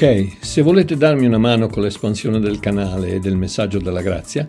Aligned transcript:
Ok, 0.00 0.36
se 0.38 0.62
volete 0.62 0.96
darmi 0.96 1.26
una 1.26 1.38
mano 1.38 1.66
con 1.66 1.82
l'espansione 1.82 2.38
del 2.38 2.60
canale 2.60 3.14
e 3.14 3.18
del 3.18 3.36
messaggio 3.36 3.80
della 3.80 4.00
grazia, 4.00 4.46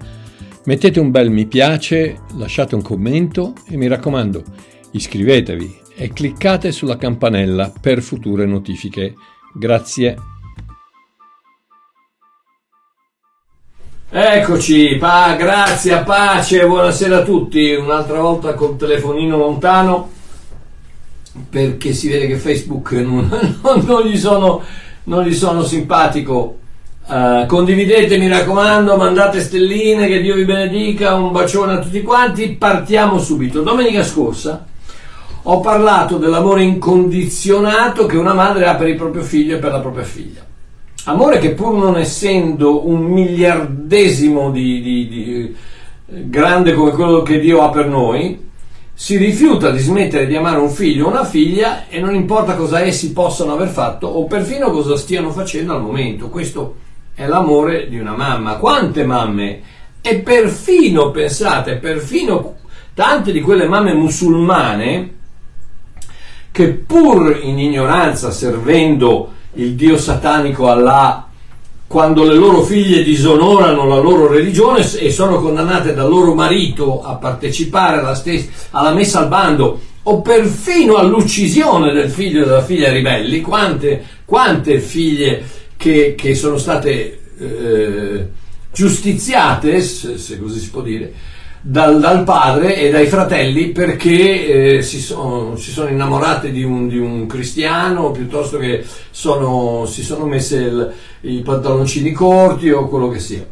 mettete 0.65 0.99
un 0.99 1.09
bel 1.09 1.31
mi 1.31 1.47
piace, 1.47 2.19
lasciate 2.35 2.75
un 2.75 2.83
commento 2.83 3.55
e 3.67 3.75
mi 3.75 3.87
raccomando, 3.87 4.43
iscrivetevi 4.91 5.79
e 5.95 6.13
cliccate 6.13 6.71
sulla 6.71 6.97
campanella 6.97 7.73
per 7.81 8.03
future 8.03 8.45
notifiche. 8.45 9.15
Grazie. 9.51 10.17
Eccoci, 14.11 14.97
pa, 14.99 15.33
grazie, 15.35 16.03
pace, 16.03 16.63
buonasera 16.63 17.17
a 17.17 17.23
tutti, 17.23 17.73
un'altra 17.73 18.19
volta 18.19 18.53
col 18.53 18.77
telefonino 18.77 19.35
lontano 19.35 20.17
perché 21.49 21.93
si 21.93 22.09
vede 22.09 22.27
che 22.27 22.37
Facebook 22.37 22.91
non, 22.91 23.29
non, 23.63 23.83
non 23.85 24.03
gli, 24.03 24.17
sono, 24.17 24.61
non 25.05 25.23
gli 25.23 25.33
sono 25.33 25.63
simpatico. 25.63 26.57
Uh, 27.07 27.45
condividete, 27.47 28.17
mi 28.17 28.27
raccomando, 28.27 28.95
mandate 28.95 29.41
stelline, 29.41 30.07
che 30.07 30.21
Dio 30.21 30.35
vi 30.35 30.45
benedica, 30.45 31.15
un 31.15 31.31
bacione 31.31 31.73
a 31.73 31.79
tutti 31.79 32.01
quanti, 32.03 32.51
partiamo 32.51 33.17
subito. 33.17 33.61
Domenica 33.61 34.03
scorsa 34.03 34.67
ho 35.43 35.59
parlato 35.61 36.17
dell'amore 36.17 36.63
incondizionato 36.63 38.05
che 38.05 38.17
una 38.17 38.33
madre 38.33 38.67
ha 38.67 38.75
per 38.75 38.89
il 38.89 38.95
proprio 38.95 39.23
figlio 39.23 39.55
e 39.55 39.59
per 39.59 39.71
la 39.71 39.79
propria 39.79 40.03
figlia. 40.03 40.45
Amore 41.05 41.39
che 41.39 41.51
pur 41.51 41.73
non 41.75 41.97
essendo 41.97 42.87
un 42.87 43.01
miliardesimo 43.05 44.51
di, 44.51 44.81
di, 44.81 45.07
di, 45.07 45.55
grande 46.05 46.73
come 46.73 46.91
quello 46.91 47.21
che 47.21 47.39
Dio 47.39 47.61
ha 47.63 47.69
per 47.69 47.87
noi, 47.87 48.48
si 49.01 49.15
rifiuta 49.15 49.71
di 49.71 49.79
smettere 49.79 50.27
di 50.27 50.35
amare 50.35 50.59
un 50.59 50.69
figlio 50.69 51.05
o 51.05 51.09
una 51.09 51.23
figlia 51.23 51.87
e 51.87 52.01
non 52.01 52.13
importa 52.13 52.57
cosa 52.57 52.81
essi 52.81 53.13
possano 53.13 53.53
aver 53.53 53.69
fatto 53.69 54.07
o 54.07 54.25
perfino 54.25 54.71
cosa 54.71 54.97
stiano 54.97 55.31
facendo 55.31 55.73
al 55.73 55.81
momento. 55.81 56.27
Questo 56.27 56.75
è 57.13 57.25
l'amore 57.25 57.87
di 57.87 57.97
una 57.97 58.13
mamma. 58.13 58.57
Quante 58.57 59.05
mamme? 59.05 59.61
E 60.01 60.19
perfino, 60.19 61.11
pensate, 61.11 61.77
perfino 61.77 62.57
tante 62.93 63.31
di 63.31 63.39
quelle 63.39 63.69
mamme 63.69 63.93
musulmane 63.93 65.13
che 66.51 66.67
pur 66.67 67.39
in 67.41 67.57
ignoranza 67.57 68.31
servendo 68.31 69.31
il 69.53 69.75
dio 69.75 69.97
satanico 69.97 70.69
Allah 70.69 71.28
quando 71.89 72.23
le 72.23 72.35
loro 72.35 72.61
figlie 72.61 73.01
disonorano 73.01 73.87
la 73.87 73.97
loro 73.97 74.27
religione 74.27 74.87
e 74.99 75.09
sono 75.09 75.41
condannate 75.41 75.95
dal 75.95 76.07
loro 76.07 76.35
marito 76.35 77.01
a 77.01 77.15
partecipare 77.15 77.97
alla, 77.97 78.13
stessa, 78.13 78.47
alla 78.69 78.93
messa 78.93 79.21
al 79.21 79.27
bando 79.27 79.81
o 80.03 80.21
perfino 80.21 80.97
all'uccisione 80.97 81.91
del 81.91 82.11
figlio 82.11 82.43
e 82.43 82.45
della 82.45 82.61
figlia 82.61 82.91
ribelli, 82.91 83.41
quante, 83.41 84.05
quante 84.23 84.79
figlie 84.79 85.43
che, 85.77 86.13
che, 86.15 86.35
sono 86.35 86.59
state 86.59 87.21
eh, 87.39 88.27
giustiziate, 88.71 89.81
se, 89.81 90.19
se 90.19 90.39
così 90.39 90.59
si 90.59 90.69
può 90.69 90.81
dire, 90.81 91.11
dal, 91.61 91.99
dal, 91.99 92.23
padre 92.23 92.77
e 92.77 92.89
dai 92.89 93.07
fratelli 93.07 93.69
perché 93.69 94.77
eh, 94.77 94.81
si, 94.81 94.99
sono, 94.99 95.55
si, 95.57 95.71
sono, 95.71 95.89
innamorate 95.89 96.51
di 96.51 96.63
un, 96.63 96.87
di 96.87 96.97
un, 96.97 97.27
cristiano 97.27 98.11
piuttosto 98.11 98.57
che 98.57 98.85
sono, 99.09 99.85
si 99.85 100.03
sono 100.03 100.25
messe 100.25 100.57
il, 100.57 100.93
i 101.21 101.41
pantaloncini 101.41 102.11
corti 102.11 102.69
o 102.69 102.87
quello 102.87 103.09
che 103.09 103.19
sia. 103.19 103.45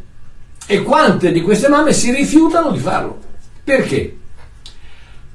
E 0.66 0.82
quante 0.82 1.32
di 1.32 1.42
queste 1.42 1.68
mamme 1.68 1.92
si 1.92 2.10
rifiutano 2.10 2.70
di 2.70 2.78
farlo? 2.78 3.18
Perché? 3.62 4.16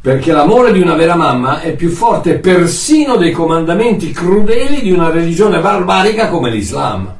Perché 0.02 0.32
l'amore 0.32 0.74
di 0.74 0.82
una 0.82 0.96
vera 0.96 1.16
mamma 1.16 1.62
è 1.62 1.76
più 1.76 1.90
forte 1.90 2.36
persino 2.36 3.16
dei 3.16 3.32
comandamenti 3.32 4.12
crudeli 4.12 4.82
di 4.82 4.92
una 4.92 5.10
religione 5.10 5.60
barbarica 5.60 6.28
come 6.28 6.50
l'Islam. 6.50 7.16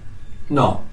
No, 0.48 0.84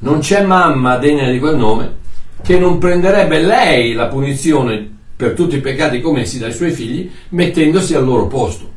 non 0.00 0.18
c'è 0.18 0.42
mamma 0.42 0.98
degna 0.98 1.30
di 1.30 1.38
quel 1.38 1.56
nome 1.56 2.06
che 2.42 2.58
non 2.58 2.78
prenderebbe 2.78 3.40
lei 3.40 3.92
la 3.92 4.06
punizione 4.06 4.96
per 5.16 5.34
tutti 5.34 5.56
i 5.56 5.60
peccati 5.60 6.00
commessi 6.00 6.38
dai 6.38 6.52
suoi 6.52 6.70
figli 6.70 7.10
mettendosi 7.30 7.94
al 7.94 8.04
loro 8.04 8.26
posto. 8.26 8.70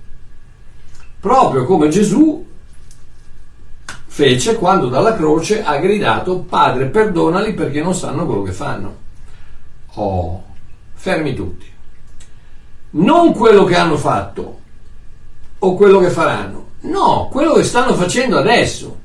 Proprio 1.19 1.65
come 1.65 1.89
Gesù 1.89 2.43
fece 4.07 4.55
quando 4.55 4.87
dalla 4.87 5.15
croce 5.15 5.63
ha 5.63 5.77
gridato 5.77 6.39
Padre 6.39 6.87
perdonali 6.87 7.53
perché 7.53 7.81
non 7.81 7.93
sanno 7.93 8.25
quello 8.25 8.41
che 8.41 8.51
fanno. 8.51 8.95
Oh, 9.93 10.43
fermi 10.93 11.33
tutti. 11.33 11.65
Non 12.91 13.33
quello 13.33 13.63
che 13.63 13.75
hanno 13.75 13.97
fatto 13.97 14.59
o 15.59 15.75
quello 15.75 15.99
che 15.99 16.09
faranno, 16.09 16.65
no, 16.81 17.29
quello 17.31 17.53
che 17.53 17.63
stanno 17.63 17.93
facendo 17.93 18.39
adesso. 18.39 18.99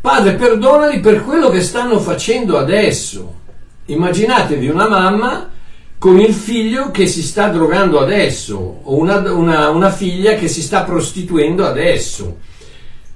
Padre 0.00 0.34
perdonali 0.34 0.98
per 0.98 1.24
quello 1.24 1.48
che 1.48 1.62
stanno 1.62 2.00
facendo 2.00 2.58
adesso. 2.58 3.40
Immaginatevi 3.86 4.68
una 4.68 4.88
mamma 4.88 5.50
con 5.98 6.18
il 6.18 6.34
figlio 6.34 6.90
che 6.90 7.06
si 7.06 7.22
sta 7.22 7.48
drogando 7.48 8.00
adesso 8.00 8.80
o 8.82 8.96
una, 8.96 9.18
una, 9.32 9.70
una 9.70 9.90
figlia 9.90 10.34
che 10.34 10.48
si 10.48 10.62
sta 10.62 10.82
prostituendo 10.82 11.64
adesso. 11.64 12.38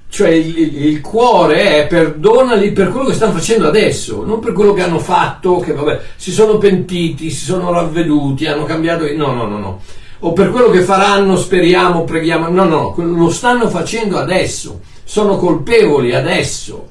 Cioè 0.09 0.29
il, 0.29 0.85
il, 0.87 1.01
cuore 1.01 1.83
è 1.83 1.87
perdonali 1.89 2.71
per 2.71 2.91
quello 2.91 3.09
che 3.09 3.15
stanno 3.15 3.33
facendo 3.33 3.67
adesso, 3.67 4.25
non 4.25 4.39
per 4.39 4.53
quello 4.53 4.73
che 4.73 4.83
hanno 4.83 5.01
fatto, 5.01 5.59
che 5.59 5.73
vabbè, 5.73 6.01
si 6.15 6.31
sono 6.31 6.59
pentiti, 6.59 7.31
si 7.31 7.45
sono 7.45 7.73
ravveduti, 7.73 8.47
hanno 8.47 8.65
cambiato... 8.65 9.05
No, 9.15 9.33
no, 9.33 9.47
no, 9.47 9.59
no. 9.59 9.83
O 10.21 10.33
per 10.33 10.51
quello 10.51 10.71
che 10.71 10.83
faranno, 10.83 11.37
speriamo, 11.37 12.05
preghiamo. 12.05 12.49
No, 12.49 12.65
no, 12.65 12.95
lo 12.97 13.31
stanno 13.31 13.69
facendo 13.69 14.17
adesso. 14.17 14.81
Sono 15.05 15.37
colpevoli 15.37 16.15
adesso. 16.15 16.89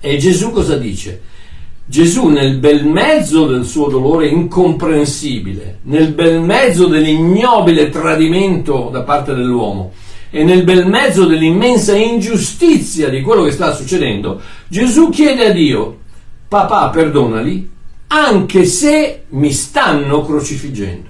E 0.00 0.16
Gesù 0.16 0.50
cosa 0.50 0.76
dice? 0.76 1.20
Gesù 1.90 2.28
nel 2.28 2.58
bel 2.58 2.84
mezzo 2.86 3.48
del 3.48 3.64
suo 3.64 3.88
dolore 3.88 4.28
incomprensibile, 4.28 5.80
nel 5.86 6.12
bel 6.12 6.40
mezzo 6.40 6.86
dell'ignobile 6.86 7.88
tradimento 7.88 8.90
da 8.92 9.02
parte 9.02 9.34
dell'uomo 9.34 9.90
e 10.30 10.44
nel 10.44 10.62
bel 10.62 10.86
mezzo 10.86 11.26
dell'immensa 11.26 11.96
ingiustizia 11.96 13.08
di 13.08 13.22
quello 13.22 13.42
che 13.42 13.50
sta 13.50 13.74
succedendo, 13.74 14.40
Gesù 14.68 15.08
chiede 15.08 15.46
a 15.46 15.50
Dio, 15.50 15.98
papà 16.46 16.90
perdonali, 16.90 17.68
anche 18.06 18.64
se 18.66 19.24
mi 19.30 19.52
stanno 19.52 20.24
crocifiggendo. 20.24 21.08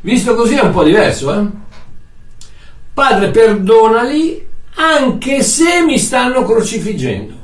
Visto 0.00 0.34
così 0.36 0.54
è 0.54 0.62
un 0.62 0.72
po' 0.72 0.84
diverso, 0.84 1.38
eh? 1.38 1.46
Padre 2.94 3.28
perdonali 3.28 4.46
anche 4.76 5.42
se 5.42 5.82
mi 5.84 5.98
stanno 5.98 6.46
crocifiggendo. 6.46 7.39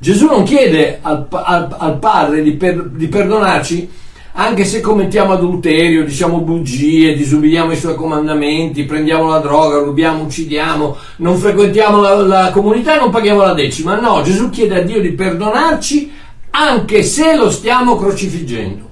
Gesù 0.00 0.26
non 0.26 0.44
chiede 0.44 0.98
al, 1.02 1.26
al, 1.28 1.74
al 1.76 1.98
Padre 1.98 2.42
di, 2.42 2.52
per, 2.52 2.88
di, 2.88 3.08
perdonarci 3.08 3.90
anche 4.32 4.64
se 4.64 4.80
commettiamo 4.80 5.32
adulterio, 5.32 6.04
diciamo 6.04 6.38
bugie, 6.38 7.16
disubbidiamo 7.16 7.72
i 7.72 7.76
suoi 7.76 7.96
comandamenti, 7.96 8.84
prendiamo 8.84 9.28
la 9.28 9.38
droga, 9.38 9.78
rubiamo, 9.78 10.22
uccidiamo, 10.22 10.96
non 11.16 11.36
frequentiamo 11.36 12.00
la, 12.00 12.14
la 12.14 12.50
comunità 12.52 12.94
e 12.94 13.00
non 13.00 13.10
paghiamo 13.10 13.40
la 13.40 13.54
decima. 13.54 13.98
No, 13.98 14.22
Gesù 14.22 14.50
chiede 14.50 14.80
a 14.80 14.82
Dio 14.82 15.00
di 15.00 15.10
perdonarci 15.10 16.12
anche 16.50 17.02
se 17.02 17.34
lo 17.34 17.50
stiamo 17.50 17.96
crocifiggendo 17.96 18.86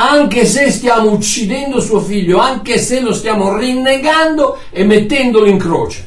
anche 0.00 0.46
se 0.46 0.70
stiamo 0.70 1.10
uccidendo 1.10 1.80
suo 1.80 2.00
figlio, 2.00 2.38
anche 2.38 2.78
se 2.78 3.00
lo 3.00 3.12
stiamo 3.12 3.56
rinnegando 3.56 4.58
e 4.70 4.84
mettendolo 4.84 5.46
in 5.46 5.58
croce. 5.58 6.06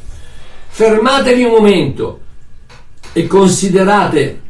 Fermatevi 0.70 1.44
un 1.44 1.52
momento, 1.52 2.20
e 3.14 3.28
considerate 3.28 4.42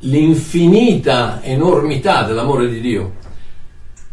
l'infinita 0.00 1.42
enormità 1.42 2.22
dell'amore 2.22 2.68
di 2.68 2.80
Dio 2.80 3.14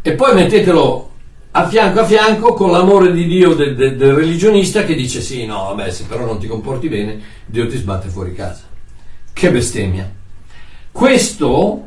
e 0.02 0.12
poi 0.12 0.34
mettetelo 0.34 1.10
a 1.52 1.68
fianco 1.68 2.00
a 2.00 2.04
fianco 2.04 2.52
con 2.52 2.70
l'amore 2.70 3.12
di 3.12 3.26
Dio 3.26 3.54
del, 3.54 3.76
del, 3.76 3.96
del 3.96 4.12
religionista 4.12 4.84
che 4.84 4.94
dice 4.94 5.20
sì, 5.20 5.46
no, 5.46 5.72
vabbè, 5.74 5.90
se 5.90 6.04
però 6.04 6.26
non 6.26 6.38
ti 6.38 6.48
comporti 6.48 6.88
bene, 6.88 7.20
Dio 7.46 7.68
ti 7.68 7.76
sbatte 7.76 8.08
fuori 8.08 8.34
casa. 8.34 8.64
Che 9.32 9.50
bestemmia. 9.50 10.12
Questo 10.90 11.82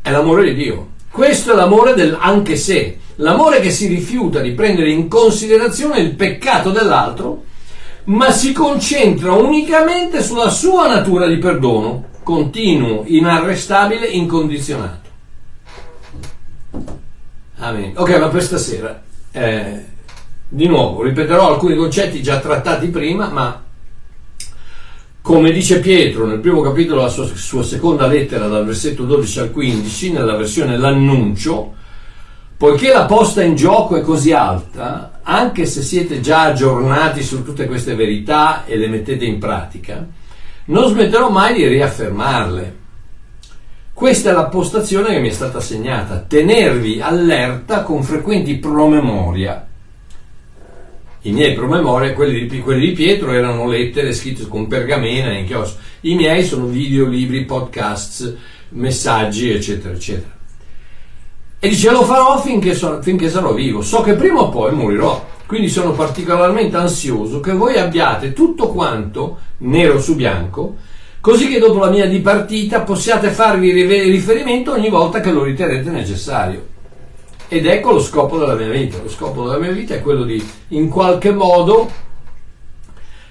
è 0.00 0.10
l'amore 0.10 0.44
di 0.44 0.54
Dio. 0.54 0.88
Questo 1.10 1.52
è 1.52 1.56
l'amore 1.56 1.94
del 1.94 2.16
anche 2.18 2.56
se. 2.56 2.98
L'amore 3.16 3.60
che 3.60 3.70
si 3.70 3.88
rifiuta 3.88 4.40
di 4.40 4.52
prendere 4.52 4.90
in 4.90 5.08
considerazione 5.08 5.98
il 5.98 6.14
peccato 6.14 6.70
dell'altro 6.70 7.44
ma 8.10 8.30
si 8.32 8.52
concentra 8.52 9.32
unicamente 9.32 10.22
sulla 10.22 10.50
sua 10.50 10.88
natura 10.88 11.26
di 11.26 11.38
perdono, 11.38 12.06
continuo, 12.22 13.04
inarrestabile, 13.06 14.06
incondizionato. 14.06 15.08
Amen. 17.58 17.92
Ok, 17.94 18.18
ma 18.18 18.28
per 18.28 18.42
stasera, 18.42 19.02
eh, 19.30 19.84
di 20.48 20.66
nuovo, 20.66 21.02
ripeterò 21.02 21.52
alcuni 21.52 21.76
concetti 21.76 22.22
già 22.22 22.40
trattati 22.40 22.88
prima, 22.88 23.28
ma 23.28 23.62
come 25.22 25.52
dice 25.52 25.78
Pietro 25.78 26.26
nel 26.26 26.40
primo 26.40 26.62
capitolo 26.62 27.00
della 27.00 27.12
sua, 27.12 27.26
sua 27.26 27.62
seconda 27.62 28.06
lettera, 28.06 28.48
dal 28.48 28.64
versetto 28.64 29.04
12 29.04 29.38
al 29.38 29.52
15, 29.52 30.12
nella 30.12 30.36
versione 30.36 30.78
L'annuncio, 30.78 31.74
Poiché 32.60 32.92
la 32.92 33.06
posta 33.06 33.42
in 33.42 33.54
gioco 33.54 33.96
è 33.96 34.02
così 34.02 34.32
alta, 34.32 35.20
anche 35.22 35.64
se 35.64 35.80
siete 35.80 36.20
già 36.20 36.42
aggiornati 36.42 37.22
su 37.22 37.42
tutte 37.42 37.64
queste 37.64 37.94
verità 37.94 38.66
e 38.66 38.76
le 38.76 38.86
mettete 38.86 39.24
in 39.24 39.38
pratica, 39.38 40.06
non 40.66 40.90
smetterò 40.90 41.30
mai 41.30 41.54
di 41.54 41.66
riaffermarle. 41.66 42.76
Questa 43.94 44.28
è 44.28 44.34
la 44.34 44.48
postazione 44.48 45.08
che 45.08 45.20
mi 45.20 45.30
è 45.30 45.32
stata 45.32 45.56
assegnata, 45.56 46.18
tenervi 46.18 47.00
allerta 47.00 47.82
con 47.82 48.02
frequenti 48.02 48.56
promemoria. 48.56 49.66
I 51.22 51.32
miei 51.32 51.54
promemoria, 51.54 52.12
quelli 52.12 52.46
di, 52.46 52.60
quelli 52.60 52.88
di 52.88 52.92
Pietro, 52.92 53.32
erano 53.32 53.68
lettere 53.68 54.12
scritte 54.12 54.46
con 54.46 54.66
pergamena 54.66 55.32
in 55.32 55.46
chiostro. 55.46 55.80
I 56.00 56.14
miei 56.14 56.44
sono 56.44 56.66
video, 56.66 57.06
libri, 57.06 57.46
podcasts, 57.46 58.36
messaggi, 58.72 59.50
eccetera, 59.50 59.94
eccetera. 59.94 60.39
E 61.62 61.68
dice 61.68 61.90
lo 61.90 62.04
farò 62.04 62.40
finché, 62.40 62.74
so, 62.74 63.02
finché 63.02 63.28
sarò 63.28 63.52
vivo, 63.52 63.82
so 63.82 64.00
che 64.00 64.14
prima 64.14 64.40
o 64.40 64.48
poi 64.48 64.72
morirò, 64.72 65.22
quindi 65.44 65.68
sono 65.68 65.92
particolarmente 65.92 66.78
ansioso 66.78 67.40
che 67.40 67.52
voi 67.52 67.76
abbiate 67.76 68.32
tutto 68.32 68.68
quanto 68.68 69.36
nero 69.58 70.00
su 70.00 70.14
bianco, 70.14 70.76
così 71.20 71.48
che 71.48 71.58
dopo 71.58 71.78
la 71.78 71.90
mia 71.90 72.06
dipartita 72.06 72.80
possiate 72.80 73.28
farvi 73.28 73.72
riferimento 73.72 74.72
ogni 74.72 74.88
volta 74.88 75.20
che 75.20 75.30
lo 75.30 75.42
riterrete 75.42 75.90
necessario. 75.90 76.66
Ed 77.46 77.66
ecco 77.66 77.92
lo 77.92 78.00
scopo 78.00 78.38
della 78.38 78.54
mia 78.54 78.70
vita. 78.70 78.96
Lo 79.02 79.10
scopo 79.10 79.42
della 79.42 79.58
mia 79.58 79.72
vita 79.72 79.94
è 79.94 80.00
quello 80.00 80.22
di 80.22 80.42
in 80.68 80.88
qualche 80.88 81.30
modo 81.30 81.90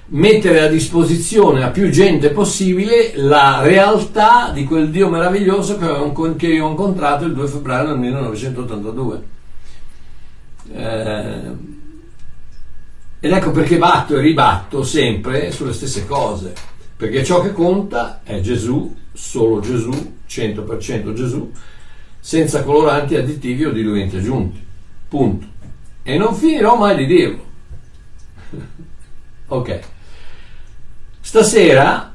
mettere 0.10 0.62
a 0.62 0.68
disposizione 0.68 1.64
a 1.64 1.70
più 1.70 1.90
gente 1.90 2.32
possibile 2.32 3.12
la 3.16 3.62
realtà 3.62 4.52
di 4.52 4.64
quel 4.64 4.90
Dio 4.90 5.10
meraviglioso 5.10 5.78
che, 5.78 6.48
io 6.48 6.66
ho 6.66 6.70
incontrato 6.70 7.26
il 7.26 7.34
2 7.34 7.48
febbraio 7.48 7.88
del 7.90 7.98
1982. 7.98 9.24
Eh, 10.72 11.78
ed 13.22 13.32
ecco 13.32 13.52
perché 13.52 13.78
batto 13.78 14.16
e 14.16 14.22
ribatto 14.22 14.84
sempre 14.84 15.52
sulle 15.52 15.74
stesse 15.74 16.06
cose, 16.06 16.54
perché 16.96 17.24
ciò 17.24 17.42
che 17.42 17.52
conta 17.52 18.22
è 18.24 18.40
Gesù, 18.40 18.96
solo 19.12 19.60
Gesù, 19.60 20.18
100% 20.28 21.14
Gesù, 21.14 21.52
senza 22.20 22.64
coloranti, 22.64 23.16
additivi 23.16 23.66
o 23.66 23.72
diluenti 23.72 24.18
aggiunti. 24.18 24.66
Punto. 25.08 25.48
E 26.04 26.18
non 26.18 26.34
finirò 26.34 26.78
mai 26.78 26.96
di 26.96 27.06
dirlo. 27.06 27.44
ok. 29.48 29.80
Stasera, 31.30 32.12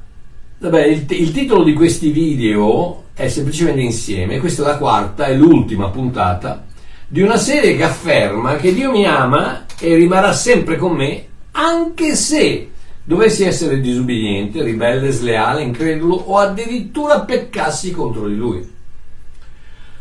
vabbè, 0.58 0.86
il, 0.86 1.06
il, 1.08 1.30
titolo 1.30 1.62
di 1.62 1.72
questi 1.72 2.10
video 2.10 3.04
è 3.14 3.28
semplicemente 3.28 3.80
insieme, 3.80 4.40
questa 4.40 4.64
è 4.64 4.66
la 4.66 4.76
quarta 4.76 5.26
e 5.26 5.36
l'ultima 5.36 5.88
puntata 5.88 6.64
di 7.06 7.22
una 7.22 7.36
serie 7.36 7.76
che 7.76 7.84
afferma 7.84 8.56
che 8.56 8.74
Dio 8.74 8.90
mi 8.90 9.06
ama 9.06 9.66
e 9.78 9.94
rimarrà 9.94 10.32
sempre 10.32 10.76
con 10.76 10.96
me 10.96 11.26
anche 11.52 12.16
se 12.16 12.70
dovessi 13.04 13.44
essere 13.44 13.80
disubbidiente, 13.80 14.64
ribelle, 14.64 15.12
sleale, 15.12 15.62
incredulo 15.62 16.16
o 16.16 16.38
addirittura 16.38 17.20
peccassi 17.20 17.92
contro 17.92 18.26
di 18.26 18.34
lui. 18.34 18.68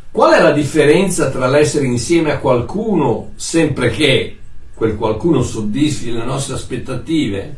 Qual 0.10 0.34
è 0.34 0.42
la 0.42 0.54
differenza 0.54 1.30
tra 1.30 1.46
l'essere 1.46 1.86
insieme 1.86 2.32
a 2.32 2.40
qualcuno 2.40 3.34
sempre 3.36 3.92
che 3.92 4.38
quel 4.74 4.96
qualcuno 4.96 5.44
soddisfi 5.44 6.12
le 6.12 6.26
nostre 6.26 6.56
aspettative 6.56 7.58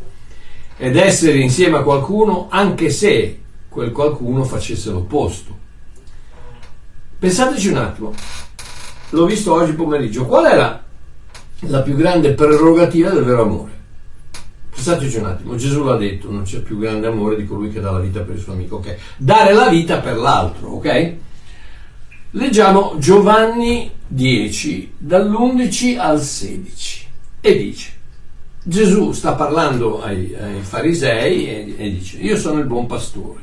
ed 0.77 0.97
essere 0.97 1.37
insieme 1.39 1.77
a 1.77 1.83
qualcuno 1.83 2.47
anche 2.49 2.89
se 2.89 3.39
quel 3.69 3.91
qualcuno 3.91 4.43
facesse 4.43 4.91
l'opposto. 4.91 5.63
Pensateci 7.17 7.69
un 7.69 7.77
attimo, 7.77 8.13
l'ho 9.09 9.25
visto 9.25 9.53
oggi 9.53 9.73
pomeriggio, 9.73 10.25
qual 10.25 10.45
è 10.45 10.55
la, 10.55 10.83
la 11.59 11.81
più 11.81 11.95
grande 11.95 12.33
prerogativa 12.33 13.09
del 13.09 13.23
vero 13.23 13.41
amore? 13.41 13.73
Pensateci 14.69 15.17
un 15.17 15.25
attimo, 15.25 15.55
Gesù 15.55 15.83
l'ha 15.83 15.95
detto, 15.95 16.29
non 16.29 16.43
c'è 16.43 16.59
più 16.59 16.77
grande 16.77 17.07
amore 17.07 17.37
di 17.37 17.45
colui 17.45 17.71
che 17.71 17.79
dà 17.79 17.91
la 17.91 17.99
vita 17.99 18.21
per 18.21 18.35
il 18.35 18.41
suo 18.41 18.53
amico, 18.53 18.75
ok? 18.75 18.95
Dare 19.17 19.53
la 19.53 19.69
vita 19.69 19.99
per 19.99 20.17
l'altro, 20.17 20.67
ok? 20.71 21.13
Leggiamo 22.31 22.95
Giovanni 22.97 23.89
10, 24.07 24.93
dall'11 24.97 25.97
al 25.97 26.21
16, 26.21 27.07
e 27.39 27.57
dice, 27.57 27.91
Gesù 28.67 29.11
sta 29.11 29.33
parlando 29.33 30.01
ai, 30.01 30.35
ai 30.41 30.61
farisei 30.61 31.47
e, 31.47 31.75
e 31.77 31.89
dice, 31.91 32.17
io 32.17 32.35
sono 32.35 32.57
il 32.59 32.65
buon 32.65 32.87
pastore. 32.87 33.41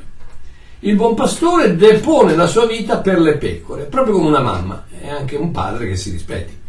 Il 0.79 0.97
buon 0.97 1.15
pastore 1.15 1.77
depone 1.77 2.35
la 2.35 2.45
sua 2.45 2.65
vita 2.65 2.97
per 2.97 3.21
le 3.21 3.37
pecore, 3.37 3.83
proprio 3.83 4.15
come 4.15 4.27
una 4.27 4.41
mamma 4.41 4.83
e 4.99 5.09
anche 5.09 5.37
un 5.37 5.51
padre 5.51 5.87
che 5.87 5.95
si 5.95 6.11
rispetti. 6.11 6.59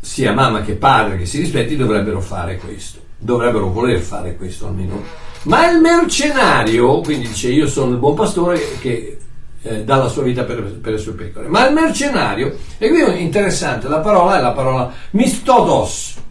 Sia 0.00 0.32
mamma 0.32 0.62
che 0.62 0.72
padre 0.74 1.18
che 1.18 1.26
si 1.26 1.38
rispetti 1.38 1.76
dovrebbero 1.76 2.20
fare 2.20 2.56
questo, 2.56 2.98
dovrebbero 3.16 3.70
voler 3.70 4.00
fare 4.00 4.34
questo 4.34 4.66
almeno. 4.66 5.04
Ma 5.42 5.70
il 5.70 5.78
mercenario, 5.78 7.00
quindi 7.00 7.28
dice 7.28 7.48
io 7.48 7.68
sono 7.68 7.92
il 7.92 7.98
buon 7.98 8.16
pastore 8.16 8.60
che 8.80 9.18
eh, 9.62 9.84
dà 9.84 9.96
la 9.98 10.08
sua 10.08 10.24
vita 10.24 10.42
per, 10.42 10.64
per, 10.80 10.94
le 10.94 10.98
sue 10.98 11.12
pecore, 11.12 11.46
ma 11.46 11.68
il 11.68 11.74
mercenario, 11.74 12.56
e 12.76 12.88
qui 12.88 13.02
è 13.02 13.18
interessante, 13.18 13.86
la 13.86 14.00
parola 14.00 14.38
è 14.38 14.42
la 14.42 14.50
parola 14.50 14.92
mistodos, 15.10 16.24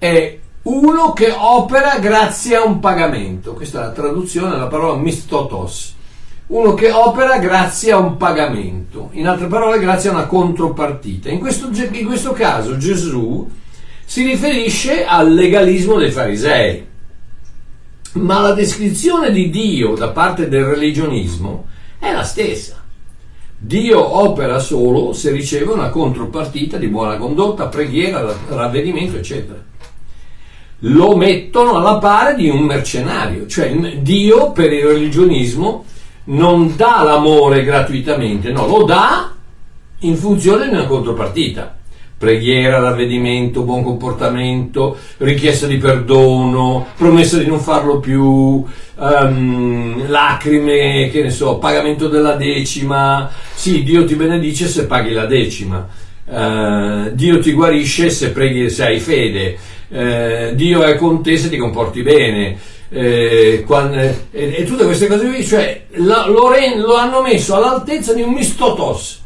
è 0.00 0.38
uno 0.62 1.12
che 1.12 1.30
opera 1.30 1.98
grazie 1.98 2.56
a 2.56 2.64
un 2.64 2.80
pagamento. 2.80 3.52
Questa 3.52 3.80
è 3.80 3.84
la 3.84 3.90
traduzione 3.90 4.48
della 4.48 4.66
parola 4.66 4.98
mistotos. 4.98 5.94
Uno 6.46 6.72
che 6.72 6.90
opera 6.90 7.38
grazie 7.38 7.92
a 7.92 7.98
un 7.98 8.16
pagamento, 8.16 9.10
in 9.12 9.28
altre 9.28 9.46
parole 9.46 9.78
grazie 9.78 10.08
a 10.08 10.14
una 10.14 10.26
contropartita. 10.26 11.28
In 11.28 11.38
questo, 11.38 11.68
in 11.92 12.06
questo 12.06 12.32
caso 12.32 12.78
Gesù 12.78 13.48
si 14.02 14.24
riferisce 14.24 15.04
al 15.04 15.34
legalismo 15.34 15.98
dei 15.98 16.10
farisei, 16.10 16.86
ma 18.12 18.40
la 18.40 18.52
descrizione 18.52 19.30
di 19.30 19.50
Dio 19.50 19.94
da 19.94 20.08
parte 20.08 20.48
del 20.48 20.64
religionismo 20.64 21.66
è 21.98 22.10
la 22.10 22.24
stessa. 22.24 22.82
Dio 23.56 24.16
opera 24.16 24.58
solo 24.60 25.12
se 25.12 25.30
riceve 25.30 25.70
una 25.72 25.90
contropartita 25.90 26.78
di 26.78 26.88
buona 26.88 27.18
condotta, 27.18 27.68
preghiera, 27.68 28.34
ravvedimento, 28.48 29.18
eccetera 29.18 29.68
lo 30.80 31.16
mettono 31.16 31.76
alla 31.76 31.98
pari 31.98 32.42
di 32.42 32.48
un 32.48 32.60
mercenario, 32.60 33.46
cioè 33.46 33.70
Dio 34.00 34.52
per 34.52 34.72
il 34.72 34.84
religionismo 34.84 35.84
non 36.24 36.74
dà 36.76 37.02
l'amore 37.02 37.64
gratuitamente, 37.64 38.50
no, 38.50 38.66
lo 38.66 38.84
dà 38.84 39.32
in 40.00 40.16
funzione 40.16 40.68
di 40.68 40.74
una 40.74 40.86
contropartita. 40.86 41.76
Preghiera, 42.16 42.80
ravvedimento, 42.80 43.62
buon 43.62 43.82
comportamento, 43.82 44.98
richiesta 45.18 45.66
di 45.66 45.78
perdono, 45.78 46.88
promessa 46.94 47.38
di 47.38 47.46
non 47.46 47.60
farlo 47.60 47.98
più, 47.98 48.62
um, 48.96 50.06
lacrime, 50.06 51.08
che 51.10 51.22
ne 51.22 51.30
so, 51.30 51.56
pagamento 51.56 52.08
della 52.08 52.34
decima. 52.34 53.30
Sì, 53.54 53.82
Dio 53.82 54.04
ti 54.04 54.16
benedice 54.16 54.68
se 54.68 54.84
paghi 54.84 55.12
la 55.14 55.24
decima. 55.24 55.88
Uh, 56.26 57.10
Dio 57.12 57.38
ti 57.40 57.52
guarisce 57.52 58.10
se 58.10 58.30
preghi 58.32 58.68
se 58.68 58.84
hai 58.84 59.00
fede 59.00 59.58
eh, 59.90 60.52
Dio 60.54 60.82
è 60.82 60.96
con 60.96 61.22
te 61.22 61.36
se 61.36 61.48
ti 61.48 61.56
comporti 61.56 62.02
bene. 62.02 62.58
Eh, 62.92 63.62
quando, 63.66 63.96
e, 63.98 64.16
e, 64.30 64.64
tutte 64.64 64.84
queste 64.84 65.06
cose 65.06 65.28
qui, 65.28 65.44
cioè 65.44 65.84
la, 65.94 66.26
lo, 66.26 66.50
lo, 66.76 66.96
hanno 66.96 67.22
messo 67.22 67.54
all'altezza 67.54 68.12
di 68.14 68.22
un 68.22 68.32
mistotos, 68.32 69.22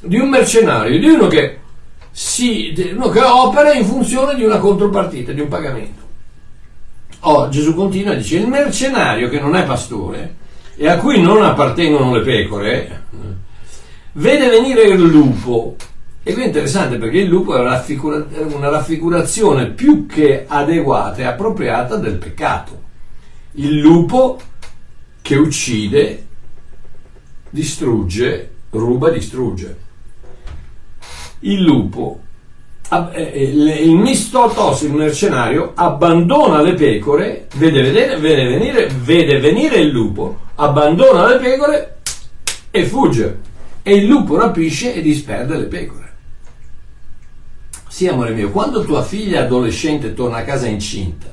di 0.00 0.18
un 0.18 0.28
mercenario, 0.28 0.98
di 0.98 1.06
uno 1.06 1.26
che, 1.26 1.58
si, 2.10 2.72
di 2.74 2.92
uno 2.94 3.10
che 3.10 3.20
opera 3.20 3.72
in 3.74 3.84
funzione 3.84 4.34
di 4.34 4.44
una 4.44 4.58
contropartita, 4.58 5.32
di 5.32 5.40
un 5.40 5.48
pagamento. 5.48 6.04
Oh, 7.20 7.48
Gesù 7.48 7.74
continua 7.74 8.14
e 8.14 8.18
dice: 8.18 8.36
Il 8.36 8.46
mercenario 8.46 9.28
che 9.28 9.40
non 9.40 9.56
è 9.56 9.64
pastore 9.64 10.36
e 10.76 10.88
a 10.88 10.98
cui 10.98 11.20
non 11.20 11.42
appartengono 11.42 12.14
le 12.14 12.22
pecore, 12.22 13.04
vede 14.12 14.48
venire 14.48 14.82
il 14.82 15.00
lupo 15.00 15.76
e 16.28 16.32
qui 16.32 16.42
è 16.42 16.46
interessante 16.46 16.96
perché 16.96 17.18
il 17.18 17.28
lupo 17.28 17.54
è 17.54 17.60
una, 17.60 17.74
raffigura- 17.74 18.26
una 18.52 18.68
raffigurazione 18.68 19.66
più 19.70 20.06
che 20.06 20.44
adeguata 20.48 21.18
e 21.18 21.24
appropriata 21.24 21.94
del 21.94 22.16
peccato. 22.16 22.82
Il 23.52 23.78
lupo 23.78 24.36
che 25.22 25.36
uccide, 25.36 26.26
distrugge, 27.48 28.50
ruba, 28.70 29.10
distrugge. 29.10 29.76
Il 31.42 31.62
lupo, 31.62 32.18
eh, 32.90 33.08
eh, 33.12 33.82
il 33.84 33.94
mistotos, 33.94 34.80
il 34.80 34.94
mercenario, 34.94 35.74
abbandona 35.76 36.60
le 36.60 36.74
pecore, 36.74 37.46
vede, 37.54 37.82
vedere, 37.82 38.16
vede, 38.16 38.48
venire, 38.48 38.88
vede 38.88 39.38
venire 39.38 39.76
il 39.76 39.90
lupo, 39.90 40.40
abbandona 40.56 41.28
le 41.28 41.38
pecore 41.38 41.96
e 42.72 42.84
fugge. 42.84 43.38
E 43.84 43.94
il 43.94 44.06
lupo 44.06 44.36
rapisce 44.36 44.92
e 44.92 45.00
disperde 45.00 45.56
le 45.56 45.66
pecore. 45.66 46.05
Sì, 47.96 48.06
amore 48.08 48.32
mio, 48.32 48.50
quando 48.50 48.84
tua 48.84 49.02
figlia 49.02 49.44
adolescente 49.44 50.12
torna 50.12 50.36
a 50.36 50.44
casa 50.44 50.66
incinta, 50.66 51.32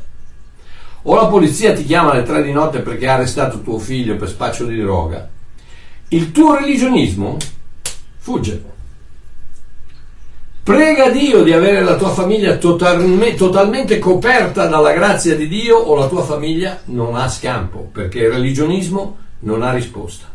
o 1.01 1.13
la 1.13 1.25
polizia 1.25 1.73
ti 1.73 1.83
chiama 1.83 2.11
alle 2.11 2.23
tre 2.23 2.41
di 2.41 2.53
notte 2.53 2.79
perché 2.79 3.05
ha 3.05 3.15
arrestato 3.15 3.59
tuo 3.59 3.77
figlio 3.77 4.15
per 4.15 4.29
spaccio 4.29 4.63
di 4.65 4.79
droga, 4.79 5.27
il 6.07 6.31
tuo 6.31 6.55
religionismo 6.55 7.35
fugge. 8.15 8.63
Prega 10.63 11.09
Dio 11.09 11.43
di 11.43 11.51
avere 11.51 11.83
la 11.83 11.97
tua 11.97 12.13
famiglia 12.13 12.55
totalme, 12.55 13.33
totalmente 13.35 13.99
coperta 13.99 14.65
dalla 14.65 14.93
grazia 14.93 15.35
di 15.35 15.49
Dio 15.49 15.75
o 15.75 15.97
la 15.97 16.07
tua 16.07 16.23
famiglia 16.23 16.79
non 16.85 17.17
ha 17.17 17.27
scampo, 17.27 17.89
perché 17.91 18.19
il 18.19 18.31
religionismo 18.31 19.17
non 19.39 19.63
ha 19.63 19.73
risposta. 19.73 20.31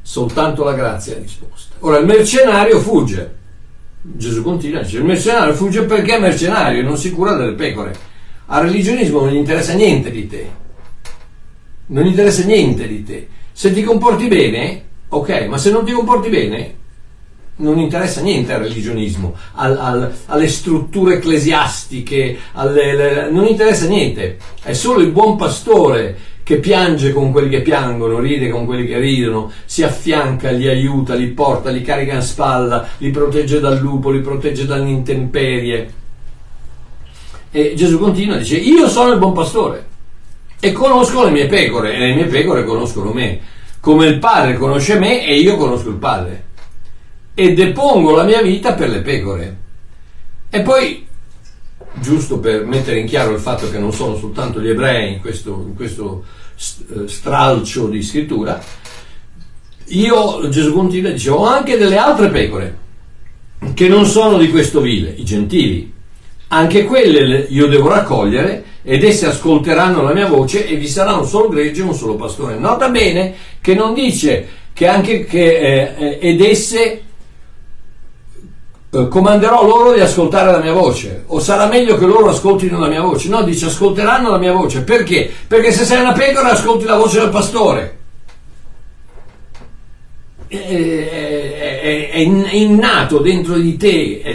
Soltanto 0.00 0.62
la 0.62 0.74
grazia 0.74 1.16
ha 1.16 1.18
risposta. 1.18 1.74
Ora 1.86 1.98
il 1.98 2.06
mercenario 2.06 2.80
fugge. 2.80 3.34
Gesù 4.02 4.42
continua, 4.42 4.82
dice, 4.82 4.98
il 4.98 5.04
mercenario 5.04 5.54
fugge 5.54 5.84
perché 5.84 6.16
è 6.16 6.18
mercenario 6.18 6.82
non 6.82 6.96
si 6.96 7.12
cura 7.12 7.34
delle 7.34 7.52
pecore. 7.52 7.94
Al 8.46 8.64
religionismo 8.64 9.20
non 9.20 9.30
gli 9.30 9.36
interessa 9.36 9.72
niente 9.74 10.10
di 10.10 10.26
te. 10.26 10.50
Non 11.86 12.02
gli 12.02 12.08
interessa 12.08 12.42
niente 12.42 12.88
di 12.88 13.04
te. 13.04 13.28
Se 13.52 13.72
ti 13.72 13.84
comporti 13.84 14.26
bene, 14.26 14.82
ok, 15.10 15.46
ma 15.46 15.58
se 15.58 15.70
non 15.70 15.84
ti 15.84 15.92
comporti 15.92 16.28
bene, 16.28 16.74
non 17.58 17.78
interessa 17.78 18.20
niente 18.20 18.52
al 18.52 18.62
religionismo, 18.62 19.36
al, 19.54 19.78
al, 19.78 20.12
alle 20.26 20.48
strutture 20.48 21.14
ecclesiastiche, 21.14 22.36
alle, 22.54 22.96
le, 22.96 23.30
non 23.30 23.46
interessa 23.46 23.86
niente. 23.86 24.38
È 24.60 24.72
solo 24.72 24.98
il 25.02 25.12
buon 25.12 25.36
pastore 25.36 26.18
che 26.46 26.58
piange 26.58 27.12
con 27.12 27.32
quelli 27.32 27.48
che 27.48 27.60
piangono, 27.60 28.20
ride 28.20 28.50
con 28.50 28.66
quelli 28.66 28.86
che 28.86 29.00
ridono, 29.00 29.50
si 29.64 29.82
affianca, 29.82 30.52
li 30.52 30.68
aiuta, 30.68 31.16
li 31.16 31.26
porta, 31.26 31.70
li 31.70 31.82
carica 31.82 32.14
in 32.14 32.22
spalla, 32.22 32.86
li 32.98 33.10
protegge 33.10 33.58
dal 33.58 33.80
lupo, 33.80 34.12
li 34.12 34.20
protegge 34.20 34.64
dalle 34.64 34.88
intemperie. 34.88 35.92
E 37.50 37.74
Gesù 37.74 37.98
continua, 37.98 38.36
dice, 38.36 38.58
io 38.58 38.88
sono 38.88 39.10
il 39.10 39.18
buon 39.18 39.32
pastore 39.32 39.86
e 40.60 40.70
conosco 40.70 41.24
le 41.24 41.32
mie 41.32 41.46
pecore 41.46 41.94
e 41.94 41.98
le 41.98 42.14
mie 42.14 42.26
pecore 42.26 42.62
conoscono 42.62 43.10
me, 43.10 43.40
come 43.80 44.06
il 44.06 44.20
Padre 44.20 44.54
conosce 44.54 45.00
me 45.00 45.26
e 45.26 45.40
io 45.40 45.56
conosco 45.56 45.88
il 45.88 45.96
Padre 45.96 46.44
e 47.34 47.54
depongo 47.54 48.14
la 48.14 48.22
mia 48.22 48.40
vita 48.40 48.74
per 48.74 48.88
le 48.88 49.00
pecore. 49.00 49.56
E 50.48 50.60
poi, 50.60 51.05
giusto 52.00 52.38
per 52.38 52.64
mettere 52.64 53.00
in 53.00 53.06
chiaro 53.06 53.32
il 53.32 53.40
fatto 53.40 53.70
che 53.70 53.78
non 53.78 53.92
sono 53.92 54.16
soltanto 54.16 54.60
gli 54.60 54.68
ebrei 54.68 55.14
in 55.14 55.20
questo, 55.20 55.64
in 55.66 55.74
questo 55.74 56.24
eh, 56.56 57.08
stralcio 57.08 57.88
di 57.88 58.02
scrittura, 58.02 58.62
io, 59.88 60.48
Gesù 60.48 60.72
continua, 60.72 61.10
dice, 61.10 61.30
ho 61.30 61.44
anche 61.44 61.76
delle 61.76 61.96
altre 61.96 62.28
pecore 62.28 62.84
che 63.74 63.88
non 63.88 64.04
sono 64.04 64.38
di 64.38 64.50
questo 64.50 64.80
vile, 64.80 65.14
i 65.16 65.24
gentili. 65.24 65.92
Anche 66.48 66.84
quelle 66.84 67.46
io 67.48 67.66
devo 67.66 67.88
raccogliere 67.88 68.64
ed 68.82 69.02
esse 69.02 69.26
ascolteranno 69.26 70.02
la 70.02 70.12
mia 70.12 70.26
voce 70.26 70.66
e 70.66 70.76
vi 70.76 70.86
sarà 70.86 71.14
un 71.14 71.26
solo 71.26 71.48
gregge 71.48 71.80
e 71.80 71.84
un 71.84 71.94
solo 71.94 72.14
pastore. 72.14 72.56
Nota 72.56 72.88
bene 72.88 73.34
che 73.60 73.74
non 73.74 73.94
dice 73.94 74.48
che 74.72 74.86
anche 74.86 75.24
che, 75.24 75.58
eh, 75.58 75.94
eh 75.98 76.18
ed 76.20 76.40
esse 76.40 77.02
eh, 78.96 79.08
comanderò 79.08 79.66
loro 79.66 79.92
di 79.92 80.00
ascoltare 80.00 80.50
la 80.50 80.58
mia 80.58 80.72
voce, 80.72 81.24
o 81.26 81.38
sarà 81.38 81.66
meglio 81.66 81.98
che 81.98 82.06
loro 82.06 82.30
ascoltino 82.30 82.78
la 82.78 82.88
mia 82.88 83.02
voce. 83.02 83.28
No, 83.28 83.42
dice 83.42 83.66
ascolteranno 83.66 84.30
la 84.30 84.38
mia 84.38 84.52
voce. 84.52 84.80
Perché? 84.82 85.30
Perché 85.46 85.70
se 85.70 85.84
sei 85.84 86.00
una 86.00 86.12
pecora 86.12 86.52
ascolti 86.52 86.86
la 86.86 86.96
voce 86.96 87.20
del 87.20 87.28
pastore. 87.28 87.94
È, 90.48 90.56
è, 90.56 92.10
è, 92.10 92.10
è 92.12 92.54
innato 92.54 93.18
dentro 93.18 93.56
di 93.56 93.76
te, 93.76 94.22
è, 94.22 94.34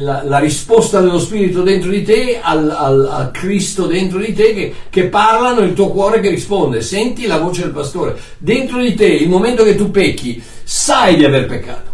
la, 0.00 0.22
la, 0.24 0.38
risposta 0.38 1.00
dello 1.00 1.20
Spirito 1.20 1.62
dentro 1.62 1.90
di 1.90 2.02
te 2.02 2.40
al, 2.42 2.68
al, 2.70 3.08
al 3.10 3.30
Cristo 3.30 3.86
dentro 3.86 4.18
di 4.18 4.34
te 4.34 4.52
che, 4.52 4.74
che 4.90 5.04
parlano, 5.04 5.60
il 5.60 5.72
tuo 5.72 5.90
cuore 5.90 6.20
che 6.20 6.28
risponde. 6.28 6.82
Senti 6.82 7.26
la 7.26 7.38
voce 7.38 7.62
del 7.62 7.70
pastore. 7.70 8.16
Dentro 8.36 8.80
di 8.80 8.94
te, 8.94 9.06
il 9.06 9.28
momento 9.28 9.62
che 9.62 9.76
tu 9.76 9.90
pecchi, 9.90 10.42
sai 10.64 11.16
di 11.16 11.24
aver 11.24 11.46
peccato 11.46 11.93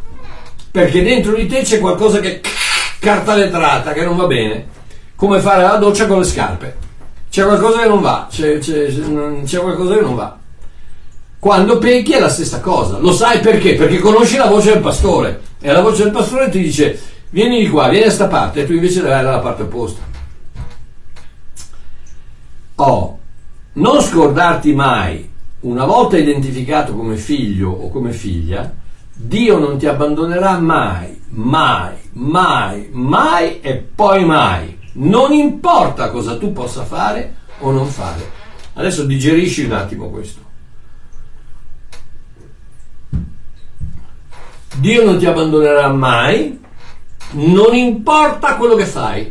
perché 0.71 1.03
dentro 1.03 1.35
di 1.35 1.47
te 1.47 1.63
c'è 1.63 1.81
qualcosa 1.81 2.21
che 2.21 2.41
carta 2.99 3.35
letrata, 3.35 3.93
che 3.93 4.05
non 4.05 4.17
va 4.17 4.27
bene, 4.27 4.67
come 5.17 5.41
fare 5.41 5.63
la 5.63 5.77
doccia 5.77 6.07
con 6.07 6.19
le 6.19 6.25
scarpe. 6.25 6.77
C'è 7.31 7.45
qualcosa 7.45 7.81
che 7.83 7.89
non 7.89 8.01
va, 8.01 8.27
c'è, 8.31 8.59
c'è, 8.59 8.93
c'è 9.45 9.59
qualcosa 9.61 9.95
che 9.95 10.01
non 10.01 10.15
va. 10.15 10.39
Quando 11.39 11.79
pecchi 11.79 12.13
è 12.13 12.21
la 12.21 12.29
stessa 12.29 12.61
cosa, 12.61 12.99
lo 12.99 13.13
sai 13.13 13.41
perché? 13.41 13.75
Perché 13.75 13.99
conosci 13.99 14.37
la 14.37 14.47
voce 14.47 14.73
del 14.73 14.83
pastore 14.83 15.41
e 15.61 15.73
la 15.73 15.81
voce 15.81 16.03
del 16.03 16.13
pastore 16.13 16.51
ti 16.51 16.61
dice 16.61 17.01
vieni 17.31 17.61
di 17.61 17.69
qua, 17.69 17.89
vieni 17.89 18.07
da 18.07 18.11
sta 18.11 18.27
parte 18.27 18.61
e 18.61 18.67
tu 18.67 18.73
invece 18.73 19.01
andare 19.01 19.23
dalla 19.23 19.39
parte 19.39 19.63
opposta. 19.63 20.03
Oh, 22.77 23.19
non 23.75 24.03
scordarti 24.03 24.75
mai, 24.75 25.31
una 25.61 25.85
volta 25.85 26.19
identificato 26.19 26.95
come 26.95 27.17
figlio 27.17 27.71
o 27.71 27.89
come 27.91 28.13
figlia, 28.13 28.71
Dio 29.23 29.59
non 29.59 29.77
ti 29.77 29.87
abbandonerà 29.87 30.59
mai, 30.59 31.21
mai, 31.29 31.95
mai, 32.13 32.89
mai 32.91 33.61
e 33.61 33.77
poi 33.77 34.25
mai. 34.25 34.79
Non 34.93 35.33
importa 35.33 36.11
cosa 36.11 36.39
tu 36.39 36.53
possa 36.53 36.85
fare 36.85 37.35
o 37.59 37.71
non 37.71 37.87
fare. 37.87 38.39
Adesso 38.73 39.05
digerisci 39.05 39.65
un 39.65 39.73
attimo 39.73 40.09
questo. 40.09 40.41
Dio 44.77 45.05
non 45.05 45.19
ti 45.19 45.27
abbandonerà 45.27 45.89
mai, 45.89 46.59
non 47.33 47.75
importa 47.75 48.57
quello 48.57 48.75
che 48.75 48.87
fai, 48.87 49.31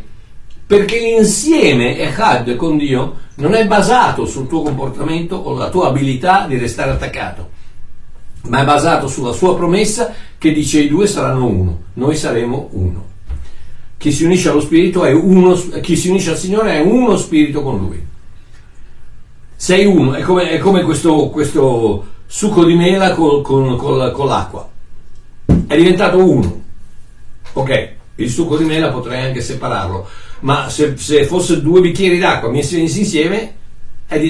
perché 0.64 1.00
l'insieme 1.00 1.98
Echad 1.98 2.54
con 2.54 2.78
Dio 2.78 3.18
non 3.36 3.54
è 3.54 3.66
basato 3.66 4.24
sul 4.24 4.46
tuo 4.46 4.62
comportamento 4.62 5.34
o 5.34 5.58
la 5.58 5.68
tua 5.68 5.88
abilità 5.88 6.46
di 6.46 6.56
restare 6.56 6.92
attaccato 6.92 7.58
ma 8.42 8.62
è 8.62 8.64
basato 8.64 9.06
sulla 9.08 9.32
sua 9.32 9.56
promessa 9.56 10.14
che 10.38 10.52
dice 10.52 10.80
i 10.80 10.88
due 10.88 11.06
saranno 11.06 11.46
uno, 11.46 11.82
noi 11.94 12.16
saremo 12.16 12.68
uno. 12.72 13.08
Chi 13.98 14.12
si 14.12 14.24
unisce 14.24 14.48
allo 14.48 14.60
Spirito 14.60 15.04
è 15.04 15.12
uno, 15.12 15.54
chi 15.82 15.94
si 15.96 16.08
unisce 16.08 16.30
al 16.30 16.38
Signore 16.38 16.72
è 16.72 16.80
uno 16.80 17.16
Spirito 17.16 17.62
con 17.62 17.78
Lui. 17.78 18.02
Sei 19.54 19.84
uno, 19.84 20.14
è 20.14 20.22
come, 20.22 20.50
è 20.50 20.58
come 20.58 20.82
questo, 20.82 21.28
questo, 21.28 22.06
succo 22.24 22.64
di 22.64 22.74
mela 22.74 23.12
con, 23.12 23.42
con, 23.42 23.76
con, 23.76 24.10
con 24.12 24.26
l'acqua. 24.26 24.70
È 25.44 25.76
diventato 25.76 26.24
uno. 26.24 26.62
Ok, 27.54 27.88
il 28.14 28.30
succo 28.30 28.56
di 28.56 28.64
mela 28.64 28.90
potrei 28.90 29.24
anche 29.24 29.40
separarlo, 29.40 30.08
ma 30.40 30.70
se, 30.70 30.96
se 30.96 31.26
fosse 31.26 31.60
due 31.60 31.80
bicchieri 31.80 32.18
d'acqua 32.18 32.48
messi 32.48 32.80
insieme, 32.80 33.54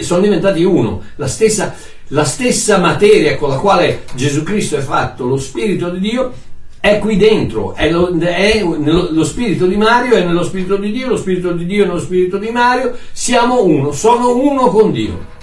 sono 0.00 0.22
diventati 0.22 0.64
uno. 0.64 1.02
La 1.16 1.28
stessa, 1.28 1.74
la 2.12 2.24
stessa 2.24 2.78
materia 2.78 3.36
con 3.36 3.50
la 3.50 3.56
quale 3.56 4.04
Gesù 4.14 4.42
Cristo 4.42 4.76
è 4.76 4.80
fatto, 4.80 5.26
lo 5.26 5.36
Spirito 5.36 5.90
di 5.90 6.00
Dio, 6.00 6.32
è 6.80 6.98
qui 6.98 7.16
dentro, 7.18 7.74
è 7.74 7.90
lo, 7.90 8.08
è 8.18 8.62
nello, 8.62 9.08
lo 9.10 9.24
spirito 9.24 9.66
di 9.66 9.76
Mario 9.76 10.14
è 10.14 10.24
nello 10.24 10.42
spirito 10.42 10.76
di 10.76 10.90
Dio, 10.90 11.08
lo 11.08 11.16
spirito 11.18 11.52
di 11.52 11.66
Dio 11.66 11.84
è 11.84 11.86
nello 11.86 12.00
spirito 12.00 12.38
di 12.38 12.48
Mario, 12.48 12.96
siamo 13.12 13.62
uno, 13.62 13.92
sono 13.92 14.34
uno 14.34 14.68
con 14.68 14.90
Dio. 14.90 15.38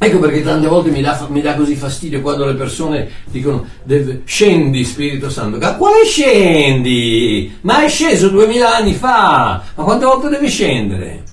Ecco 0.00 0.20
perché 0.20 0.44
tante 0.44 0.68
volte 0.68 0.90
mi 0.90 1.00
dà, 1.00 1.26
mi 1.28 1.40
dà 1.40 1.56
così 1.56 1.74
fastidio 1.74 2.20
quando 2.20 2.46
le 2.46 2.54
persone 2.54 3.10
dicono 3.24 3.66
scendi 4.22 4.84
Spirito 4.84 5.28
Santo. 5.28 5.58
Ma 5.58 5.74
quale 5.74 6.04
scendi? 6.04 7.56
Ma 7.62 7.82
è 7.82 7.88
sceso 7.88 8.28
duemila 8.28 8.76
anni 8.76 8.94
fa, 8.94 9.64
ma 9.74 9.82
quante 9.82 10.04
volte 10.04 10.28
deve 10.28 10.46
scendere? 10.46 11.24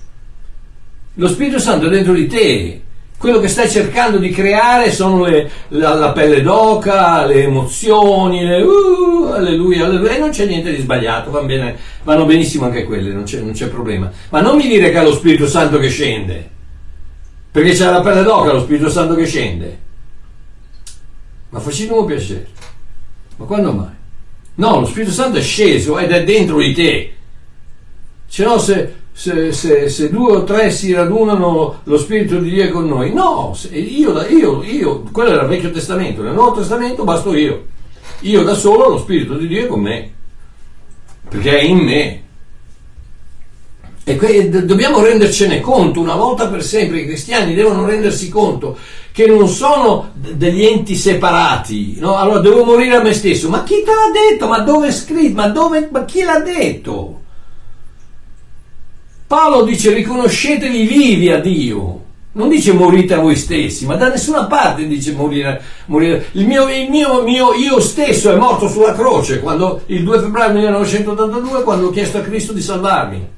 Lo 1.14 1.28
Spirito 1.28 1.60
Santo 1.60 1.86
è 1.86 1.90
dentro 1.90 2.12
di 2.12 2.26
te, 2.26 2.82
quello 3.18 3.40
che 3.40 3.48
stai 3.48 3.68
cercando 3.70 4.18
di 4.18 4.30
creare 4.30 4.92
sono 4.92 5.24
le, 5.24 5.50
la, 5.68 5.94
la, 5.94 6.12
pelle 6.12 6.42
d'oca, 6.42 7.24
le 7.24 7.44
emozioni, 7.44 8.44
le 8.44 8.60
uh, 8.60 9.30
alleluia, 9.32 9.86
alleluia, 9.86 10.16
e 10.16 10.18
non 10.18 10.30
c'è 10.30 10.44
niente 10.44 10.74
di 10.74 10.82
sbagliato, 10.82 11.30
van 11.30 11.46
bene, 11.46 11.76
vanno 12.02 12.26
benissimo 12.26 12.66
anche 12.66 12.84
quelle, 12.84 13.12
non 13.12 13.24
c'è, 13.24 13.40
non 13.40 13.52
c'è 13.52 13.68
problema. 13.68 14.10
Ma 14.28 14.40
non 14.40 14.56
mi 14.56 14.68
dire 14.68 14.90
che 14.90 14.98
è 14.98 15.02
lo 15.02 15.14
Spirito 15.14 15.46
Santo 15.46 15.78
che 15.78 15.88
scende, 15.88 16.50
perché 17.50 17.72
c'è 17.72 17.90
la 17.90 18.02
pelle 18.02 18.22
d'oca, 18.22 18.52
lo 18.52 18.60
Spirito 18.60 18.90
Santo 18.90 19.14
che 19.14 19.24
scende. 19.24 19.78
Ma 21.48 21.58
facciamo 21.58 22.00
un 22.00 22.06
piacere. 22.06 22.48
Ma 23.36 23.46
quando 23.46 23.72
mai? 23.72 23.94
No, 24.56 24.80
lo 24.80 24.86
Spirito 24.86 25.12
Santo 25.12 25.38
è 25.38 25.42
sceso 25.42 25.98
ed 25.98 26.10
è 26.10 26.22
dentro 26.22 26.58
di 26.58 26.74
te. 26.74 27.14
Se 28.26 28.44
no, 28.44 28.58
se, 28.58 28.94
se, 29.18 29.50
se, 29.50 29.88
se, 29.88 30.10
due 30.10 30.32
o 30.36 30.44
tre 30.44 30.70
si 30.70 30.92
radunano 30.92 31.80
lo 31.84 31.96
Spirito 31.96 32.38
di 32.38 32.50
Dio 32.50 32.64
è 32.64 32.68
con 32.68 32.86
noi. 32.86 33.14
No, 33.14 33.56
io, 33.70 34.22
io, 34.26 34.62
io, 34.62 35.02
quello 35.10 35.30
era 35.30 35.44
il 35.44 35.48
Vecchio 35.48 35.70
Testamento, 35.70 36.20
nel 36.20 36.34
Nuovo 36.34 36.58
Testamento 36.58 37.02
basto 37.02 37.34
io. 37.34 37.64
Io 38.20 38.42
da 38.42 38.52
solo 38.52 38.90
lo 38.90 38.98
Spirito 38.98 39.32
di 39.38 39.46
Dio 39.46 39.64
è 39.64 39.66
con 39.68 39.80
me, 39.80 40.12
perché 41.30 41.60
è 41.60 41.62
in 41.62 41.78
me. 41.78 42.22
E 44.04 44.16
que- 44.16 44.50
dobbiamo 44.66 45.02
rendercene 45.02 45.60
conto 45.60 45.98
una 45.98 46.14
volta 46.14 46.48
per 46.48 46.62
sempre, 46.62 47.00
i 47.00 47.06
cristiani 47.06 47.54
devono 47.54 47.86
rendersi 47.86 48.28
conto 48.28 48.76
che 49.12 49.26
non 49.26 49.48
sono 49.48 50.10
degli 50.12 50.62
enti 50.62 50.94
separati, 50.94 51.96
no? 52.00 52.18
Allora 52.18 52.40
devo 52.40 52.64
morire 52.64 52.96
a 52.96 53.02
me 53.02 53.14
stesso, 53.14 53.48
ma 53.48 53.62
chi 53.62 53.82
te 53.82 53.92
l'ha 53.92 54.28
detto? 54.30 54.46
Ma 54.46 54.58
dove 54.58 54.88
è 54.88 54.92
scritto? 54.92 55.36
Ma, 55.36 55.48
dove, 55.48 55.88
ma 55.90 56.04
chi 56.04 56.22
l'ha 56.22 56.40
detto? 56.40 57.24
Paolo 59.26 59.64
dice 59.64 59.92
riconoscetevi 59.92 60.86
vivi 60.86 61.30
a 61.32 61.40
Dio, 61.40 62.02
Non 62.32 62.48
dice 62.48 62.72
morite 62.72 63.14
a 63.14 63.18
voi 63.18 63.34
stessi, 63.34 63.84
ma 63.84 63.96
da 63.96 64.08
nessuna 64.08 64.44
parte 64.44 64.86
dice 64.86 65.12
morire. 65.12 65.60
morire. 65.86 66.26
Il, 66.32 66.46
mio, 66.46 66.68
il 66.68 66.88
mio, 66.90 67.22
mio, 67.22 67.52
io 67.54 67.80
stesso 67.80 68.30
è 68.30 68.36
morto 68.36 68.68
sulla 68.68 68.92
croce 68.94 69.40
quando, 69.40 69.80
il 69.86 70.04
2 70.04 70.20
febbraio 70.20 70.52
1982 70.52 71.62
quando 71.64 71.86
ho 71.86 71.90
chiesto 71.90 72.18
a 72.18 72.20
Cristo 72.20 72.52
di 72.52 72.60
salvarmi. 72.60 73.28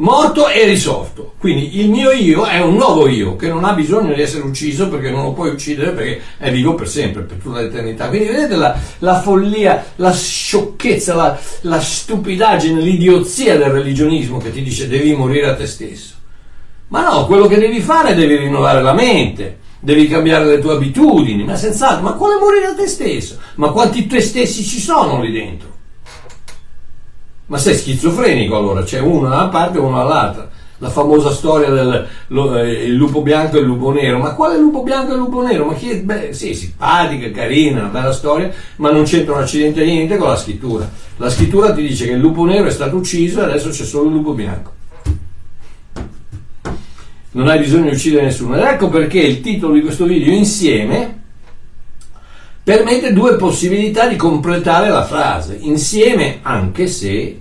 Morto 0.00 0.46
e 0.46 0.64
risorto. 0.64 1.32
Quindi 1.38 1.80
il 1.80 1.90
mio 1.90 2.12
io 2.12 2.44
è 2.44 2.60
un 2.60 2.74
nuovo 2.74 3.08
io 3.08 3.34
che 3.34 3.48
non 3.48 3.64
ha 3.64 3.72
bisogno 3.72 4.14
di 4.14 4.22
essere 4.22 4.44
ucciso 4.44 4.88
perché 4.88 5.10
non 5.10 5.24
lo 5.24 5.32
puoi 5.32 5.50
uccidere 5.50 5.90
perché 5.90 6.20
è 6.38 6.52
vivo 6.52 6.74
per 6.74 6.88
sempre, 6.88 7.22
per 7.22 7.38
tutta 7.38 7.60
l'eternità. 7.60 8.08
Quindi 8.08 8.28
vedete 8.28 8.54
la, 8.54 8.78
la 8.98 9.20
follia, 9.20 9.86
la 9.96 10.12
sciocchezza, 10.12 11.16
la, 11.16 11.36
la 11.62 11.80
stupidaggine, 11.80 12.80
l'idiozia 12.80 13.56
del 13.56 13.70
religionismo 13.70 14.38
che 14.38 14.52
ti 14.52 14.62
dice 14.62 14.86
devi 14.86 15.16
morire 15.16 15.48
a 15.48 15.56
te 15.56 15.66
stesso. 15.66 16.14
Ma 16.88 17.02
no, 17.02 17.26
quello 17.26 17.48
che 17.48 17.58
devi 17.58 17.80
fare 17.80 18.10
è 18.10 18.14
devi 18.14 18.36
rinnovare 18.36 18.80
la 18.80 18.94
mente, 18.94 19.58
devi 19.80 20.06
cambiare 20.06 20.44
le 20.44 20.60
tue 20.60 20.74
abitudini, 20.74 21.42
ma 21.42 21.56
senz'altro, 21.56 22.04
ma 22.04 22.12
quale 22.12 22.38
morire 22.38 22.66
a 22.66 22.74
te 22.74 22.86
stesso? 22.86 23.36
Ma 23.56 23.72
quanti 23.72 24.06
te 24.06 24.20
stessi 24.20 24.62
ci 24.62 24.78
sono 24.78 25.20
lì 25.20 25.32
dentro? 25.32 25.67
Ma 27.48 27.58
sei 27.58 27.74
schizofrenico 27.74 28.56
allora, 28.56 28.82
c'è 28.82 29.00
uno 29.00 29.28
da 29.28 29.36
una 29.36 29.48
parte 29.48 29.78
e 29.78 29.80
uno 29.80 29.96
dall'altra. 29.96 30.48
La 30.80 30.90
famosa 30.90 31.30
storia 31.30 31.70
del 31.70 32.06
lo, 32.28 32.56
eh, 32.56 32.86
lupo 32.88 33.20
bianco 33.20 33.56
e 33.56 33.60
il 33.60 33.66
lupo 33.66 33.90
nero, 33.90 34.18
ma 34.18 34.34
quale 34.34 34.56
lupo 34.58 34.82
bianco 34.82 35.12
e 35.12 35.16
lupo 35.16 35.42
nero? 35.42 35.64
Ma 35.64 35.74
chi 35.74 35.90
è? 35.90 36.00
Beh, 36.00 36.32
sì, 36.32 36.54
simpatica, 36.54 37.30
carina, 37.32 37.80
una 37.80 37.88
bella 37.88 38.12
storia, 38.12 38.50
ma 38.76 38.92
non 38.92 39.02
c'entra 39.02 39.34
un 39.34 39.42
accidente 39.42 39.84
niente 39.84 40.16
con 40.16 40.28
la 40.28 40.36
scrittura. 40.36 40.88
La 41.16 41.30
scrittura 41.30 41.72
ti 41.72 41.82
dice 41.82 42.06
che 42.06 42.12
il 42.12 42.20
lupo 42.20 42.44
nero 42.44 42.66
è 42.66 42.70
stato 42.70 42.96
ucciso 42.96 43.40
e 43.40 43.44
adesso 43.44 43.70
c'è 43.70 43.84
solo 43.84 44.08
il 44.08 44.14
lupo 44.14 44.32
bianco 44.32 44.76
non 47.30 47.48
hai 47.48 47.60
bisogno 47.60 47.90
di 47.90 47.94
uccidere 47.94 48.24
nessuno. 48.24 48.56
Ed 48.56 48.64
ecco 48.64 48.88
perché 48.88 49.20
il 49.20 49.40
titolo 49.40 49.74
di 49.74 49.80
questo 49.80 50.06
video 50.06 50.32
insieme 50.32 51.17
permette 52.68 53.14
due 53.14 53.36
possibilità 53.36 54.06
di 54.08 54.16
completare 54.16 54.90
la 54.90 55.06
frase. 55.06 55.56
Insieme 55.58 56.40
anche 56.42 56.86
se 56.86 57.40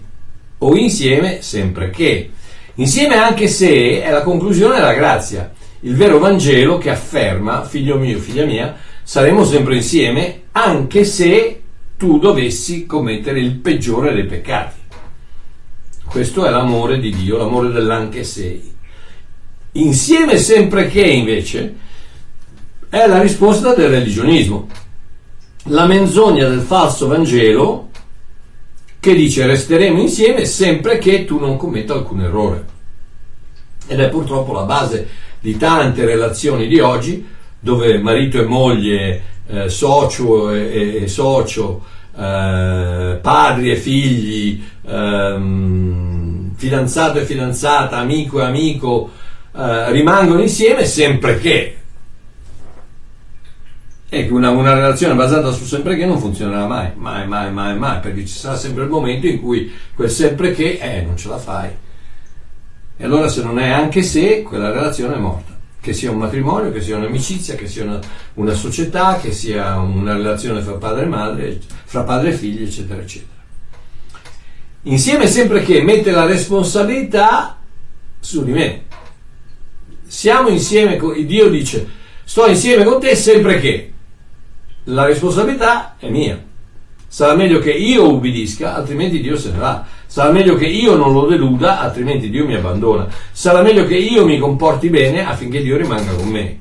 o 0.58 0.74
insieme 0.78 1.42
sempre 1.42 1.90
che. 1.90 2.32
Insieme 2.76 3.18
anche 3.18 3.50
se 3.50 4.02
è 4.02 4.10
la 4.10 4.22
conclusione 4.22 4.76
della 4.76 4.94
grazia. 4.94 5.52
Il 5.82 5.98
vero 5.98 6.20
Vangelo 6.20 6.78
che 6.78 6.90
afferma, 6.90 7.66
figlio 7.66 7.98
mio, 7.98 8.20
figlia 8.20 8.46
mia, 8.46 8.78
saremo 9.04 9.44
sempre 9.44 9.76
insieme 9.76 10.44
anche 10.54 11.04
se 11.04 11.62
tu 11.98 12.20
dovessi 12.20 12.86
commettere 12.86 13.42
il 13.42 13.56
peggiore 13.56 14.14
dei 14.14 14.26
peccati. 14.28 14.80
Questo 16.06 16.46
è 16.46 16.50
l'amore 16.50 17.00
di 17.00 17.14
Dio, 17.14 17.36
l'amore 17.36 17.74
dell'anche 17.74 18.24
se. 18.24 18.62
Insieme 19.74 20.38
sempre 20.38 20.88
che 20.88 21.02
invece 21.02 21.76
è 22.88 23.06
la 23.06 23.20
risposta 23.20 23.76
del 23.76 23.90
religionismo. 23.90 24.86
La 25.70 25.86
menzogna 25.86 26.48
del 26.48 26.62
falso 26.62 27.08
Vangelo 27.08 27.90
che 29.02 29.14
dice 29.14 29.46
resteremo 29.46 30.00
insieme 30.00 30.46
sempre 30.46 30.98
che 30.98 31.26
tu 31.26 31.40
non 31.40 31.58
commetta 31.58 31.94
alcun 31.94 32.22
errore. 32.22 32.66
Ed 33.86 34.00
è 34.00 34.08
purtroppo 34.08 34.54
la 34.54 34.64
base 34.64 35.08
di 35.42 35.58
tante 35.58 36.06
relazioni 36.06 36.68
di 36.68 36.80
oggi 36.80 37.26
dove 37.60 37.98
marito 37.98 38.40
e 38.40 38.46
moglie, 38.46 39.22
eh, 39.46 39.70
socio 39.70 40.54
e, 40.54 41.04
e 41.04 41.08
socio, 41.10 41.84
eh, 42.16 43.20
padri 43.22 43.72
e 43.72 43.76
figli, 43.76 44.64
ehm, 44.86 46.56
fidanzato 46.56 47.20
e 47.20 47.26
fidanzata, 47.26 47.98
amico 47.98 48.40
e 48.40 48.46
amico, 48.46 49.12
eh, 49.54 49.92
rimangono 49.92 50.42
insieme 50.42 50.86
sempre 50.86 51.38
che. 51.40 51.76
E 54.10 54.28
una, 54.32 54.52
una 54.52 54.74
relazione 54.74 55.16
basata 55.16 55.52
su 55.52 55.66
sempre 55.66 55.98
che 55.98 56.06
non 56.06 56.20
funzionerà 56.20 56.66
mai, 56.66 56.92
mai, 56.96 57.28
mai, 57.28 57.52
mai, 57.52 57.78
mai, 57.78 58.00
perché 58.00 58.26
ci 58.26 58.34
sarà 58.34 58.56
sempre 58.56 58.84
il 58.84 58.90
momento 58.90 59.28
in 59.28 59.42
cui 59.42 59.72
quel 59.94 60.10
sempre 60.10 60.54
che, 60.54 60.80
eh, 60.82 61.02
non 61.02 61.18
ce 61.18 61.28
la 61.28 61.38
fai. 61.38 61.70
E 62.98 63.04
allora 63.04 63.28
se 63.28 63.44
non 63.44 63.60
è 63.60 63.70
anche 63.70 64.04
se, 64.04 64.44
quella 64.44 64.72
relazione 64.72 65.16
è 65.16 65.20
morta. 65.20 65.56
Che 65.80 65.94
sia 65.94 66.12
un 66.12 66.18
matrimonio, 66.18 66.72
che 66.72 66.82
sia 66.82 66.98
un'amicizia, 66.98 67.56
che 67.56 67.68
sia 67.68 67.84
una, 67.84 68.00
una 68.36 68.54
società, 68.54 69.18
che 69.18 69.32
sia 69.32 69.78
una 69.78 70.16
relazione 70.16 70.62
fra 70.62 70.74
padre 70.74 71.04
e 71.04 71.08
madre, 71.08 71.60
fra 71.86 72.04
padre 72.04 72.30
e 72.30 72.34
figli, 72.34 72.64
eccetera, 72.64 73.02
eccetera. 73.02 73.36
Insieme 74.84 75.28
sempre 75.28 75.64
che 75.64 75.82
mette 75.82 76.12
la 76.12 76.26
responsabilità 76.26 77.58
su 78.20 78.44
di 78.44 78.52
me 78.52 78.86
siamo 80.08 80.48
insieme 80.48 80.98
Dio 81.26 81.50
dice 81.50 81.86
sto 82.24 82.48
insieme 82.48 82.84
con 82.86 83.00
te 83.00 83.16
sempre 83.16 83.60
che 83.60 83.92
la 84.88 85.06
responsabilità 85.06 85.96
è 85.98 86.10
mia. 86.10 86.42
Sarà 87.08 87.36
meglio 87.36 87.60
che 87.60 87.72
io 87.72 88.14
ubbidisca, 88.14 88.76
altrimenti 88.76 89.22
Dio 89.22 89.38
se 89.38 89.52
ne 89.52 89.58
va. 89.58 89.86
Sarà 90.06 90.32
meglio 90.32 90.56
che 90.56 90.68
io 90.68 90.96
non 90.96 91.14
lo 91.14 91.26
deluda, 91.26 91.80
altrimenti 91.80 92.30
Dio 92.30 92.46
mi 92.46 92.56
abbandona. 92.56 93.08
Sarà 93.32 93.62
meglio 93.62 93.86
che 93.86 93.96
io 93.96 94.26
mi 94.26 94.38
comporti 94.38 94.90
bene 94.90 95.26
affinché 95.26 95.62
Dio 95.62 95.78
rimanga 95.78 96.14
con 96.14 96.28
me. 96.28 96.60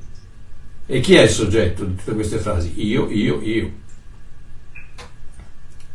E 0.87 1.01
chi 1.01 1.15
è 1.15 1.23
il 1.23 1.29
soggetto 1.29 1.85
di 1.85 1.97
tutte 1.97 2.15
queste 2.15 2.39
frasi? 2.39 2.73
Io, 2.77 3.09
io, 3.11 3.41
io. 3.43 3.71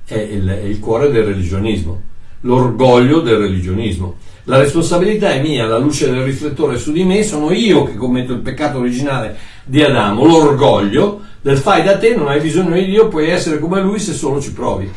È 0.05 0.17
il, 0.17 0.47
è 0.47 0.63
il 0.63 0.79
cuore 0.79 1.09
del 1.09 1.23
religionismo, 1.23 2.01
l'orgoglio 2.41 3.21
del 3.21 3.37
religionismo. 3.37 4.17
La 4.45 4.57
responsabilità 4.57 5.31
è 5.31 5.41
mia, 5.41 5.65
la 5.65 5.77
luce 5.77 6.09
del 6.09 6.23
riflettore 6.23 6.77
su 6.77 6.91
di 6.91 7.03
me, 7.03 7.23
sono 7.23 7.51
io 7.51 7.83
che 7.83 7.95
commetto 7.95 8.33
il 8.33 8.39
peccato 8.39 8.79
originale 8.79 9.37
di 9.63 9.81
Adamo, 9.81 10.25
l'orgoglio 10.25 11.21
del 11.41 11.57
fai 11.57 11.83
da 11.83 11.97
te, 11.97 12.15
non 12.15 12.27
hai 12.27 12.39
bisogno 12.39 12.75
di 12.75 12.85
Dio, 12.85 13.07
puoi 13.07 13.29
essere 13.29 13.59
come 13.59 13.81
lui 13.81 13.99
se 13.99 14.13
solo 14.13 14.39
ci 14.39 14.53
provi, 14.53 14.91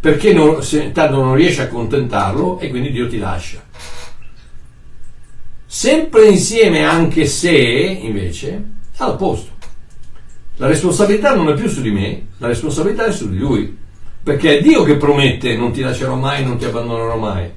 perché 0.00 0.32
non, 0.32 0.62
se, 0.62 0.92
tanto 0.92 1.22
non 1.22 1.34
riesci 1.34 1.60
a 1.60 1.64
accontentarlo 1.64 2.58
e 2.60 2.70
quindi 2.70 2.92
Dio 2.92 3.08
ti 3.08 3.18
lascia. 3.18 3.62
Sempre 5.66 6.28
insieme, 6.28 6.84
anche 6.84 7.26
se 7.26 7.50
invece, 7.50 8.48
è 8.96 9.02
all'opposto. 9.02 9.50
La 10.56 10.66
responsabilità 10.66 11.34
non 11.34 11.48
è 11.50 11.54
più 11.54 11.68
su 11.68 11.82
di 11.82 11.90
me, 11.90 12.26
la 12.38 12.48
responsabilità 12.48 13.04
è 13.06 13.12
su 13.12 13.28
di 13.28 13.38
lui, 13.38 13.76
perché 14.22 14.58
è 14.58 14.62
Dio 14.62 14.82
che 14.82 14.96
promette 14.96 15.56
non 15.56 15.72
ti 15.72 15.80
lascerò 15.82 16.14
mai, 16.14 16.44
non 16.44 16.58
ti 16.58 16.64
abbandonerò 16.64 17.16
mai. 17.16 17.50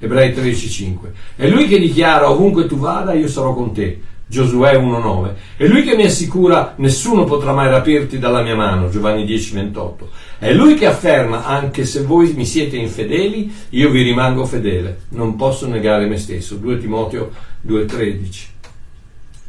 Ebrei 0.00 0.32
13:5. 0.32 1.12
È 1.36 1.48
lui 1.48 1.66
che 1.66 1.78
dichiara 1.78 2.30
ovunque 2.30 2.66
tu 2.66 2.76
vada 2.76 3.12
io 3.14 3.28
sarò 3.28 3.54
con 3.54 3.72
te. 3.72 4.00
Giosuè 4.30 4.76
1:9. 4.76 5.34
È 5.56 5.66
lui 5.66 5.82
che 5.82 5.96
mi 5.96 6.04
assicura 6.04 6.74
nessuno 6.76 7.24
potrà 7.24 7.52
mai 7.52 7.70
rapirti 7.70 8.18
dalla 8.18 8.42
mia 8.42 8.54
mano. 8.54 8.90
Giovanni 8.90 9.24
10:28. 9.24 10.08
È 10.38 10.52
lui 10.52 10.74
che 10.74 10.84
afferma 10.84 11.46
anche 11.46 11.86
se 11.86 12.02
voi 12.02 12.34
mi 12.34 12.44
siete 12.44 12.76
infedeli, 12.76 13.50
io 13.70 13.88
vi 13.90 14.02
rimango 14.02 14.44
fedele. 14.44 15.00
Non 15.10 15.34
posso 15.36 15.66
negare 15.66 16.06
me 16.06 16.18
stesso. 16.18 16.56
2 16.56 16.76
Timoteo 16.76 17.30
2:13. 17.66 18.56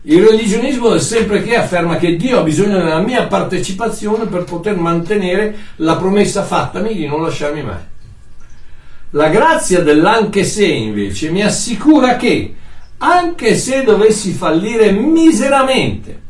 Il 0.03 0.23
religionismo 0.23 0.93
è 0.93 0.99
sempre 0.99 1.43
che 1.43 1.55
afferma 1.55 1.97
che 1.97 2.15
Dio 2.15 2.39
ha 2.39 2.43
bisogno 2.43 2.77
della 2.77 3.01
mia 3.01 3.27
partecipazione 3.27 4.27
per 4.27 4.45
poter 4.45 4.77
mantenere 4.77 5.55
la 5.77 5.97
promessa 5.97 6.43
fattami 6.43 6.95
di 6.95 7.05
non 7.05 7.21
lasciarmi 7.21 7.63
mai. 7.63 7.81
La 9.11 9.27
grazia 9.27 9.81
dell'anche 9.81 10.45
se 10.45 10.65
invece 10.65 11.31
mi 11.31 11.43
assicura 11.43 12.15
che, 12.15 12.55
anche 12.99 13.55
se 13.55 13.83
dovessi 13.83 14.31
fallire 14.31 14.91
miseramente, 14.91 16.21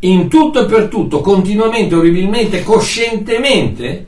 in 0.00 0.28
tutto 0.28 0.62
e 0.62 0.66
per 0.66 0.88
tutto, 0.88 1.20
continuamente, 1.20 1.94
orribilmente, 1.94 2.62
coscientemente, 2.62 4.06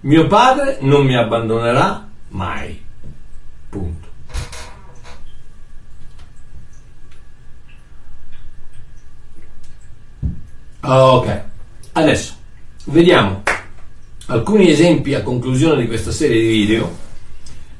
mio 0.00 0.26
padre 0.26 0.78
non 0.80 1.04
mi 1.06 1.16
abbandonerà 1.16 2.08
mai. 2.28 2.80
Punto. 3.68 4.10
Ok, 10.84 11.42
adesso 11.92 12.34
vediamo 12.86 13.44
alcuni 14.26 14.68
esempi 14.68 15.14
a 15.14 15.22
conclusione 15.22 15.82
di 15.82 15.86
questa 15.86 16.10
serie 16.10 16.40
di 16.40 16.48
video 16.48 17.10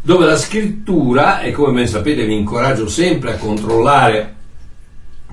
dove 0.02 0.26
la 0.26 0.36
scrittura, 0.36 1.40
e 1.40 1.52
come 1.52 1.72
ben 1.72 1.86
sapete 1.86 2.26
vi 2.26 2.36
incoraggio 2.36 2.88
sempre 2.88 3.32
a 3.32 3.38
controllare 3.38 4.34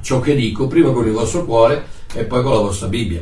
ciò 0.01 0.19
che 0.19 0.35
dico, 0.35 0.67
prima 0.67 0.91
con 0.91 1.05
il 1.05 1.11
vostro 1.11 1.43
cuore 1.43 1.85
e 2.13 2.23
poi 2.23 2.43
con 2.43 2.53
la 2.53 2.59
vostra 2.59 2.87
Bibbia, 2.87 3.19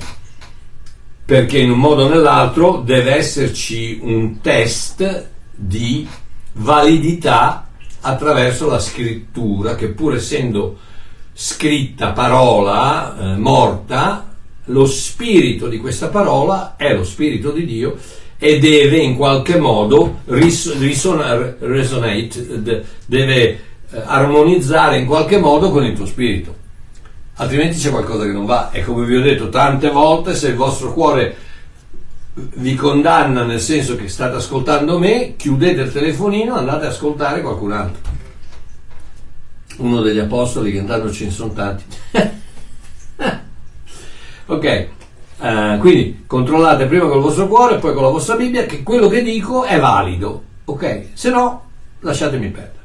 perché 1.26 1.58
in 1.58 1.72
un 1.72 1.80
modo 1.80 2.06
o 2.06 2.10
nell'altro 2.10 2.82
deve 2.82 3.16
esserci 3.16 4.00
un 4.02 4.42
test 4.42 5.30
di 5.56 6.08
validità 6.54 7.70
attraverso 8.02 8.68
la 8.68 8.80
scrittura 8.80 9.76
che 9.76 9.88
pur 9.90 10.16
essendo 10.16 10.78
scritta 11.34 12.12
parola 12.12 13.18
eh, 13.18 13.38
morta 13.38 14.36
lo 14.66 14.86
spirito 14.86 15.68
di 15.68 15.78
questa 15.78 16.10
parola 16.10 16.76
è 16.76 16.94
lo 16.94 17.04
spirito 17.04 17.52
di 17.52 17.66
Dio 17.66 17.98
e 18.40 18.60
deve 18.60 18.98
in 18.98 19.16
qualche 19.16 19.58
modo 19.58 20.20
ris- 20.26 20.78
risonare, 20.78 21.58
resonate, 21.60 22.84
deve 23.06 23.42
eh, 23.44 23.60
armonizzare 24.06 24.98
in 24.98 25.06
qualche 25.06 25.38
modo 25.40 25.72
con 25.72 25.84
il 25.84 25.96
tuo 25.96 26.06
spirito. 26.06 26.56
Altrimenti 27.40 27.78
c'è 27.78 27.90
qualcosa 27.90 28.26
che 28.26 28.32
non 28.32 28.46
va. 28.46 28.72
E 28.72 28.84
come 28.84 29.06
vi 29.06 29.16
ho 29.16 29.22
detto 29.22 29.50
tante 29.50 29.90
volte, 29.90 30.36
se 30.36 30.50
il 30.50 30.56
vostro 30.56 30.94
cuore 30.94 31.36
vi 32.34 32.76
condanna 32.76 33.44
nel 33.44 33.60
senso 33.60 33.96
che 33.96 34.08
state 34.08 34.36
ascoltando 34.36 35.00
me, 35.00 35.36
chiudete 35.36 35.82
il 35.82 35.92
telefonino 35.92 36.56
e 36.56 36.60
andate 36.60 36.86
ad 36.86 36.92
ascoltare 36.92 37.42
qualcun 37.42 37.72
altro. 37.72 38.16
Uno 39.78 40.02
degli 40.02 40.20
apostoli, 40.20 40.72
che 40.72 40.78
intanto 40.78 41.12
ce 41.12 41.26
ne 41.26 41.32
sono 41.32 41.54
tanti. 41.54 41.84
ok, 44.46 44.88
uh, 45.38 45.78
quindi 45.80 46.24
controllate 46.28 46.86
prima 46.86 47.08
col 47.08 47.22
vostro 47.22 47.48
cuore 47.48 47.76
e 47.76 47.80
poi 47.80 47.94
con 47.94 48.04
la 48.04 48.10
vostra 48.10 48.36
Bibbia 48.36 48.66
che 48.66 48.84
quello 48.84 49.08
che 49.08 49.22
dico 49.22 49.64
è 49.64 49.80
valido. 49.80 50.44
Ok, 50.66 51.10
se 51.14 51.30
no 51.30 51.70
lasciatemi 52.00 52.50
perdere. 52.50 52.76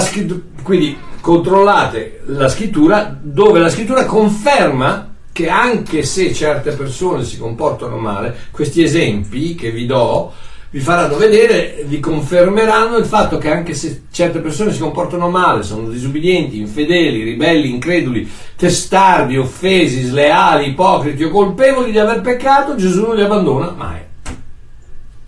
Scritt- 0.00 0.62
quindi 0.62 0.96
controllate 1.20 2.22
la 2.26 2.48
scrittura 2.48 3.18
dove 3.20 3.58
la 3.58 3.68
scrittura 3.68 4.06
conferma 4.06 5.14
che 5.32 5.48
anche 5.48 6.04
se 6.04 6.32
certe 6.32 6.72
persone 6.72 7.24
si 7.24 7.36
comportano 7.38 7.96
male, 7.96 8.36
questi 8.50 8.82
esempi 8.82 9.54
che 9.56 9.70
vi 9.72 9.84
do 9.84 10.32
vi 10.74 10.80
faranno 10.80 11.16
vedere, 11.16 11.84
vi 11.86 12.00
confermeranno 12.00 12.96
il 12.96 13.04
fatto 13.04 13.38
che 13.38 13.48
anche 13.48 13.74
se 13.74 14.06
certe 14.10 14.40
persone 14.40 14.72
si 14.72 14.80
comportano 14.80 15.30
male, 15.30 15.62
sono 15.62 15.88
disubbidienti, 15.88 16.58
infedeli, 16.58 17.22
ribelli, 17.22 17.70
increduli, 17.70 18.28
testardi, 18.56 19.36
offesi, 19.36 20.02
sleali, 20.02 20.70
ipocriti 20.70 21.22
o 21.22 21.30
colpevoli 21.30 21.92
di 21.92 21.98
aver 22.00 22.22
peccato, 22.22 22.74
Gesù 22.74 23.06
non 23.06 23.14
li 23.14 23.22
abbandona 23.22 23.70
mai. 23.70 24.00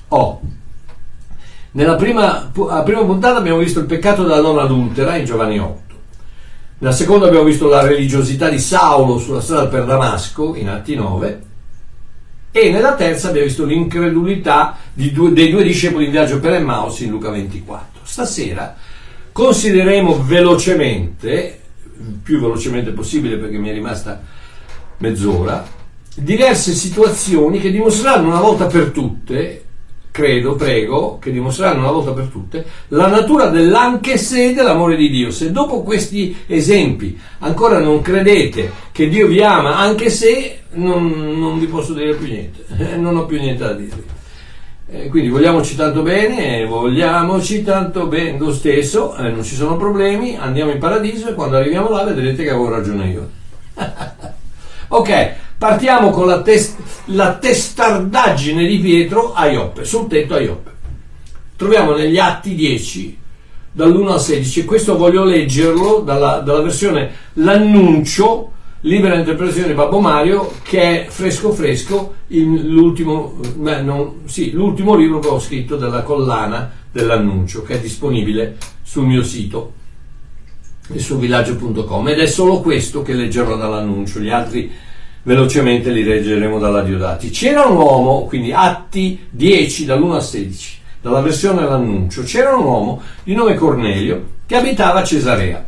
Oh. 0.09 0.41
Nella 1.71 1.95
prima, 1.95 2.51
prima 2.53 3.05
puntata 3.05 3.39
abbiamo 3.39 3.59
visto 3.59 3.79
il 3.79 3.87
peccato 3.87 4.25
della 4.25 4.41
donna 4.41 4.63
adultera 4.63 5.15
in 5.15 5.27
Giovanni 5.27 5.61
8. 5.61 5.95
Nella 6.79 6.93
seconda 6.93 7.27
abbiamo 7.27 7.45
visto 7.45 7.69
la 7.69 7.83
religiosità 7.83 8.49
di 8.49 8.59
Saulo 8.59 9.19
sulla 9.19 9.41
strada 9.41 9.69
per 9.69 9.85
Damasco, 9.85 10.57
in 10.57 10.71
Atti 10.71 10.97
9, 10.97 11.43
e 12.59 12.71
nella 12.71 12.95
terza 12.95 13.29
abbiamo 13.29 13.49
visto 13.49 13.67
l'incredulità 13.67 14.79
due, 14.95 15.31
dei 15.35 15.51
due 15.51 15.63
discepoli 15.63 16.07
in 16.07 16.11
viaggio 16.11 16.41
per 16.41 16.55
Emmaus 16.55 17.01
in 17.01 17.11
Luca 17.11 17.29
24. 17.29 18.01
Stasera 18.03 18.75
considereremo 19.31 20.25
velocemente, 20.25 21.61
più 22.23 22.41
velocemente 22.41 22.93
possibile 22.93 23.37
perché 23.37 23.59
mi 23.59 23.69
è 23.69 23.75
rimasta 23.75 24.23
mezz'ora, 24.97 25.67
diverse 26.15 26.73
situazioni 26.73 27.61
che 27.61 27.71
dimostreranno 27.71 28.29
una 28.29 28.41
volta 28.41 28.65
per 28.65 28.87
tutte 28.87 29.66
credo, 30.17 30.55
prego, 30.55 31.19
che 31.19 31.31
dimostreranno 31.31 31.81
una 31.81 31.91
volta 31.91 32.13
per 32.13 32.29
tutte 32.29 32.65
la 32.89 33.07
natura 33.07 33.49
dell'anche 33.49 34.17
se 34.17 34.55
dell'amore 34.55 34.97
di 34.97 35.11
Dio. 35.11 35.31
Se 35.31 35.53
dopo 35.53 35.83
questi 35.83 36.35
esempi 36.47 37.21
ancora 37.41 37.81
non 37.81 38.01
credete 38.01 38.73
che 38.93 39.11
Dio 39.11 39.27
vi 39.27 39.43
ama, 39.43 39.77
anche 39.77 40.09
se 40.09 40.61
non, 40.71 41.37
non 41.39 41.59
vi 41.59 41.67
posso 41.67 41.93
dire 41.93 42.15
più 42.15 42.29
niente, 42.29 42.65
non 42.97 43.15
ho 43.15 43.27
più 43.27 43.39
niente 43.39 43.63
da 43.63 43.75
dirvi. 43.75 44.05
Eh, 44.89 45.09
quindi 45.09 45.29
vogliamoci 45.29 45.77
tanto 45.77 46.01
bene, 46.01 46.65
vogliamoci 46.65 47.63
tanto 47.63 48.07
bene 48.07 48.39
lo 48.39 48.55
stesso, 48.55 49.15
eh, 49.17 49.29
non 49.29 49.45
ci 49.45 49.55
sono 49.55 49.77
problemi, 49.77 50.35
andiamo 50.35 50.71
in 50.71 50.79
paradiso 50.79 51.29
e 51.29 51.35
quando 51.35 51.59
arriviamo 51.59 51.91
là 51.91 52.05
vedrete 52.05 52.43
che 52.43 52.51
avevo 52.51 52.71
ragione 52.71 53.07
io. 53.07 53.31
ok, 54.89 55.35
Partiamo 55.59 56.11
con 56.11 56.27
la, 56.27 56.43
test- 56.43 56.77
la 57.07 57.39
testardaggine 57.39 58.67
di 58.67 58.79
Pietro 58.79 59.33
a 59.33 59.47
Ioppe, 59.47 59.85
sul 59.85 60.07
tetto 60.07 60.35
a 60.35 60.41
Ioppe. 60.41 60.71
Troviamo 61.57 61.95
negli 61.95 62.19
Atti 62.19 62.55
10, 62.55 63.19
dall'1 63.73 64.09
al 64.13 64.21
16, 64.21 64.65
questo 64.67 64.99
voglio 64.99 65.25
leggerlo 65.25 66.01
dalla, 66.01 66.41
dalla 66.41 66.61
versione 66.61 67.11
L'annuncio, 67.35 68.53
libera 68.81 69.17
interpretazione 69.17 69.69
di 69.69 69.75
Babbo 69.75 69.99
Mario, 69.99 70.53
che 70.63 71.07
è 71.07 71.09
fresco 71.09 71.53
fresco 71.53 72.17
l'ultimo, 72.29 73.39
beh, 73.57 73.81
non, 73.81 74.23
sì, 74.27 74.53
l'ultimo 74.53 74.95
libro 74.95 75.21
che 75.21 75.29
ho 75.29 75.41
scritto 75.41 75.77
della 75.77 76.03
collana 76.03 76.71
dell'annuncio, 76.93 77.63
che 77.63 77.75
è 77.75 77.81
disponibile 77.81 78.59
sul 78.83 79.07
mio 79.07 79.23
sito 79.23 79.73
e 80.93 80.99
su 80.99 81.19
villaggio.com 81.19 82.09
ed 82.09 82.21
è 82.21 82.27
solo 82.27 82.61
questo 82.61 83.03
che 83.03 83.15
leggerò 83.15 83.57
dall'annuncio, 83.57 84.21
gli 84.21 84.31
altri 84.31 84.71
velocemente 85.27 85.91
li 85.91 86.05
leggeremo 86.05 86.59
dalla 86.59 86.83
Diodati. 86.83 87.31
C'era 87.31 87.65
un 87.65 87.77
uomo, 87.77 88.27
quindi 88.27 88.53
Atti 88.53 89.27
10 89.29 89.85
dall'1 89.85 90.13
al 90.13 90.25
16, 90.25 90.79
dalla 91.01 91.21
versione 91.21 91.63
dell'annuncio, 91.63 92.23
c'era 92.23 92.55
un 92.55 92.65
uomo 92.65 93.03
di 93.25 93.35
nome 93.35 93.55
Cornelio 93.55 94.35
che 94.47 94.57
abitava 94.57 95.01
a 95.01 95.05
Cesarea. 95.05 95.65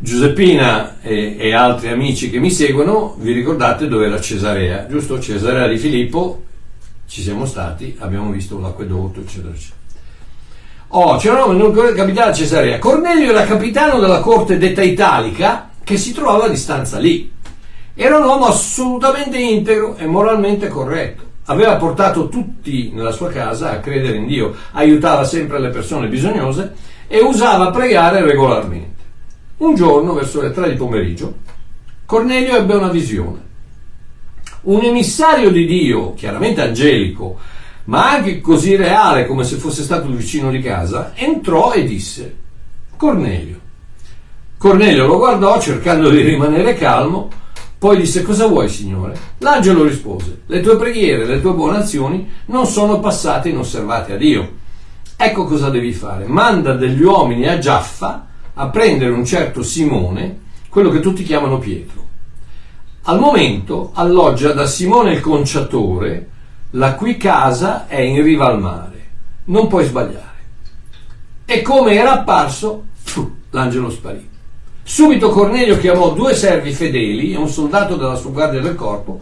Giuseppina 0.00 1.00
e, 1.00 1.36
e, 1.38 1.54
altri 1.54 1.88
amici 1.88 2.30
che 2.30 2.38
mi 2.38 2.50
seguono, 2.50 3.16
vi 3.18 3.32
ricordate 3.32 3.88
dove 3.88 4.06
era 4.06 4.20
Cesarea, 4.20 4.86
giusto? 4.86 5.18
Cesarea 5.18 5.66
di 5.66 5.78
Filippo, 5.78 6.44
ci 7.06 7.22
siamo 7.22 7.46
stati, 7.46 7.96
abbiamo 7.98 8.30
visto 8.30 8.60
l'acquedotto, 8.60 9.20
eccetera, 9.20 9.54
eccetera. 9.54 9.76
Oh, 10.88 11.16
c'era 11.16 11.44
un 11.44 11.60
uomo 11.60 11.80
abitava 11.80 12.30
a 12.30 12.34
Cesarea. 12.34 12.78
Cornelio 12.78 13.30
era 13.30 13.44
capitano 13.44 13.98
della 13.98 14.20
corte 14.20 14.58
detta 14.58 14.82
italica 14.82 15.68
che 15.88 15.96
si 15.96 16.12
trovava 16.12 16.44
a 16.44 16.48
distanza 16.48 16.98
lì. 16.98 17.32
Era 18.00 18.18
un 18.18 18.26
uomo 18.26 18.46
assolutamente 18.46 19.38
integro 19.38 19.96
e 19.96 20.06
moralmente 20.06 20.68
corretto. 20.68 21.24
Aveva 21.46 21.74
portato 21.74 22.28
tutti 22.28 22.92
nella 22.94 23.10
sua 23.10 23.28
casa 23.28 23.72
a 23.72 23.80
credere 23.80 24.18
in 24.18 24.28
Dio, 24.28 24.54
aiutava 24.70 25.24
sempre 25.24 25.58
le 25.58 25.70
persone 25.70 26.06
bisognose 26.06 26.74
e 27.08 27.18
usava 27.18 27.72
pregare 27.72 28.22
regolarmente. 28.22 29.02
Un 29.56 29.74
giorno, 29.74 30.14
verso 30.14 30.40
le 30.40 30.52
tre 30.52 30.70
di 30.70 30.76
pomeriggio, 30.76 31.38
Cornelio 32.06 32.58
ebbe 32.58 32.74
una 32.76 32.86
visione. 32.86 33.40
Un 34.60 34.84
emissario 34.84 35.50
di 35.50 35.66
Dio, 35.66 36.14
chiaramente 36.14 36.60
angelico, 36.60 37.36
ma 37.86 38.12
anche 38.12 38.40
così 38.40 38.76
reale 38.76 39.26
come 39.26 39.42
se 39.42 39.56
fosse 39.56 39.82
stato 39.82 40.06
vicino 40.06 40.52
di 40.52 40.60
casa, 40.60 41.14
entrò 41.16 41.72
e 41.72 41.82
disse: 41.82 42.36
Cornelio. 42.96 43.58
Cornelio 44.56 45.04
lo 45.04 45.18
guardò 45.18 45.60
cercando 45.60 46.10
di 46.10 46.20
rimanere 46.20 46.74
calmo 46.74 47.46
poi 47.78 47.96
disse 47.96 48.22
cosa 48.22 48.48
vuoi 48.48 48.68
signore? 48.68 49.16
L'angelo 49.38 49.84
rispose 49.84 50.42
le 50.46 50.60
tue 50.60 50.76
preghiere, 50.76 51.24
le 51.24 51.40
tue 51.40 51.52
buone 51.52 51.78
azioni 51.78 52.28
non 52.46 52.66
sono 52.66 52.98
passate 52.98 53.50
inosservate 53.50 54.14
a 54.14 54.16
Dio. 54.16 54.50
Ecco 55.16 55.44
cosa 55.44 55.70
devi 55.70 55.92
fare. 55.92 56.26
Manda 56.26 56.74
degli 56.74 57.02
uomini 57.02 57.46
a 57.46 57.58
Giaffa 57.58 58.26
a 58.54 58.68
prendere 58.68 59.12
un 59.12 59.24
certo 59.24 59.62
Simone, 59.62 60.40
quello 60.68 60.90
che 60.90 60.98
tutti 60.98 61.22
chiamano 61.22 61.58
Pietro. 61.58 62.06
Al 63.02 63.20
momento 63.20 63.92
alloggia 63.94 64.52
da 64.52 64.66
Simone 64.66 65.12
il 65.12 65.20
conciatore, 65.20 66.28
la 66.70 66.94
cui 66.94 67.16
casa 67.16 67.86
è 67.86 68.00
in 68.00 68.22
riva 68.24 68.46
al 68.46 68.60
mare. 68.60 69.06
Non 69.44 69.68
puoi 69.68 69.84
sbagliare. 69.84 70.26
E 71.44 71.62
come 71.62 71.94
era 71.94 72.12
apparso, 72.12 72.86
l'angelo 73.50 73.88
sparì. 73.88 74.28
Subito 74.90 75.28
Cornelio 75.28 75.76
chiamò 75.76 76.14
due 76.14 76.34
servi 76.34 76.72
fedeli 76.72 77.34
e 77.34 77.36
un 77.36 77.46
soldato 77.46 77.96
della 77.96 78.14
sua 78.14 78.30
guardia 78.30 78.62
del 78.62 78.74
corpo, 78.74 79.20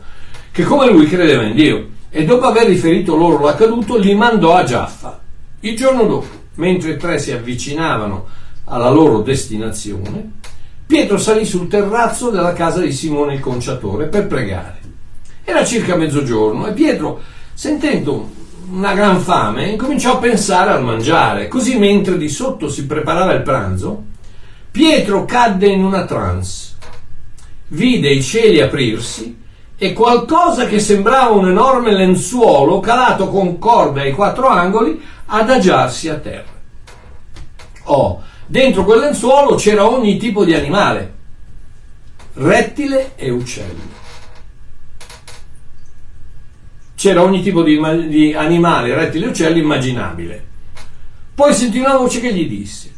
che 0.53 0.63
come 0.63 0.89
lui 0.89 1.09
credeva 1.09 1.43
in 1.43 1.57
Dio, 1.57 1.89
e 2.09 2.25
dopo 2.25 2.47
aver 2.47 2.69
riferito 2.69 3.17
loro 3.17 3.45
l'accaduto 3.45 3.97
li 3.97 4.15
mandò 4.15 4.55
a 4.55 4.63
Giaffa. 4.63 5.19
Il 5.61 5.77
giorno 5.77 6.07
dopo, 6.07 6.27
mentre 6.55 6.93
i 6.93 6.97
tre 6.97 7.19
si 7.19 7.33
avvicinavano 7.33 8.27
alla 8.67 8.91
loro 8.91 9.23
destinazione, 9.23 10.35
Pietro 10.87 11.19
salì 11.19 11.45
sul 11.45 11.67
terrazzo 11.67 12.31
della 12.31 12.53
casa 12.53 12.81
di 12.81 12.93
Simone 12.93 13.35
il 13.35 13.41
conciatore 13.41 14.07
per 14.07 14.29
pregare. 14.29 14.79
Era 15.43 15.65
circa 15.65 15.97
mezzogiorno 15.97 16.69
e 16.69 16.75
Pietro, 16.75 17.21
sentendo 17.53 18.31
una 18.71 18.95
gran 18.95 19.19
fame, 19.19 19.67
incominciò 19.67 20.13
a 20.13 20.19
pensare 20.19 20.71
al 20.71 20.85
mangiare. 20.85 21.49
Così 21.49 21.77
mentre 21.77 22.17
di 22.19 22.29
sotto 22.29 22.69
si 22.69 22.87
preparava 22.87 23.33
il 23.33 23.43
pranzo, 23.43 24.15
Pietro 24.77 25.25
cadde 25.25 25.69
in 25.69 25.83
una 25.83 26.05
trance, 26.05 26.75
vide 27.69 28.11
i 28.11 28.23
cieli 28.23 28.61
aprirsi 28.61 29.43
e 29.75 29.95
qualcosa 29.95 30.67
che 30.67 30.81
sembrava 30.81 31.31
un 31.31 31.49
enorme 31.49 31.95
lenzuolo 31.95 32.81
calato 32.81 33.31
con 33.31 33.57
corde 33.57 34.03
ai 34.03 34.13
quattro 34.13 34.49
angoli 34.49 35.01
adagiarsi 35.25 36.11
a 36.11 36.17
terra. 36.17 36.53
Oh, 37.85 38.23
dentro 38.45 38.85
quel 38.85 39.01
lenzuolo 39.01 39.55
c'era 39.55 39.89
ogni 39.89 40.19
tipo 40.19 40.45
di 40.45 40.53
animale, 40.53 41.15
rettile 42.35 43.13
e 43.17 43.31
uccello. 43.31 43.95
C'era 46.95 47.23
ogni 47.23 47.43
tipo 47.43 47.63
di, 47.63 47.81
di 48.09 48.35
animale, 48.35 48.95
rettile 48.95 49.25
e 49.25 49.29
uccello 49.31 49.57
immaginabile. 49.57 50.47
Poi 51.35 51.55
sentì 51.55 51.79
una 51.79 51.97
voce 51.97 52.21
che 52.21 52.35
gli 52.35 52.47
disse, 52.47 52.93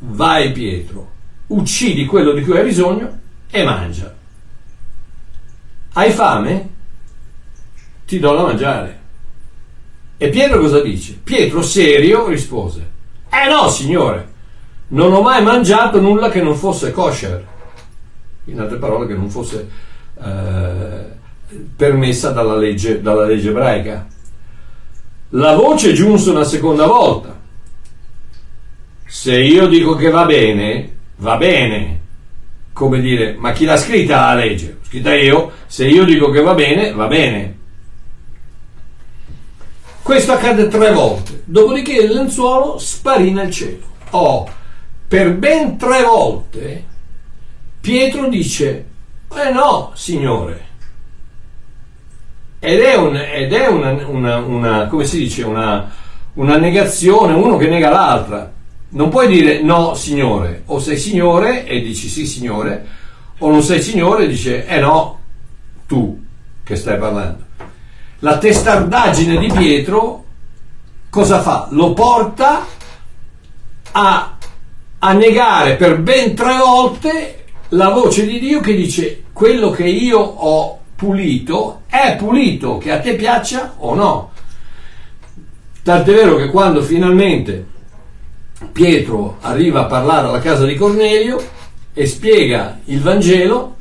vai 0.00 0.52
Pietro, 0.52 1.10
uccidi 1.48 2.06
quello 2.06 2.32
di 2.32 2.42
cui 2.42 2.56
hai 2.56 2.64
bisogno 2.64 3.18
e 3.50 3.64
mangia. 3.64 4.14
Hai 5.92 6.10
fame? 6.10 6.68
Ti 8.06 8.18
do 8.18 8.34
da 8.34 8.42
mangiare. 8.42 8.98
E 10.16 10.28
Pietro 10.28 10.60
cosa 10.60 10.80
dice? 10.80 11.18
Pietro 11.22 11.62
serio 11.62 12.28
rispose, 12.28 12.90
eh 13.30 13.48
no 13.48 13.68
signore, 13.68 14.28
non 14.88 15.12
ho 15.12 15.22
mai 15.22 15.42
mangiato 15.42 16.00
nulla 16.00 16.28
che 16.28 16.42
non 16.42 16.54
fosse 16.54 16.90
kosher, 16.90 17.46
in 18.44 18.60
altre 18.60 18.76
parole 18.76 19.06
che 19.06 19.14
non 19.14 19.30
fosse 19.30 19.68
eh, 20.22 21.04
permessa 21.74 22.30
dalla 22.30 22.56
legge, 22.56 23.00
dalla 23.00 23.24
legge 23.24 23.48
ebraica. 23.48 24.06
La 25.30 25.54
voce 25.54 25.92
giunse 25.92 26.30
una 26.30 26.44
seconda 26.44 26.86
volta. 26.86 27.39
Se 29.12 29.36
io 29.36 29.66
dico 29.66 29.96
che 29.96 30.08
va 30.08 30.24
bene, 30.24 30.88
va 31.16 31.36
bene. 31.36 32.00
Come 32.72 33.00
dire, 33.00 33.34
ma 33.36 33.50
chi 33.50 33.64
l'ha 33.64 33.76
scritta 33.76 34.26
la 34.26 34.34
legge? 34.34 34.78
Scritta 34.82 35.12
io, 35.12 35.50
se 35.66 35.88
io 35.88 36.04
dico 36.04 36.30
che 36.30 36.40
va 36.40 36.54
bene, 36.54 36.92
va 36.92 37.08
bene. 37.08 37.58
Questo 40.00 40.30
accade 40.30 40.68
tre 40.68 40.92
volte, 40.92 41.42
dopodiché 41.44 41.94
il 41.94 42.12
lenzuolo 42.12 42.78
sparì 42.78 43.32
nel 43.32 43.50
cielo. 43.50 43.84
Oh, 44.10 44.48
per 45.08 45.34
ben 45.34 45.76
tre 45.76 46.04
volte 46.04 46.84
Pietro 47.80 48.28
dice, 48.28 48.86
eh 49.34 49.50
no, 49.50 49.90
signore. 49.94 50.66
Ed 52.60 52.78
è, 52.78 52.94
un, 52.94 53.16
ed 53.16 53.52
è 53.52 53.66
una, 53.66 53.90
una, 54.06 54.36
una, 54.36 54.86
come 54.86 55.04
si 55.04 55.18
dice, 55.18 55.42
una, 55.42 55.90
una 56.34 56.56
negazione, 56.58 57.34
uno 57.34 57.56
che 57.56 57.66
nega 57.66 57.90
l'altra. 57.90 58.58
Non 58.92 59.08
puoi 59.08 59.28
dire 59.28 59.62
no, 59.62 59.94
signore, 59.94 60.62
o 60.66 60.80
sei 60.80 60.98
signore 60.98 61.64
e 61.64 61.80
dici 61.80 62.08
sì, 62.08 62.26
signore, 62.26 62.86
o 63.38 63.50
non 63.50 63.62
sei 63.62 63.80
signore 63.80 64.24
e 64.24 64.28
dice 64.28 64.66
eh 64.66 64.80
no, 64.80 65.18
tu 65.86 66.20
che 66.64 66.74
stai 66.74 66.98
parlando. 66.98 67.44
La 68.18 68.38
testardaggine 68.38 69.38
di 69.38 69.46
Pietro 69.46 70.24
cosa 71.08 71.40
fa? 71.40 71.68
Lo 71.70 71.92
porta 71.92 72.66
a, 73.92 74.36
a 74.98 75.12
negare 75.12 75.76
per 75.76 76.00
ben 76.00 76.34
tre 76.34 76.56
volte 76.56 77.44
la 77.68 77.90
voce 77.90 78.26
di 78.26 78.40
Dio 78.40 78.60
che 78.60 78.74
dice 78.74 79.24
quello 79.32 79.70
che 79.70 79.86
io 79.86 80.18
ho 80.18 80.80
pulito 80.96 81.82
è 81.86 82.16
pulito, 82.16 82.78
che 82.78 82.90
a 82.90 82.98
te 82.98 83.14
piaccia 83.14 83.74
o 83.78 83.94
no. 83.94 84.30
Tant'è 85.82 86.12
vero 86.12 86.36
che 86.36 86.50
quando 86.50 86.82
finalmente 86.82 87.69
Pietro 88.72 89.38
arriva 89.40 89.80
a 89.80 89.86
parlare 89.86 90.28
alla 90.28 90.40
casa 90.40 90.66
di 90.66 90.74
Cornelio 90.74 91.42
e 91.94 92.06
spiega 92.06 92.80
il 92.84 93.00
Vangelo, 93.00 93.76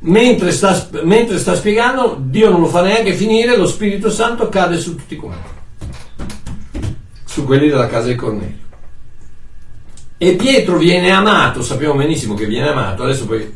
mentre 0.00 0.52
sta, 0.52 0.88
mentre 1.02 1.38
sta 1.38 1.54
spiegando, 1.54 2.16
Dio 2.18 2.50
non 2.50 2.60
lo 2.60 2.66
fa 2.66 2.82
neanche 2.82 3.12
finire, 3.12 3.56
lo 3.56 3.66
Spirito 3.66 4.10
Santo 4.10 4.48
cade 4.48 4.78
su 4.78 4.96
tutti 4.96 5.16
quanti, 5.16 5.50
su 7.24 7.44
quelli 7.44 7.68
della 7.68 7.86
casa 7.86 8.08
di 8.08 8.14
Cornelio. 8.14 8.62
E 10.16 10.34
Pietro 10.36 10.78
viene 10.78 11.10
amato, 11.10 11.62
sappiamo 11.62 11.94
benissimo 11.94 12.34
che 12.34 12.46
viene 12.46 12.68
amato, 12.68 13.02
adesso 13.02 13.26
poi 13.26 13.52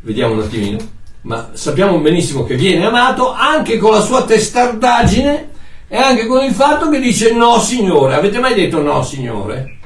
vediamo 0.00 0.34
un 0.34 0.40
attimino, 0.40 0.78
ma 1.22 1.50
sappiamo 1.52 1.98
benissimo 1.98 2.44
che 2.44 2.56
viene 2.56 2.86
amato 2.86 3.32
anche 3.32 3.76
con 3.76 3.92
la 3.92 4.00
sua 4.00 4.24
testardaggine 4.24 5.50
e 5.88 5.96
anche 5.96 6.26
con 6.26 6.44
il 6.44 6.52
fatto 6.52 6.88
che 6.88 6.98
dice 7.00 7.32
no 7.32 7.58
signore. 7.60 8.14
Avete 8.14 8.38
mai 8.38 8.54
detto 8.54 8.80
no 8.82 9.02
signore? 9.02 9.78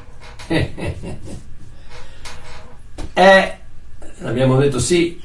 eh, 3.13 3.59
abbiamo 4.23 4.57
detto 4.57 4.79
sì, 4.79 5.21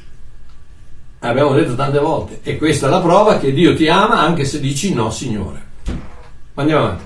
abbiamo 1.20 1.54
detto 1.54 1.76
tante 1.76 2.00
volte 2.00 2.40
e 2.44 2.58
questa 2.58 2.88
è 2.88 2.90
la 2.90 3.00
prova 3.00 3.40
che 3.40 3.54
Dio 3.54 3.76
ti 3.76 3.88
ama 3.88 4.20
anche 4.20 4.46
se 4.46 4.60
dici 4.60 4.94
no 4.94 5.10
signore. 5.12 5.64
Andiamo 6.56 6.84
avanti. 6.84 7.04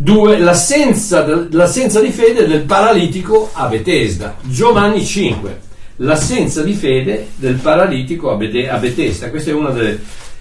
Due, 0.00 0.38
l'assenza, 0.38 1.26
l'assenza 1.50 2.00
di 2.00 2.10
fede 2.10 2.46
del 2.46 2.62
paralitico 2.62 3.50
a 3.52 3.66
Betesda. 3.66 4.36
Giovanni 4.42 5.04
5, 5.04 5.60
l'assenza 5.96 6.62
di 6.62 6.72
fede 6.74 7.30
del 7.34 7.56
paralitico 7.56 8.30
a, 8.30 8.36
Betesda. 8.36 9.28
Questo 9.28 9.50
è 9.50 9.52
uno 9.52 9.70
delle, 9.70 10.00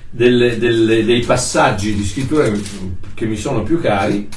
delle, 0.09 0.57
delle, 0.57 1.03
dei 1.03 1.21
passaggi 1.21 1.93
di 1.93 2.05
scrittura 2.05 2.49
che 3.13 3.25
mi 3.25 3.35
sono 3.35 3.63
più 3.63 3.79
cari. 3.79 4.27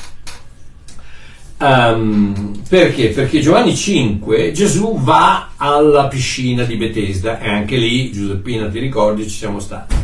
Um, 1.59 2.63
perché? 2.69 3.09
Perché 3.09 3.41
Giovanni 3.41 3.77
5 3.77 4.51
Gesù 4.53 4.99
va 4.99 5.51
alla 5.57 6.09
piscina 6.09 6.65
di 6.65 6.77
Betesda 6.77 7.39
e 7.39 7.51
anche 7.51 7.77
lì, 7.77 8.11
Giuseppina 8.11 8.69
ti 8.71 8.79
ricordi, 8.79 9.25
ci 9.25 9.37
siamo 9.37 9.61
stati. 9.61 9.95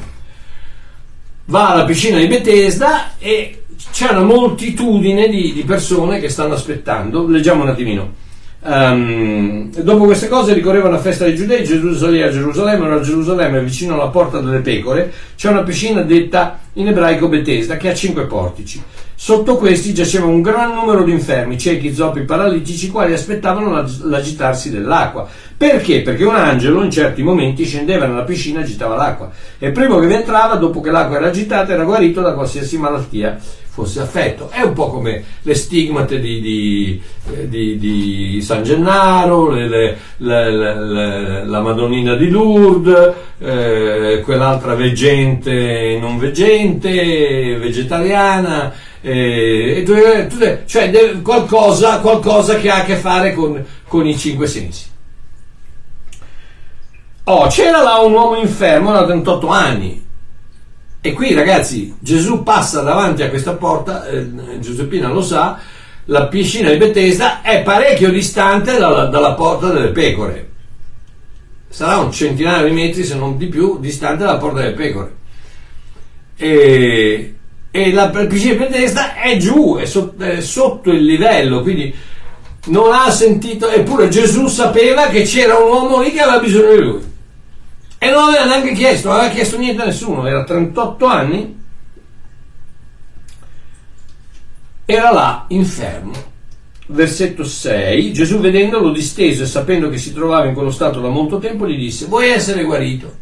Va 1.46 1.70
alla 1.70 1.84
piscina 1.84 2.18
di 2.18 2.26
Betesda 2.26 3.16
e 3.18 3.64
c'è 3.90 4.10
una 4.10 4.22
moltitudine 4.22 5.28
di, 5.28 5.52
di, 5.54 5.62
persone 5.62 6.20
che 6.20 6.28
stanno 6.28 6.54
aspettando. 6.54 7.26
Leggiamo 7.26 7.62
un 7.62 7.68
attimino. 7.70 8.24
Um, 8.68 9.70
dopo 9.70 10.06
queste 10.06 10.26
cose 10.26 10.52
ricorreva 10.52 10.88
una 10.88 10.98
festa 10.98 11.24
dei 11.24 11.36
giudei, 11.36 11.62
Gesù 11.62 11.94
salì 11.94 12.20
a 12.20 12.30
Gerusalemme, 12.30 12.84
ora 12.84 12.96
a 12.96 13.00
Gerusalemme 13.00 13.62
vicino 13.62 13.94
alla 13.94 14.08
porta 14.08 14.40
delle 14.40 14.58
pecore 14.58 15.12
c'è 15.36 15.50
una 15.50 15.62
piscina 15.62 16.02
detta 16.02 16.58
in 16.72 16.88
ebraico 16.88 17.28
Betesda 17.28 17.76
che 17.76 17.90
ha 17.90 17.94
cinque 17.94 18.26
portici. 18.26 18.82
Sotto 19.14 19.56
questi 19.56 19.94
giaceva 19.94 20.26
un 20.26 20.42
gran 20.42 20.74
numero 20.74 21.04
di 21.04 21.12
infermi, 21.12 21.56
ciechi, 21.56 21.94
zoppi, 21.94 22.22
paralitici, 22.22 22.90
quali 22.90 23.12
aspettavano 23.12 23.86
l'agitarsi 24.02 24.70
dell'acqua. 24.70 25.28
Perché? 25.56 26.02
Perché 26.02 26.24
un 26.24 26.34
angelo 26.34 26.82
in 26.82 26.90
certi 26.90 27.22
momenti 27.22 27.64
scendeva 27.64 28.06
nella 28.06 28.24
piscina 28.24 28.60
e 28.60 28.64
agitava 28.64 28.96
l'acqua 28.96 29.30
e 29.58 29.70
prima 29.70 29.98
che 30.00 30.06
vi 30.06 30.14
entrava, 30.14 30.56
dopo 30.56 30.80
che 30.80 30.90
l'acqua 30.90 31.16
era 31.16 31.28
agitata, 31.28 31.72
era 31.72 31.84
guarito 31.84 32.20
da 32.20 32.34
qualsiasi 32.34 32.76
malattia 32.78 33.38
fosse 33.76 34.00
affetto. 34.00 34.48
È 34.48 34.62
un 34.62 34.72
po' 34.72 34.88
come 34.88 35.22
le 35.42 35.54
stigmate 35.54 36.18
di, 36.18 36.40
di, 36.40 37.02
eh, 37.30 37.46
di, 37.46 37.78
di 37.78 38.40
San 38.40 38.62
Gennaro, 38.62 39.50
le, 39.50 39.68
le, 39.68 39.98
le, 40.16 41.44
la 41.44 41.60
Madonnina 41.60 42.14
di 42.14 42.30
Lourdes, 42.30 43.12
eh, 43.38 44.22
quell'altra 44.24 44.74
veggente 44.74 45.98
non 46.00 46.16
veggente, 46.16 47.58
vegetariana, 47.58 48.72
eh, 49.02 49.84
cioè 50.64 51.20
qualcosa, 51.20 52.00
qualcosa, 52.00 52.56
che 52.56 52.70
ha 52.70 52.76
a 52.76 52.84
che 52.84 52.96
fare 52.96 53.34
con, 53.34 53.62
con 53.86 54.06
i 54.06 54.16
cinque 54.16 54.46
sensi. 54.46 54.86
Oh, 57.24 57.46
c'era 57.48 57.82
là 57.82 57.98
un 57.98 58.12
uomo 58.12 58.36
infermo 58.36 58.92
da 58.92 59.04
38 59.04 59.48
anni, 59.48 60.05
e 61.06 61.12
qui 61.12 61.34
ragazzi, 61.34 61.94
Gesù 62.00 62.42
passa 62.42 62.80
davanti 62.80 63.22
a 63.22 63.28
questa 63.28 63.54
porta, 63.54 64.06
eh, 64.06 64.58
Giuseppina 64.58 65.08
lo 65.08 65.22
sa, 65.22 65.60
la 66.06 66.26
piscina 66.26 66.70
di 66.70 66.78
Bethesda 66.78 67.42
è 67.42 67.62
parecchio 67.62 68.10
distante 68.10 68.76
dalla, 68.76 69.06
dalla, 69.06 69.34
porta 69.34 69.68
delle 69.68 69.90
pecore. 69.90 70.48
Sarà 71.68 71.98
un 71.98 72.10
centinaio 72.10 72.66
di 72.66 72.72
metri, 72.72 73.04
se 73.04 73.14
non 73.14 73.36
di 73.36 73.46
più, 73.46 73.78
distante 73.78 74.24
dalla 74.24 74.38
porta 74.38 74.60
delle 74.60 74.72
pecore. 74.72 75.14
E, 76.36 77.34
e 77.70 77.92
la 77.92 78.08
piscina 78.08 78.54
di 78.54 78.58
Bethesda 78.58 79.14
è 79.14 79.36
giù, 79.36 79.76
è, 79.76 79.84
so, 79.84 80.14
è 80.18 80.40
sotto 80.40 80.90
il 80.90 81.04
livello, 81.04 81.62
quindi 81.62 81.94
non 82.66 82.92
ha 82.92 83.10
sentito, 83.12 83.68
eppure 83.68 84.08
Gesù 84.08 84.48
sapeva 84.48 85.06
che 85.06 85.22
c'era 85.22 85.56
un 85.56 85.70
uomo 85.70 86.00
lì 86.00 86.10
che 86.10 86.20
aveva 86.20 86.40
bisogno 86.40 86.74
di 86.74 86.82
lui. 86.82 87.14
E 87.98 88.10
non 88.10 88.28
aveva 88.28 88.44
neanche 88.44 88.72
chiesto, 88.72 89.08
non 89.08 89.18
aveva 89.18 89.32
chiesto 89.32 89.56
niente 89.56 89.82
a 89.82 89.86
nessuno, 89.86 90.26
era 90.26 90.44
38 90.44 91.06
anni, 91.06 91.64
era 94.84 95.12
là 95.12 95.44
infermo. 95.48 96.34
Versetto 96.88 97.42
6, 97.42 98.12
Gesù 98.12 98.38
vedendolo 98.38 98.92
disteso 98.92 99.42
e 99.42 99.46
sapendo 99.46 99.88
che 99.88 99.98
si 99.98 100.12
trovava 100.12 100.46
in 100.46 100.54
quello 100.54 100.70
stato 100.70 101.00
da 101.00 101.08
molto 101.08 101.38
tempo, 101.38 101.66
gli 101.66 101.76
disse, 101.76 102.06
vuoi 102.06 102.28
essere 102.28 102.62
guarito? 102.62 103.16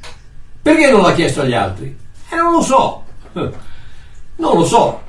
Perché 0.61 0.91
non 0.91 1.01
l'ha 1.01 1.15
chiesto 1.15 1.41
agli 1.41 1.55
altri? 1.55 1.97
E 2.29 2.35
eh, 2.35 2.37
non 2.37 2.53
lo 2.53 2.63
so, 2.63 3.05
non 3.33 3.53
lo 4.57 4.65
so. 4.65 5.03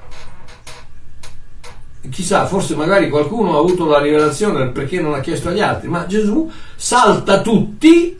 Chissà, 2.10 2.46
forse 2.46 2.76
magari 2.76 3.10
qualcuno 3.10 3.56
ha 3.56 3.60
avuto 3.60 3.88
la 3.88 4.00
rivelazione 4.00 4.68
perché 4.68 5.02
non 5.02 5.12
l'ha 5.12 5.22
chiesto 5.22 5.50
agli 5.50 5.60
altri, 5.60 5.90
ma 5.90 6.06
Gesù 6.06 6.50
salta 6.76 7.42
tutti 7.42 8.18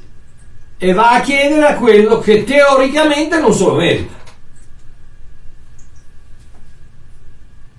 e 0.78 0.94
va 0.94 1.12
a 1.12 1.22
chiedere 1.22 1.66
a 1.66 1.76
quello 1.76 2.20
che 2.20 2.44
teoricamente 2.44 3.40
non 3.40 3.54
se 3.54 3.64
lo 3.64 3.76
merita. 3.76 4.14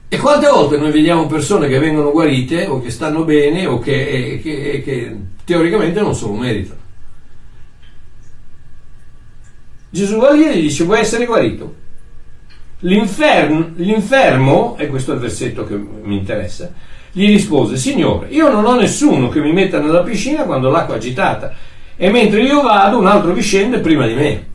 E 0.09 0.19
quante 0.19 0.47
volte 0.49 0.79
noi 0.79 0.93
vediamo 0.93 1.27
persone 1.27 1.69
che 1.69 1.79
vengono 1.79 2.11
guarite 2.11 2.67
o 2.67 2.81
che 2.81 2.91
stanno 2.91 3.25
bene 3.25 3.67
o 3.67 3.79
che, 3.79 4.41
che, 4.43 4.83
che 4.83 5.17
teoricamente 5.45 6.01
non 6.01 6.15
se 6.15 6.25
lo 6.27 6.33
meritano? 6.33 6.81
Gesù 9.91 10.19
va 10.19 10.31
lì 10.31 10.47
e 10.49 10.59
gli 10.59 10.63
dice 10.63 10.85
vuoi 10.85 11.01
essere 11.01 11.27
guarito? 11.27 11.75
L'infermo, 12.81 13.71
l'infermo, 13.77 14.77
e 14.79 14.87
questo 14.87 15.13
è 15.13 15.15
il 15.15 15.21
versetto 15.21 15.67
che 15.67 15.75
mi 15.75 16.19
interessa, 16.19 16.73
gli 17.11 17.27
rispose, 17.27 17.77
Signore, 17.77 18.29
io 18.29 18.51
non 18.51 18.65
ho 18.65 18.79
nessuno 18.79 19.29
che 19.29 19.41
mi 19.41 19.53
metta 19.53 19.81
nella 19.81 20.03
piscina 20.03 20.45
quando 20.45 20.69
l'acqua 20.69 20.95
è 20.95 20.99
agitata 20.99 21.55
e 21.97 22.11
mentre 22.11 22.43
io 22.43 22.63
vado 22.63 22.99
un 22.99 23.07
altro 23.07 23.33
vi 23.33 23.43
scende 23.43 23.79
prima 23.79 24.07
di 24.07 24.15
me. 24.15 24.47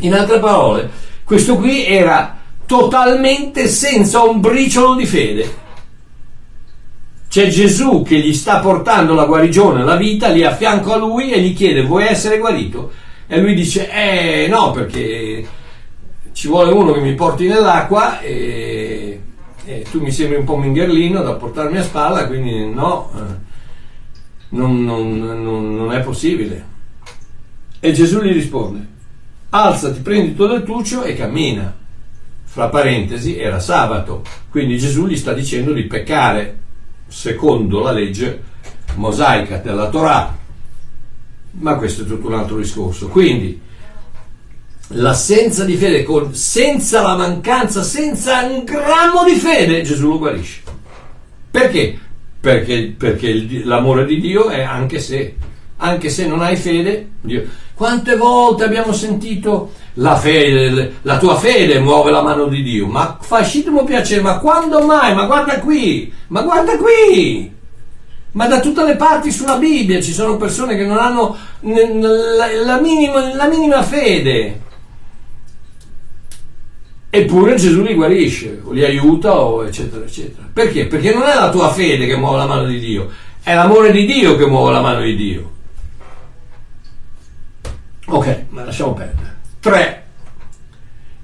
In 0.00 0.14
altre 0.14 0.38
parole, 0.38 0.90
questo 1.24 1.56
qui 1.56 1.86
era 1.86 2.36
totalmente 2.66 3.68
senza 3.68 4.22
un 4.22 4.40
briciolo 4.40 4.94
di 4.94 5.06
fede. 5.06 5.64
C'è 7.28 7.48
Gesù 7.48 8.02
che 8.02 8.18
gli 8.18 8.34
sta 8.34 8.60
portando 8.60 9.14
la 9.14 9.24
guarigione, 9.24 9.82
la 9.82 9.96
vita, 9.96 10.28
lì 10.28 10.44
a 10.44 10.54
fianco 10.54 10.92
a 10.92 10.96
lui 10.96 11.30
e 11.30 11.40
gli 11.40 11.54
chiede 11.54 11.82
vuoi 11.82 12.06
essere 12.06 12.38
guarito? 12.38 12.92
E 13.26 13.40
lui 13.40 13.54
dice 13.54 13.90
eh 13.90 14.46
no 14.48 14.70
perché 14.70 15.46
ci 16.32 16.48
vuole 16.48 16.70
uno 16.70 16.92
che 16.92 17.00
mi 17.00 17.14
porti 17.14 17.48
nell'acqua 17.48 18.20
e, 18.20 19.20
e 19.64 19.84
tu 19.90 20.00
mi 20.00 20.12
sembri 20.12 20.36
un 20.36 20.44
po' 20.44 20.56
mingherlino 20.56 21.22
da 21.22 21.32
portarmi 21.32 21.78
a 21.78 21.82
spalla, 21.82 22.26
quindi 22.26 22.68
no, 22.68 23.10
non, 24.50 24.84
non, 24.84 25.18
non, 25.18 25.74
non 25.74 25.92
è 25.92 26.00
possibile. 26.02 26.74
E 27.80 27.92
Gesù 27.92 28.20
gli 28.20 28.32
risponde 28.32 28.94
alzati, 29.50 30.00
prendi 30.00 30.30
il 30.30 30.36
tuo 30.36 30.46
lettuccio 30.46 31.04
e 31.04 31.14
cammina. 31.14 31.84
Fra 32.44 32.68
parentesi, 32.68 33.36
era 33.36 33.60
sabato, 33.60 34.22
quindi 34.50 34.78
Gesù 34.78 35.06
gli 35.06 35.16
sta 35.16 35.34
dicendo 35.34 35.72
di 35.72 35.82
peccare 35.82 36.58
secondo 37.06 37.80
la 37.80 37.92
legge 37.92 38.42
mosaica 38.94 39.58
della 39.58 39.90
Torah. 39.90 40.34
Ma 41.58 41.74
questo 41.76 42.02
è 42.02 42.06
tutto 42.06 42.28
un 42.28 42.34
altro 42.34 42.56
discorso. 42.56 43.08
Quindi 43.08 43.60
l'assenza 44.88 45.64
di 45.64 45.76
fede, 45.76 46.02
con, 46.02 46.34
senza 46.34 47.02
la 47.02 47.16
mancanza, 47.16 47.82
senza 47.82 48.42
un 48.44 48.64
grammo 48.64 49.24
di 49.24 49.34
fede, 49.34 49.82
Gesù 49.82 50.08
lo 50.08 50.18
guarisce. 50.18 50.62
Perché? 51.50 51.98
Perché, 52.40 52.94
perché 52.96 53.62
l'amore 53.64 54.04
di 54.04 54.20
Dio 54.20 54.48
è 54.48 54.62
anche 54.62 55.00
se, 55.00 55.34
anche 55.78 56.08
se 56.08 56.26
non 56.26 56.40
hai 56.42 56.56
fede, 56.56 57.08
Dio. 57.20 57.44
Quante 57.74 58.16
volte 58.16 58.64
abbiamo 58.64 58.92
sentito 58.92 59.72
la 59.94 60.16
fede, 60.16 60.96
la 61.02 61.18
tua 61.18 61.36
fede 61.36 61.78
muove 61.78 62.10
la 62.10 62.22
mano 62.22 62.46
di 62.46 62.62
Dio, 62.62 62.86
ma 62.86 63.18
fascitimo 63.20 63.84
piacere, 63.84 64.22
ma 64.22 64.38
quando 64.38 64.80
mai? 64.80 65.14
Ma 65.14 65.26
guarda 65.26 65.58
qui, 65.58 66.12
ma 66.28 66.42
guarda 66.42 66.76
qui! 66.76 67.52
Ma 68.32 68.46
da 68.46 68.60
tutte 68.60 68.84
le 68.84 68.96
parti 68.96 69.30
sulla 69.30 69.56
Bibbia 69.56 70.00
ci 70.00 70.12
sono 70.12 70.36
persone 70.36 70.76
che 70.76 70.84
non 70.84 70.98
hanno 70.98 71.36
la 71.60 72.78
minima, 72.80 73.34
la 73.34 73.48
minima 73.48 73.82
fede. 73.82 74.60
Eppure 77.16 77.54
Gesù 77.54 77.82
li 77.82 77.94
guarisce, 77.94 78.60
li 78.72 78.84
aiuta, 78.84 79.34
eccetera, 79.66 80.04
eccetera. 80.04 80.46
Perché? 80.52 80.86
Perché 80.86 81.14
non 81.14 81.22
è 81.22 81.34
la 81.34 81.48
tua 81.48 81.72
fede 81.72 82.04
che 82.04 82.14
muove 82.14 82.36
la 82.36 82.46
mano 82.46 82.66
di 82.66 82.78
Dio, 82.78 83.08
è 83.42 83.54
l'amore 83.54 83.90
di 83.90 84.04
Dio 84.04 84.36
che 84.36 84.44
muove 84.44 84.72
la 84.72 84.82
mano 84.82 85.00
di 85.00 85.16
Dio. 85.16 85.50
Ok, 88.08 88.44
ma 88.50 88.64
lasciamo 88.64 88.92
perdere. 88.92 89.34
3. 89.60 90.04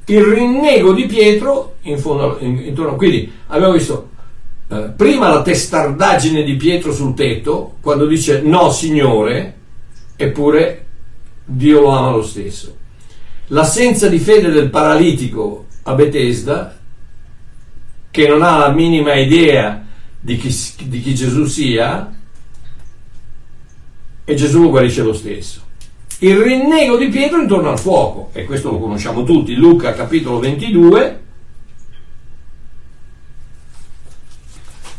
Il 0.06 0.22
rinnego 0.22 0.94
di 0.94 1.04
Pietro 1.04 1.74
in 1.82 1.98
fondo, 1.98 2.38
in, 2.40 2.56
intorno. 2.64 2.96
Quindi 2.96 3.30
abbiamo 3.48 3.74
visto 3.74 4.08
eh, 4.68 4.94
prima 4.96 5.28
la 5.28 5.42
testardaggine 5.42 6.42
di 6.42 6.56
Pietro 6.56 6.90
sul 6.94 7.12
tetto, 7.12 7.74
quando 7.82 8.06
dice 8.06 8.40
no 8.40 8.70
Signore, 8.70 9.56
eppure 10.16 10.86
Dio 11.44 11.82
lo 11.82 11.90
ama 11.90 12.12
lo 12.12 12.22
stesso. 12.22 12.76
L'assenza 13.48 14.08
di 14.08 14.18
fede 14.18 14.48
del 14.48 14.70
paralitico 14.70 15.66
a 15.82 15.94
Betesda, 15.94 16.78
che 18.10 18.28
non 18.28 18.42
ha 18.42 18.56
la 18.58 18.70
minima 18.70 19.14
idea 19.14 19.84
di 20.20 20.36
chi, 20.36 20.54
di 20.88 21.00
chi 21.00 21.14
Gesù 21.14 21.44
sia, 21.46 22.14
e 24.24 24.34
Gesù 24.34 24.62
lo 24.62 24.70
guarisce 24.70 25.02
lo 25.02 25.12
stesso 25.12 25.70
il 26.22 26.36
rinnego 26.36 26.96
di 26.96 27.08
Pietro 27.08 27.40
intorno 27.40 27.70
al 27.70 27.80
fuoco, 27.80 28.30
e 28.32 28.44
questo 28.44 28.70
lo 28.70 28.78
conosciamo 28.78 29.24
tutti, 29.24 29.54
Luca 29.54 29.92
capitolo 29.92 30.38
22, 30.38 31.20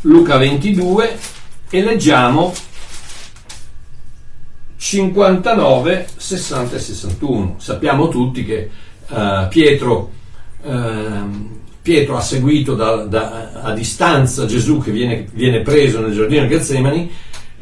Luca 0.02 0.38
22 0.38 1.18
e 1.70 1.82
leggiamo 1.82 2.54
59, 4.76 6.08
60 6.18 6.76
e 6.76 6.80
61. 6.80 7.56
Sappiamo 7.58 8.10
tutti 8.10 8.44
che 8.44 8.70
uh, 9.08 9.48
Pietro, 9.48 10.12
Pietro, 11.82 12.16
ha 12.16 12.22
seguito 12.22 12.76
da, 12.76 13.04
da, 13.04 13.52
a 13.62 13.74
distanza 13.74 14.46
Gesù 14.46 14.82
che 14.82 14.92
viene, 14.92 15.28
viene 15.34 15.60
preso 15.60 16.00
nel 16.00 16.14
giardino 16.14 16.44
di 16.44 16.50
Getsemani 16.50 17.12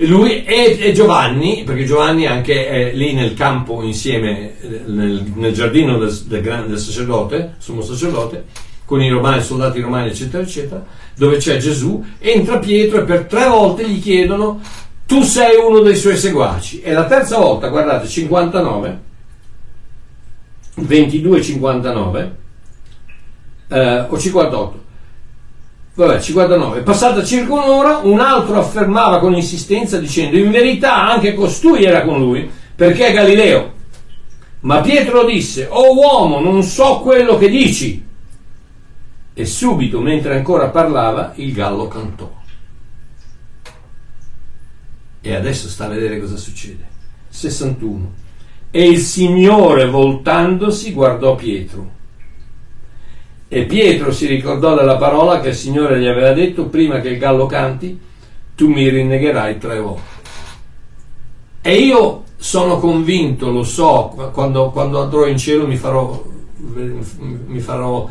lui 0.07 0.43
e, 0.43 0.77
e, 0.79 0.93
Giovanni, 0.93 1.63
perché 1.63 1.85
Giovanni 1.85 2.25
anche 2.25 2.67
è 2.67 2.93
lì 2.93 3.13
nel 3.13 3.33
campo 3.33 3.83
insieme, 3.83 4.53
nel, 4.85 5.31
nel 5.35 5.53
giardino 5.53 5.97
del, 5.97 6.11
del, 6.25 6.65
del, 6.67 6.77
sacerdote, 6.77 7.55
sommo 7.59 7.81
sacerdote, 7.81 8.45
con 8.85 9.01
i 9.01 9.09
romani, 9.09 9.43
soldati 9.43 9.79
romani, 9.79 10.09
eccetera, 10.09 10.41
eccetera, 10.41 10.83
dove 11.15 11.37
c'è 11.37 11.57
Gesù, 11.57 12.03
entra 12.19 12.57
Pietro 12.57 13.01
e 13.01 13.03
per 13.03 13.25
tre 13.25 13.47
volte 13.47 13.87
gli 13.87 14.01
chiedono 14.01 14.61
tu 15.05 15.21
sei 15.21 15.57
uno 15.57 15.81
dei 15.81 15.95
suoi 15.95 16.17
seguaci. 16.17 16.81
E 16.81 16.93
la 16.93 17.05
terza 17.05 17.37
volta, 17.37 17.67
guardate, 17.67 18.07
59, 18.07 18.99
22, 20.75 21.41
59, 21.41 22.35
eh, 23.71 24.05
o 24.07 24.19
58, 24.19 24.79
Vabbè, 25.93 26.19
59. 26.19 26.81
Passata 26.81 27.23
circa 27.23 27.53
un'ora, 27.53 27.97
un 27.97 28.19
altro 28.19 28.57
affermava 28.59 29.19
con 29.19 29.33
insistenza 29.33 29.97
dicendo 29.97 30.37
in 30.37 30.49
verità 30.49 31.09
anche 31.09 31.33
costui 31.33 31.83
era 31.83 32.03
con 32.03 32.19
lui, 32.19 32.49
perché 32.75 33.07
è 33.07 33.13
Galileo. 33.13 33.79
Ma 34.61 34.79
Pietro 34.81 35.25
disse, 35.25 35.67
oh 35.69 35.95
uomo, 35.95 36.39
non 36.39 36.63
so 36.63 36.99
quello 36.99 37.37
che 37.37 37.49
dici. 37.49 38.05
E 39.33 39.45
subito, 39.45 39.99
mentre 39.99 40.35
ancora 40.35 40.69
parlava, 40.69 41.33
il 41.35 41.51
gallo 41.51 41.87
cantò. 41.87 42.31
E 45.21 45.35
adesso 45.35 45.67
sta 45.67 45.85
a 45.85 45.89
vedere 45.89 46.19
cosa 46.19 46.37
succede. 46.37 46.87
61. 47.29 48.13
E 48.71 48.87
il 48.87 48.99
Signore, 48.99 49.87
voltandosi, 49.87 50.93
guardò 50.93 51.35
Pietro 51.35 51.99
e 53.53 53.65
Pietro 53.65 54.13
si 54.13 54.27
ricordò 54.27 54.75
della 54.75 54.95
parola 54.95 55.41
che 55.41 55.49
il 55.49 55.55
Signore 55.55 55.99
gli 55.99 56.07
aveva 56.07 56.31
detto 56.31 56.67
prima 56.67 57.01
che 57.01 57.09
il 57.09 57.17
gallo 57.17 57.47
canti, 57.47 57.99
tu 58.55 58.69
mi 58.69 58.87
rinnegherai 58.87 59.57
tre 59.57 59.77
volte. 59.81 60.19
E 61.61 61.73
io 61.73 62.23
sono 62.37 62.79
convinto, 62.79 63.51
lo 63.51 63.63
so, 63.63 64.31
quando, 64.31 64.69
quando 64.69 65.01
andrò 65.01 65.27
in 65.27 65.37
cielo 65.37 65.67
mi 65.67 65.75
farò, 65.75 66.23
mi 66.63 67.59
farò 67.59 68.09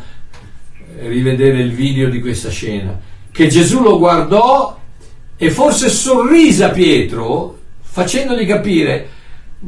rivedere 1.07 1.61
il 1.61 1.71
video 1.71 2.07
di 2.07 2.21
questa 2.21 2.51
scena, 2.51 2.99
che 3.31 3.47
Gesù 3.47 3.81
lo 3.81 3.97
guardò 3.97 4.77
e 5.37 5.49
forse 5.49 5.89
sorrise 5.89 6.65
a 6.65 6.69
Pietro 6.69 7.57
facendogli 7.81 8.45
capire 8.45 9.09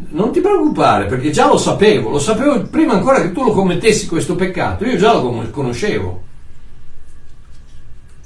non 0.10 0.32
ti 0.32 0.42
preoccupare 0.42 1.06
perché 1.06 1.30
già 1.30 1.48
lo 1.48 1.58
sapevo, 1.58 2.10
lo 2.10 2.20
sapevo 2.20 2.64
prima 2.64 2.94
ancora 2.94 3.22
che 3.22 3.32
tu 3.32 3.44
lo 3.44 3.52
commettessi 3.52 4.08
questo 4.08 4.36
peccato, 4.36 4.86
io 4.86 4.98
già 4.98 5.14
lo 5.14 5.50
conoscevo. 5.52 6.22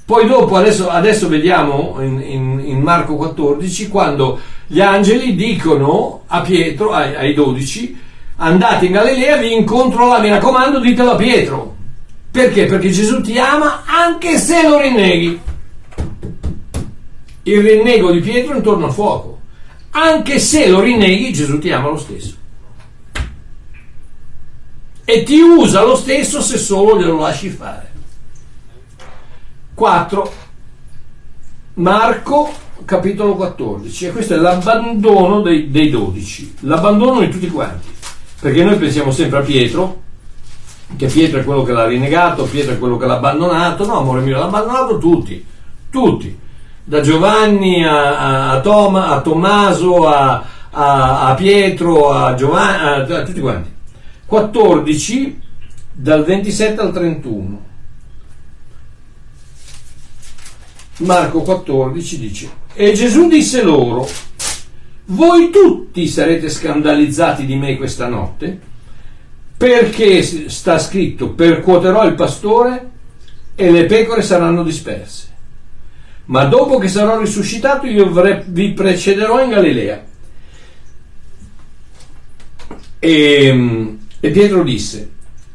Poi 0.05 0.26
dopo, 0.26 0.55
adesso, 0.55 0.88
adesso 0.89 1.28
vediamo 1.28 1.97
in, 1.99 2.22
in, 2.22 2.61
in, 2.63 2.80
Marco 2.80 3.15
14, 3.15 3.89
quando 3.89 4.39
gli 4.65 4.80
angeli 4.80 5.36
dicono 5.36 6.22
a 6.28 6.39
Pietro, 6.39 6.93
ai, 6.93 7.13
ai 7.13 7.34
dodici, 7.34 7.99
andate 8.38 8.86
in 8.86 8.93
Galilea, 8.93 9.36
vi 9.36 9.53
incontro 9.53 10.07
là, 10.07 10.20
mi 10.20 10.30
raccomando, 10.30 10.80
ditelo 10.80 11.11
a 11.11 11.15
Pietro. 11.18 11.76
Perché? 12.32 12.68
Perché 12.68 12.89
Gesù 12.89 13.20
ti 13.20 13.38
ama 13.38 13.84
anche 13.86 14.38
se 14.38 14.65
lo 14.65 14.80
rinneghi. 14.80 15.41
Il 17.43 17.61
rinnego 17.61 18.11
di 18.11 18.22
Pietro 18.22 18.55
intorno 18.55 18.86
al 18.86 18.93
fuoco 18.93 19.37
anche 19.98 20.38
se 20.38 20.68
lo 20.68 20.82
rinneghi, 20.82 21.34
Gesù 21.34 21.58
ti 21.58 21.72
ama 21.72 21.89
lo 21.89 21.98
stesso. 21.98 22.36
E 25.04 25.24
ti 25.24 25.39
usa 25.39 25.84
lo 25.84 25.95
stesso 25.95 26.39
se 26.41 26.58
solo 26.58 27.00
glielo 27.00 27.20
lasci 27.20 27.50
fare. 27.50 27.91
4. 29.74 30.34
Marco 31.76 32.66
capitolo 32.86 33.36
14 33.36 34.06
e 34.06 34.12
questo 34.12 34.36
è 34.36 34.38
l'abbandono 34.38 35.41
dei, 35.41 35.70
dei 35.72 35.89
12, 35.89 36.56
l'abbandono 36.62 37.20
di 37.20 37.30
tutti 37.30 37.50
quanti, 37.50 37.88
perché 38.39 38.64
noi 38.64 38.78
pensiamo 38.78 39.12
sempre 39.12 39.39
a 39.39 39.41
Pietro, 39.41 40.02
che 40.95 41.08
Pietro 41.08 41.39
è 41.39 41.43
quello 41.43 41.64
che 41.64 41.74
l'ha 41.74 41.86
rinnegato, 41.86 42.45
Pietro 42.45 42.74
è 42.74 42.80
quello 42.80 42.98
che 42.98 43.06
l'ha 43.06 43.18
abbandonato, 43.18 43.86
no 43.86 44.00
amore 44.00 44.22
mio, 44.22 44.38
l'ha 44.38 44.45
abbandonato 44.45 44.98
tutti, 45.00 45.45
tutti, 45.89 46.38
da 46.88 47.02
Giovanni 47.02 47.84
a, 47.84 48.52
a, 48.52 48.62
Toma, 48.62 49.10
a 49.10 49.20
Tommaso, 49.20 50.08
a, 50.08 50.42
a, 50.70 51.34
Pietro, 51.36 52.12
a 52.12 52.34
Giovanni, 52.34 53.12
a, 53.12 53.24
tutti 53.26 53.42
quanti. 53.42 53.70
14 54.26 55.42
dal 55.92 56.24
27 56.24 56.80
al 56.80 56.94
31. 56.94 57.66
Marco 61.00 61.42
14 61.42 62.20
dice, 62.20 62.50
e 62.74 62.94
Gesù 62.94 63.28
disse 63.28 63.64
loro, 63.64 64.08
voi 65.08 65.50
tutti 65.50 66.08
sarete 66.08 66.50
scandalizzati 66.50 67.46
di 67.46 67.56
me 67.56 67.76
questa 67.76 68.08
notte, 68.08 68.58
perché 69.58 70.24
sta 70.24 70.80
scritto 70.80 71.32
percuoterò 71.32 72.06
il 72.06 72.16
pastore 72.16 72.92
e 73.56 73.72
le 73.72 73.86
pecore 73.86 74.22
saranno 74.22 74.64
disperse. 74.64 75.27
Ma 76.28 76.46
dopo 76.46 76.78
che 76.78 76.88
sarò 76.88 77.20
risuscitato 77.20 77.86
io 77.86 78.12
vi 78.48 78.72
precederò 78.72 79.44
in 79.44 79.50
Galilea. 79.50 80.06
E, 83.00 83.98
e 84.20 84.30
Pietro 84.32 84.64
disse, 84.64 85.12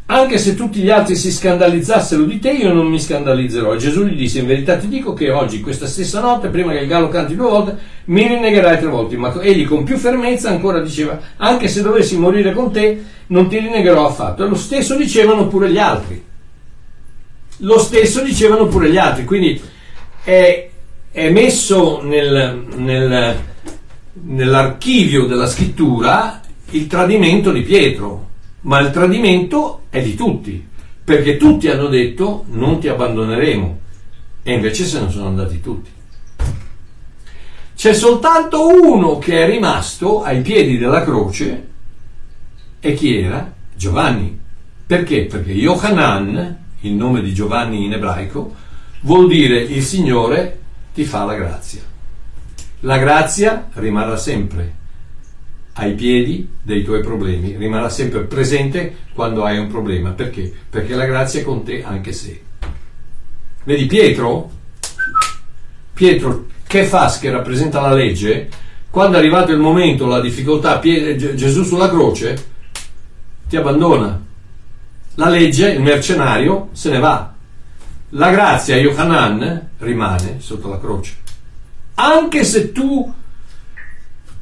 anche 0.06 0.38
se 0.38 0.54
tutti 0.54 0.80
gli 0.80 0.90
altri 0.90 1.16
si 1.16 1.30
scandalizzassero 1.30 2.24
di 2.24 2.38
te, 2.38 2.50
io 2.50 2.72
non 2.72 2.86
mi 2.86 2.98
scandalizzerò. 3.00 3.76
Gesù 3.76 4.04
gli 4.04 4.16
disse, 4.16 4.40
in 4.40 4.46
verità 4.46 4.76
ti 4.76 4.88
dico 4.88 5.12
che 5.12 5.30
oggi, 5.30 5.60
questa 5.60 5.86
stessa 5.86 6.20
notte, 6.20 6.48
prima 6.48 6.72
che 6.72 6.80
il 6.80 6.86
gallo 6.86 7.08
canti 7.08 7.34
due 7.34 7.48
volte, 7.48 7.78
mi 8.06 8.26
rinnegherai 8.26 8.78
tre 8.78 8.88
volte. 8.88 9.16
Ma 9.16 9.34
egli 9.40 9.66
con 9.66 9.84
più 9.84 9.96
fermezza 9.96 10.48
ancora 10.50 10.80
diceva, 10.80 11.18
anche 11.36 11.68
se 11.68 11.82
dovessi 11.82 12.16
morire 12.18 12.52
con 12.52 12.72
te, 12.72 13.02
non 13.28 13.48
ti 13.48 13.58
rinnegherò 13.58 14.06
affatto. 14.06 14.44
E 14.44 14.48
lo 14.48 14.54
stesso 14.54 14.96
dicevano 14.96 15.48
pure 15.48 15.70
gli 15.70 15.78
altri. 15.78 16.22
Lo 17.58 17.78
stesso 17.78 18.22
dicevano 18.22 18.66
pure 18.66 18.90
gli 18.90 18.98
altri. 18.98 19.24
Quindi 19.24 19.60
è, 20.22 20.70
è 21.10 21.30
messo 21.30 22.02
nel, 22.02 22.64
nel, 22.76 23.36
nell'archivio 24.12 25.26
della 25.26 25.46
scrittura 25.46 26.40
il 26.70 26.86
tradimento 26.86 27.50
di 27.50 27.62
Pietro, 27.62 28.28
ma 28.62 28.78
il 28.80 28.90
tradimento 28.90 29.82
è 29.90 30.00
di 30.02 30.14
tutti, 30.14 30.66
perché 31.04 31.36
tutti 31.36 31.68
hanno 31.68 31.88
detto 31.88 32.44
non 32.50 32.78
ti 32.78 32.88
abbandoneremo 32.88 33.80
e 34.42 34.52
invece 34.52 34.84
se 34.84 35.00
ne 35.00 35.10
sono 35.10 35.26
andati 35.26 35.60
tutti. 35.60 35.90
C'è 37.74 37.94
soltanto 37.94 38.68
uno 38.68 39.18
che 39.18 39.42
è 39.42 39.46
rimasto 39.46 40.22
ai 40.22 40.40
piedi 40.40 40.78
della 40.78 41.02
croce 41.02 41.68
e 42.78 42.94
chi 42.94 43.18
era? 43.18 43.52
Giovanni. 43.74 44.38
Perché? 44.86 45.24
Perché 45.24 45.52
Yohanan, 45.52 46.58
il 46.80 46.92
nome 46.92 47.22
di 47.22 47.34
Giovanni 47.34 47.84
in 47.84 47.92
ebraico, 47.94 48.54
vuol 49.02 49.28
dire 49.28 49.60
il 49.60 49.82
Signore 49.82 50.58
ti 50.94 51.04
fa 51.04 51.24
la 51.24 51.34
grazia. 51.34 51.80
La 52.80 52.98
grazia 52.98 53.68
rimarrà 53.74 54.16
sempre 54.16 54.80
ai 55.74 55.94
piedi 55.94 56.48
dei 56.60 56.82
tuoi 56.82 57.00
problemi, 57.00 57.56
rimarrà 57.56 57.88
sempre 57.88 58.22
presente 58.22 58.96
quando 59.14 59.44
hai 59.44 59.58
un 59.58 59.68
problema. 59.68 60.10
Perché? 60.10 60.52
Perché 60.68 60.94
la 60.94 61.06
grazia 61.06 61.40
è 61.40 61.44
con 61.44 61.62
te 61.62 61.82
anche 61.84 62.12
se. 62.12 62.42
Vedi 63.64 63.86
Pietro? 63.86 64.50
Pietro, 65.94 66.46
che 66.66 66.84
fas 66.84 67.18
che 67.18 67.30
rappresenta 67.30 67.80
la 67.80 67.92
legge, 67.92 68.48
quando 68.90 69.16
è 69.16 69.20
arrivato 69.20 69.52
il 69.52 69.58
momento, 69.58 70.06
la 70.06 70.20
difficoltà, 70.20 70.80
Gesù 70.80 71.62
sulla 71.62 71.88
croce, 71.88 72.50
ti 73.48 73.56
abbandona. 73.56 74.20
La 75.14 75.28
legge, 75.28 75.70
il 75.70 75.80
mercenario, 75.80 76.70
se 76.72 76.90
ne 76.90 76.98
va. 76.98 77.31
La 78.14 78.30
grazia, 78.30 78.76
Yohanan, 78.76 79.68
rimane 79.78 80.36
sotto 80.38 80.68
la 80.68 80.78
croce. 80.78 81.14
Anche 81.94 82.44
se 82.44 82.70
tu 82.70 83.10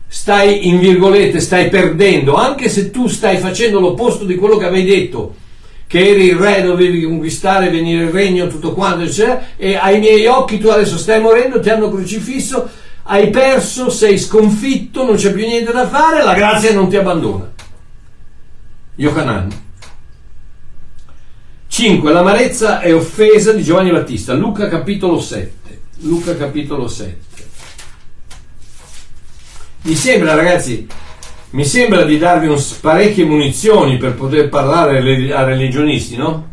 stai, 0.09 0.67
in 0.67 0.81
virgolette, 0.81 1.39
stai 1.39 1.69
perdendo, 1.69 2.35
anche 2.35 2.69
se 2.69 2.91
tu 2.91 3.07
stai 3.07 3.39
facendo 3.39 3.79
l'opposto 3.79 4.25
di 4.25 4.35
quello 4.35 4.57
che 4.57 4.65
avevi 4.65 4.91
detto, 4.91 5.37
che 5.87 6.05
eri 6.05 6.25
il 6.27 6.37
re, 6.37 6.63
dovevi 6.63 7.05
conquistare, 7.05 7.71
venire 7.71 8.05
il 8.05 8.11
regno, 8.11 8.49
tutto 8.49 8.73
quanto, 8.73 9.05
eccetera, 9.05 9.41
e 9.57 9.77
ai 9.77 10.01
miei 10.01 10.27
occhi 10.27 10.59
tu 10.59 10.67
adesso 10.67 10.99
stai 10.99 11.21
morendo, 11.21 11.61
ti 11.61 11.71
hanno 11.71 11.91
crocifisso, 11.91 12.69
hai 13.05 13.31
perso, 13.31 13.89
sei 13.89 14.19
sconfitto, 14.19 15.05
non 15.05 15.15
c'è 15.15 15.33
più 15.33 15.47
niente 15.47 15.71
da 15.71 15.87
fare, 15.87 16.25
la 16.25 16.35
grazia 16.35 16.73
non 16.73 16.89
ti 16.89 16.97
abbandona. 16.97 17.49
Yohanan. 18.97 19.69
5. 21.81 22.13
L'amarezza 22.13 22.83
e 22.83 22.93
offesa 22.93 23.53
di 23.53 23.63
Giovanni 23.63 23.91
Battista. 23.91 24.35
Luca 24.35 24.69
capitolo 24.69 25.19
7. 25.19 25.81
Luca 26.01 26.37
capitolo 26.37 26.87
7. 26.87 27.19
Mi 29.85 29.95
sembra, 29.95 30.35
ragazzi, 30.35 30.87
mi 31.53 31.65
sembra 31.65 32.05
di 32.05 32.19
darvi 32.19 32.49
un, 32.49 32.63
parecchie 32.83 33.25
munizioni 33.25 33.97
per 33.97 34.13
poter 34.13 34.51
parlare 34.51 34.99
a 35.33 35.43
religionisti, 35.45 36.17
no? 36.17 36.51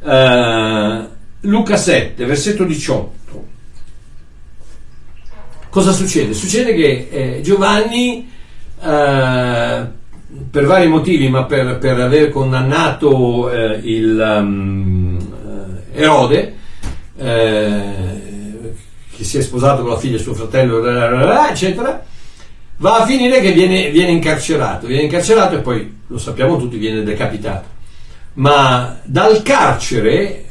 Uh, 0.00 1.06
Luca 1.42 1.76
7, 1.76 2.24
versetto 2.24 2.64
18. 2.64 3.44
Cosa 5.70 5.92
succede? 5.92 6.34
Succede 6.34 6.74
che 6.74 7.08
eh, 7.12 7.40
Giovanni 7.42 8.28
uh, 8.80 10.00
per 10.52 10.66
vari 10.66 10.86
motivi, 10.86 11.30
ma 11.30 11.44
per, 11.44 11.78
per 11.78 11.98
aver 11.98 12.28
condannato 12.28 13.50
eh, 13.50 13.80
il 13.84 14.18
um, 14.38 15.18
Erode, 15.94 16.56
eh, 17.16 17.82
che 19.16 19.24
si 19.24 19.38
è 19.38 19.40
sposato 19.40 19.80
con 19.80 19.92
la 19.92 19.96
figlia 19.96 20.18
di 20.18 20.22
suo 20.22 20.34
fratello, 20.34 20.86
eccetera, 21.48 22.04
va 22.76 22.96
a 22.98 23.06
finire 23.06 23.40
che 23.40 23.52
viene, 23.52 23.88
viene 23.88 24.10
incarcerato, 24.10 24.86
viene 24.86 25.04
incarcerato 25.04 25.54
e 25.54 25.60
poi, 25.60 26.00
lo 26.06 26.18
sappiamo 26.18 26.58
tutti, 26.58 26.76
viene 26.76 27.02
decapitato. 27.02 27.68
Ma 28.34 28.98
dal 29.04 29.40
carcere, 29.40 30.44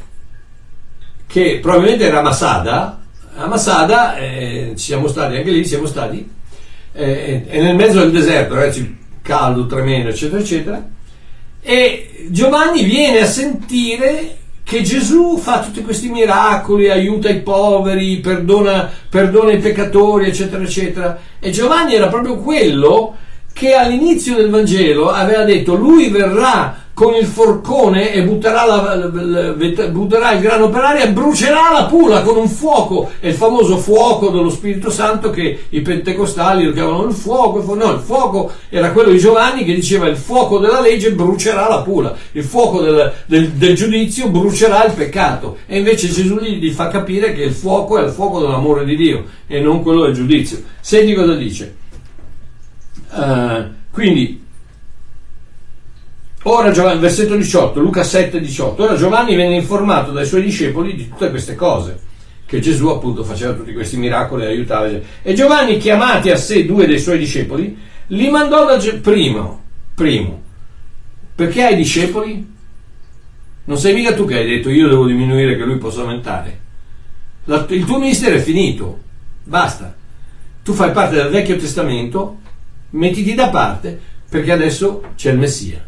che 1.28 1.60
probabilmente 1.62 2.06
era 2.06 2.22
Masada, 2.22 3.00
a 3.36 3.46
Masada 3.46 4.16
eh, 4.16 4.72
siamo 4.74 5.06
stati, 5.06 5.36
anche 5.36 5.50
lì 5.52 5.64
siamo 5.64 5.86
stati, 5.86 6.28
eh, 6.92 7.46
è 7.46 7.62
nel 7.62 7.76
mezzo 7.76 8.00
del 8.00 8.10
deserto, 8.10 8.56
ragazzi, 8.56 8.98
caldo 9.22 9.66
tremendo, 9.66 10.10
eccetera, 10.10 10.40
eccetera. 10.40 10.88
E 11.60 12.26
Giovanni 12.28 12.82
viene 12.82 13.20
a 13.20 13.26
sentire 13.26 14.36
che 14.64 14.82
Gesù 14.82 15.38
fa 15.38 15.60
tutti 15.60 15.82
questi 15.82 16.08
miracoli, 16.08 16.90
aiuta 16.90 17.28
i 17.28 17.40
poveri, 17.40 18.18
perdona, 18.18 18.90
perdona 19.08 19.52
i 19.52 19.58
peccatori, 19.58 20.28
eccetera, 20.28 20.62
eccetera. 20.62 21.20
E 21.38 21.50
Giovanni 21.50 21.94
era 21.94 22.08
proprio 22.08 22.36
quello 22.38 23.16
che 23.52 23.74
all'inizio 23.74 24.36
del 24.36 24.50
Vangelo 24.50 25.10
aveva 25.10 25.44
detto 25.44 25.74
lui 25.74 26.08
verrà 26.08 26.82
con 26.94 27.14
il 27.14 27.24
forcone 27.24 28.12
e 28.12 28.22
butterà, 28.22 28.66
la, 28.66 29.48
butterà, 29.88 30.32
il 30.32 30.40
grano 30.40 30.68
per 30.68 30.82
aria 30.82 31.04
e 31.04 31.10
brucerà 31.10 31.72
la 31.72 31.86
pula 31.86 32.20
con 32.20 32.36
un 32.36 32.48
fuoco, 32.48 33.10
è 33.18 33.28
il 33.28 33.34
famoso 33.34 33.78
fuoco 33.78 34.28
dello 34.28 34.50
Spirito 34.50 34.90
Santo 34.90 35.30
che 35.30 35.64
i 35.70 35.80
pentecostali 35.80 36.64
lo 36.64 36.72
chiamano 36.72 37.04
il 37.04 37.14
fuoco, 37.14 37.74
no, 37.74 37.92
il 37.92 38.00
fuoco 38.00 38.52
era 38.68 38.92
quello 38.92 39.10
di 39.10 39.18
Giovanni 39.18 39.64
che 39.64 39.74
diceva 39.74 40.06
il 40.06 40.16
fuoco 40.16 40.58
della 40.58 40.80
legge 40.80 41.12
brucerà 41.12 41.66
la 41.66 41.80
pula, 41.80 42.14
il 42.32 42.44
fuoco 42.44 42.82
del, 42.82 43.12
del, 43.26 43.48
del 43.52 43.74
giudizio 43.74 44.28
brucerà 44.28 44.84
il 44.84 44.92
peccato 44.92 45.58
e 45.66 45.78
invece 45.78 46.08
Gesù 46.08 46.38
gli, 46.38 46.70
fa 46.70 46.88
capire 46.88 47.32
che 47.32 47.42
il 47.42 47.52
fuoco 47.52 47.98
è 47.98 48.04
il 48.04 48.10
fuoco 48.10 48.40
dell'amore 48.40 48.84
di 48.84 48.96
Dio 48.96 49.24
e 49.46 49.60
non 49.60 49.82
quello 49.82 50.04
del 50.04 50.14
giudizio. 50.14 50.62
Senti 50.80 51.14
cosa 51.14 51.34
dice. 51.34 51.80
Uh, 53.12 53.70
quindi 53.90 54.42
Ora 56.44 56.72
Giovanni, 56.72 56.98
versetto 56.98 57.36
18, 57.36 57.78
Luca 57.78 58.02
7, 58.02 58.40
18. 58.40 58.82
Ora 58.82 58.96
Giovanni 58.96 59.36
venne 59.36 59.54
informato 59.54 60.10
dai 60.10 60.26
suoi 60.26 60.42
discepoli 60.42 60.96
di 60.96 61.08
tutte 61.08 61.30
queste 61.30 61.54
cose, 61.54 62.00
che 62.46 62.58
Gesù 62.58 62.88
appunto 62.88 63.22
faceva 63.22 63.52
tutti 63.52 63.72
questi 63.72 63.96
miracoli 63.96 64.42
e 64.42 64.46
aiutava. 64.46 64.90
E 65.22 65.34
Giovanni, 65.34 65.76
chiamati 65.76 66.30
a 66.30 66.36
sé 66.36 66.64
due 66.64 66.86
dei 66.86 66.98
suoi 66.98 67.18
discepoli, 67.18 67.78
li 68.08 68.28
mandò 68.28 68.66
da 68.66 68.76
Ge- 68.76 68.96
primo, 68.96 69.62
primo. 69.94 70.42
Perché 71.36 71.62
hai 71.62 71.76
discepoli? 71.76 72.50
Non 73.64 73.78
sei 73.78 73.94
mica 73.94 74.12
tu 74.12 74.26
che 74.26 74.38
hai 74.38 74.46
detto 74.46 74.68
io 74.68 74.88
devo 74.88 75.06
diminuire 75.06 75.56
che 75.56 75.64
lui 75.64 75.78
possa 75.78 76.00
aumentare. 76.00 76.58
La, 77.44 77.64
il 77.68 77.84
tuo 77.84 78.00
ministero 78.00 78.34
è 78.34 78.40
finito, 78.40 78.98
basta. 79.44 79.94
Tu 80.64 80.72
fai 80.72 80.90
parte 80.90 81.14
del 81.14 81.28
Vecchio 81.28 81.56
Testamento, 81.56 82.40
mettiti 82.92 83.34
da 83.34 83.48
parte 83.48 83.98
perché 84.28 84.52
adesso 84.52 85.02
c'è 85.16 85.32
il 85.32 85.38
Messia. 85.38 85.84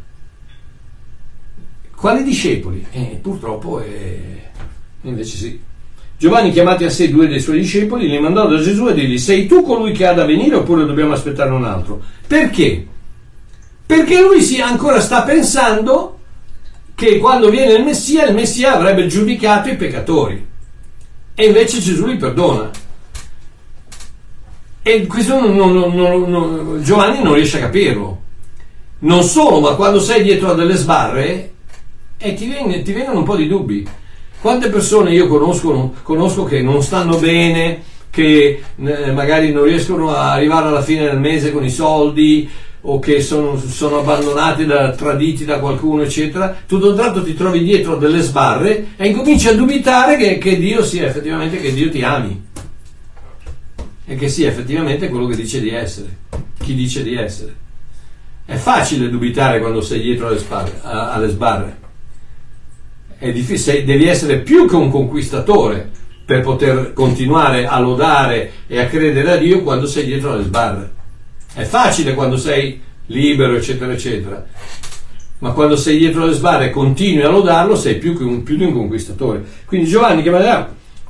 Quali 1.97 2.23
discepoli? 2.23 2.85
Eh, 2.91 3.19
purtroppo 3.23 3.81
eh, 3.81 4.43
invece 5.03 5.37
sì. 5.37 5.61
Giovanni, 6.17 6.53
chiamati 6.53 6.85
a 6.85 6.91
sé 6.91 7.09
due 7.09 7.27
dei 7.27 7.41
suoi 7.41 7.61
discepoli, 7.61 8.09
li 8.09 8.19
mandò 8.19 8.47
da 8.47 8.61
Gesù 8.61 8.89
e 8.89 8.95
dirgli: 8.95 9.19
Sei 9.19 9.47
tu 9.47 9.63
colui 9.63 9.93
che 9.93 10.07
ha 10.07 10.13
da 10.13 10.25
venire 10.25 10.57
oppure 10.57 10.85
dobbiamo 10.85 11.15
aspettare 11.15 11.51
un 11.51 11.65
altro? 11.65 12.03
Perché? 12.27 12.87
Perché 13.87 14.21
lui 14.21 14.43
si 14.43 14.61
ancora 14.61 15.01
sta 15.01 15.23
pensando 15.23 16.19
che 16.95 17.19
quando 17.19 17.51
viene 17.51 17.73
il 17.73 17.85
Messia, 17.85 18.27
il 18.27 18.35
Messia 18.35 18.75
avrebbe 18.75 19.07
giudicato 19.07 19.69
i 19.69 19.77
peccatori. 19.77 20.47
E 21.35 21.47
invece 21.47 21.81
Gesù 21.81 22.07
li 22.07 22.17
perdona. 22.17 22.71
E 24.87 25.07
questo 25.07 25.41
non, 25.41 25.57
non, 25.57 26.29
non, 26.29 26.83
Giovanni 26.83 27.23
non 27.23 27.33
riesce 27.33 27.57
a 27.57 27.61
capirlo. 27.61 28.21
Non 28.99 29.23
solo, 29.23 29.61
ma 29.61 29.77
quando 29.77 29.99
sei 29.99 30.23
dietro 30.23 30.51
a 30.51 30.55
delle 30.55 30.75
sbarre 30.75 31.53
e 32.19 32.35
ti, 32.35 32.45
viene, 32.45 32.83
ti 32.83 32.93
vengono 32.93 33.21
un 33.21 33.25
po' 33.25 33.35
di 33.35 33.49
dubbi. 33.49 33.89
Quante 34.39 34.69
persone 34.69 35.15
io 35.15 35.27
conosco, 35.27 35.95
conosco 36.03 36.45
che 36.45 36.61
non 36.61 36.83
stanno 36.83 37.17
bene, 37.17 37.81
che 38.11 38.63
eh, 38.77 39.13
magari 39.13 39.53
non 39.53 39.65
riescono 39.65 40.15
a 40.15 40.33
arrivare 40.33 40.67
alla 40.67 40.83
fine 40.83 41.05
del 41.05 41.19
mese 41.19 41.51
con 41.51 41.65
i 41.65 41.71
soldi, 41.71 42.47
o 42.83 42.99
che 42.99 43.23
sono, 43.23 43.57
sono 43.57 44.01
abbandonati, 44.01 44.67
da, 44.67 44.91
traditi 44.91 45.47
da 45.47 45.61
qualcuno, 45.61 46.03
eccetera, 46.03 46.55
tutto 46.67 46.91
un 46.91 46.95
tratto 46.95 47.25
ti 47.25 47.33
trovi 47.33 47.65
dietro 47.65 47.97
delle 47.97 48.21
sbarre 48.21 48.89
e 48.99 49.09
incominci 49.09 49.49
a 49.49 49.55
dubitare 49.55 50.19
che, 50.19 50.37
che 50.37 50.59
Dio 50.59 50.85
sia 50.85 51.07
effettivamente, 51.07 51.59
che 51.59 51.73
Dio 51.73 51.89
ti 51.89 52.03
ami 52.03 52.53
e 54.07 54.17
che 54.17 54.29
sia 54.29 54.49
effettivamente 54.49 55.09
quello 55.09 55.27
che 55.27 55.37
dice 55.37 55.61
di 55.61 55.71
essere, 55.71 56.17
chi 56.59 56.75
dice 56.75 57.03
di 57.03 57.15
essere. 57.15 57.63
È 58.45 58.57
facile 58.57 59.09
dubitare 59.09 59.61
quando 59.61 59.81
sei 59.81 60.03
dietro 60.03 60.27
alle, 60.27 60.39
sbarre, 60.39 60.81
alle 60.83 61.29
sbarre. 61.29 61.83
Sei, 63.55 63.85
devi 63.85 64.07
essere 64.07 64.41
più 64.41 64.69
che 64.69 64.77
un 64.77 64.91
conquistatore 64.91 65.91
per 66.27 66.41
poter 66.41 66.93
continuare 66.93 67.67
a 67.67 67.79
lodare 67.79 68.53
e 68.67 68.81
a 68.81 68.87
credere 68.87 69.31
a 69.31 69.37
Dio 69.37 69.63
quando 69.63 69.87
sei 69.87 70.05
dietro 70.05 70.33
alle 70.33 70.45
sbarre. 70.45 70.93
È 71.55 71.65
facile 71.65 72.15
quando 72.15 72.37
sei 72.37 72.81
libero, 73.07 73.57
eccetera, 73.57 73.93
eccetera. 73.93 74.45
Ma 75.39 75.53
quando 75.53 75.77
sei 75.77 75.99
dietro 75.99 76.27
le 76.27 76.33
sbarre 76.33 76.67
e 76.67 76.71
continui 76.71 77.23
a 77.23 77.31
lodarlo, 77.31 77.77
sei 77.77 77.97
più, 77.97 78.15
di 78.17 78.65
un 78.65 78.73
conquistatore. 78.73 79.43
Quindi 79.65 79.89
Giovanni 79.89 80.23
che 80.23 80.31
va 80.31 80.39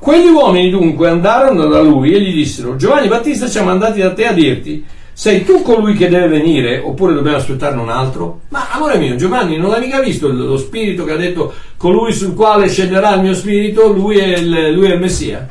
Quegli 0.04 0.28
uomini 0.28 0.68
dunque 0.68 1.08
andarono 1.08 1.64
da 1.64 1.80
lui 1.80 2.12
e 2.12 2.20
gli 2.20 2.34
dissero: 2.34 2.76
Giovanni 2.76 3.08
Battista 3.08 3.48
ci 3.48 3.56
ha 3.56 3.62
mandati 3.62 4.00
da 4.00 4.12
te 4.12 4.26
a 4.26 4.34
dirti: 4.34 4.84
Sei 5.14 5.46
tu 5.46 5.62
colui 5.62 5.94
che 5.94 6.10
deve 6.10 6.28
venire, 6.28 6.78
oppure 6.78 7.14
dobbiamo 7.14 7.38
aspettarne 7.38 7.80
un 7.80 7.88
altro? 7.88 8.40
Ma 8.50 8.68
amore 8.70 8.98
mio, 8.98 9.16
Giovanni, 9.16 9.56
non 9.56 9.72
hai 9.72 9.80
mica 9.80 10.02
visto 10.02 10.28
lo 10.28 10.58
spirito 10.58 11.04
che 11.04 11.12
ha 11.12 11.16
detto 11.16 11.54
colui 11.78 12.12
sul 12.12 12.34
quale 12.34 12.68
scenderà 12.68 13.14
il 13.14 13.22
mio 13.22 13.32
spirito, 13.32 13.90
lui 13.94 14.18
è 14.18 14.36
il, 14.36 14.74
lui 14.74 14.90
è 14.90 14.92
il 14.92 15.00
Messia? 15.00 15.48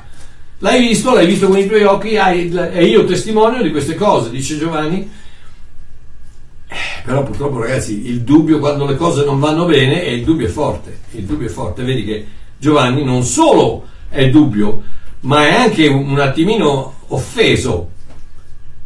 L'hai 0.59 0.81
visto, 0.81 1.15
l'hai 1.15 1.25
visto 1.25 1.47
con 1.47 1.57
i 1.57 1.65
tuoi 1.65 1.81
occhi, 1.85 2.13
e 2.13 2.85
io 2.85 3.05
testimonio 3.05 3.63
di 3.63 3.71
queste 3.71 3.95
cose, 3.95 4.29
dice 4.29 4.59
Giovanni. 4.59 5.09
Eh, 6.67 7.01
però 7.03 7.23
purtroppo 7.23 7.59
ragazzi 7.59 8.07
il 8.07 8.21
dubbio 8.21 8.59
quando 8.59 8.85
le 8.85 8.97
cose 8.97 9.25
non 9.25 9.39
vanno 9.39 9.65
bene 9.65 10.03
e 10.03 10.13
il 10.13 10.23
dubbio 10.23 10.45
è 10.45 10.49
forte, 10.51 10.99
il 11.13 11.23
dubbio 11.23 11.47
è 11.47 11.51
forte, 11.51 11.81
vedi 11.81 12.05
che 12.05 12.25
Giovanni 12.55 13.03
non 13.03 13.23
solo 13.23 13.89
è 14.13 14.29
dubbio, 14.29 14.83
ma 15.21 15.47
è 15.47 15.53
anche 15.53 15.87
un 15.87 16.19
attimino 16.19 16.93
offeso 17.07 17.89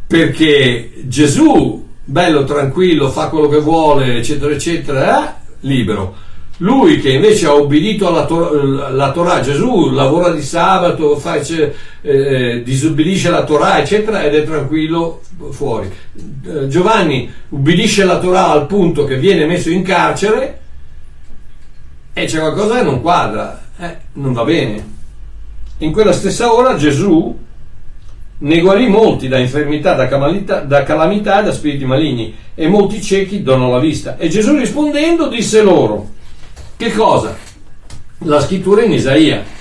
perché 0.06 0.92
Gesù, 1.04 1.86
bello, 2.02 2.44
tranquillo, 2.44 3.10
fa 3.10 3.28
quello 3.28 3.48
che 3.48 3.60
vuole, 3.60 4.16
eccetera, 4.16 4.52
eccetera, 4.52 5.26
è 5.26 5.34
libero 5.60 6.26
lui 6.58 6.98
che 6.98 7.10
invece 7.10 7.46
ha 7.46 7.54
obbedito 7.54 8.08
alla, 8.08 8.24
Tor- 8.24 8.90
la 8.90 9.12
Torah, 9.12 9.40
Gesù 9.40 9.90
lavora 9.90 10.30
di 10.30 10.42
sabato, 10.42 11.16
fa, 11.16 11.40
eh, 12.00 12.62
disobbedisce 12.64 13.30
la 13.30 13.44
Torah, 13.44 13.78
eccetera, 13.80 14.24
ed 14.24 14.34
è 14.34 14.44
tranquillo 14.44 15.20
fuori. 15.50 15.88
Eh, 16.46 16.66
Giovanni 16.68 17.30
ubbidisce 17.50 18.04
la 18.04 18.18
Torah 18.18 18.50
al 18.50 18.66
punto 18.66 19.04
che 19.04 19.18
viene 19.18 19.46
messo 19.46 19.70
in 19.70 19.82
carcere 19.82 20.60
e 22.12 22.24
c'è 22.24 22.40
qualcosa 22.40 22.78
che 22.78 22.82
non 22.82 23.00
quadra, 23.00 23.62
eh, 23.78 23.96
non 24.14 24.32
va 24.32 24.42
bene. 24.42 24.96
In 25.78 25.92
quella 25.92 26.12
stessa 26.12 26.52
ora 26.52 26.74
Gesù 26.76 27.36
ne 28.40 28.60
guarì 28.60 28.88
molti 28.88 29.28
da 29.28 29.38
infermità, 29.38 29.94
da 29.94 30.08
calamità, 30.08 30.60
da 30.60 30.82
calamità 30.82 31.40
e 31.40 31.44
da 31.44 31.52
spiriti 31.52 31.84
maligni, 31.84 32.34
e 32.54 32.68
molti 32.68 33.00
ciechi 33.00 33.42
donò 33.42 33.70
la 33.70 33.78
vista. 33.78 34.16
E 34.16 34.28
Gesù 34.28 34.56
rispondendo 34.56 35.28
disse 35.28 35.62
loro, 35.62 36.08
che 36.76 36.92
cosa? 36.92 37.36
La 38.18 38.40
scrittura 38.40 38.82
in 38.82 38.92
Isaia. 38.92 39.56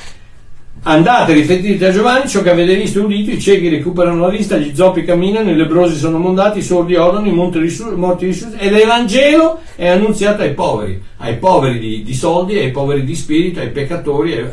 Andate, 0.89 1.33
riferite 1.33 1.85
a 1.85 1.91
Giovanni 1.91 2.29
ciò 2.29 2.41
che 2.41 2.49
avete 2.49 2.73
visto 2.73 2.99
e 2.99 3.03
udito, 3.03 3.31
i 3.31 3.41
ciechi 3.41 3.67
recuperano 3.67 4.21
la 4.21 4.29
vista, 4.29 4.55
gli 4.55 4.73
zoppi 4.73 5.03
camminano, 5.03 5.49
i 5.49 5.55
lebrosi 5.57 5.97
sono 5.97 6.17
mondati, 6.17 6.59
i 6.59 6.63
sordi 6.63 6.95
odono, 6.95 7.27
i 7.27 7.33
morti 7.33 7.59
risuscitano, 7.59 8.57
e 8.57 8.69
l'Evangelo 8.71 9.59
è 9.75 9.89
annunziato 9.89 10.43
ai 10.43 10.53
poveri, 10.53 11.03
ai 11.17 11.35
poveri 11.39 11.79
di, 11.79 12.03
di, 12.03 12.13
soldi, 12.13 12.57
ai 12.57 12.71
poveri 12.71 13.03
di 13.03 13.15
spirito, 13.15 13.59
ai 13.59 13.71
peccatori, 13.71 14.31
è, 14.31 14.49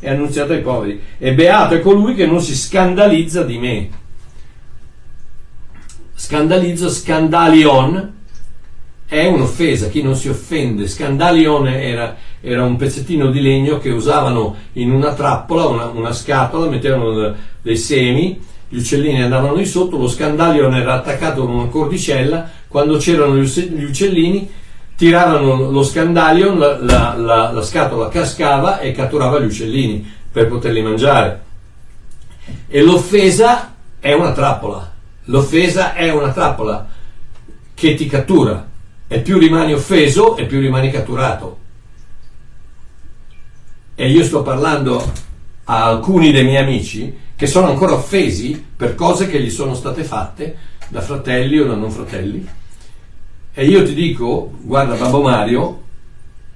è 0.00 0.10
annunziato 0.10 0.52
ai 0.52 0.62
poveri. 0.62 1.00
E 1.16 1.32
beato 1.32 1.74
è 1.74 1.80
colui 1.80 2.16
che 2.16 2.26
non 2.26 2.40
si 2.40 2.56
scandalizza 2.56 3.44
di 3.44 3.58
me. 3.58 3.88
Scandalizzo, 6.12 6.90
scandalion, 6.90 8.14
è 9.06 9.26
un'offesa, 9.26 9.88
chi 9.88 10.02
non 10.02 10.14
si 10.14 10.28
offende. 10.28 10.86
Scandalione 10.86 11.82
era, 11.82 12.16
era, 12.40 12.64
un 12.64 12.76
pezzettino 12.76 13.30
di 13.30 13.40
legno 13.40 13.78
che 13.78 13.90
usavano 13.90 14.56
in 14.74 14.90
una 14.90 15.14
trappola, 15.14 15.66
una, 15.66 15.84
una 15.86 16.12
scatola, 16.12 16.68
mettevano 16.68 17.34
dei 17.60 17.76
semi, 17.76 18.40
gli 18.68 18.78
uccellini 18.78 19.22
andavano 19.22 19.54
di 19.54 19.66
sotto, 19.66 19.98
lo 19.98 20.08
scandalione 20.08 20.80
era 20.80 20.94
attaccato 20.94 21.44
con 21.44 21.54
una 21.54 21.66
cordicella, 21.66 22.48
quando 22.68 22.98
c'erano 22.98 23.36
gli 23.36 23.84
uccellini 23.84 24.48
tiravano 25.00 25.70
lo 25.70 25.82
scandalion, 25.82 26.58
la, 26.58 26.78
la, 26.78 27.14
la, 27.16 27.50
la 27.52 27.62
scatola 27.62 28.08
cascava 28.08 28.80
e 28.80 28.92
catturava 28.92 29.40
gli 29.40 29.46
uccellini 29.46 30.06
per 30.30 30.46
poterli 30.46 30.82
mangiare. 30.82 31.42
E 32.68 32.82
l'offesa 32.82 33.74
è 33.98 34.12
una 34.12 34.32
trappola, 34.32 34.92
l'offesa 35.24 35.94
è 35.94 36.12
una 36.12 36.32
trappola 36.32 36.86
che 37.72 37.94
ti 37.94 38.06
cattura 38.06 38.68
e 39.08 39.20
più 39.20 39.38
rimani 39.38 39.72
offeso 39.72 40.36
e 40.36 40.44
più 40.44 40.60
rimani 40.60 40.90
catturato. 40.90 41.56
E 44.00 44.08
io 44.08 44.24
sto 44.24 44.40
parlando 44.40 45.12
a 45.64 45.84
alcuni 45.84 46.32
dei 46.32 46.42
miei 46.42 46.62
amici 46.62 47.14
che 47.36 47.46
sono 47.46 47.68
ancora 47.68 47.92
offesi 47.92 48.64
per 48.74 48.94
cose 48.94 49.28
che 49.28 49.42
gli 49.42 49.50
sono 49.50 49.74
state 49.74 50.04
fatte 50.04 50.56
da 50.88 51.02
fratelli 51.02 51.58
o 51.58 51.66
da 51.66 51.74
non 51.74 51.90
fratelli. 51.90 52.48
E 53.52 53.66
io 53.66 53.84
ti 53.84 53.92
dico, 53.92 54.52
guarda 54.62 54.94
Babbo 54.94 55.20
Mario, 55.20 55.82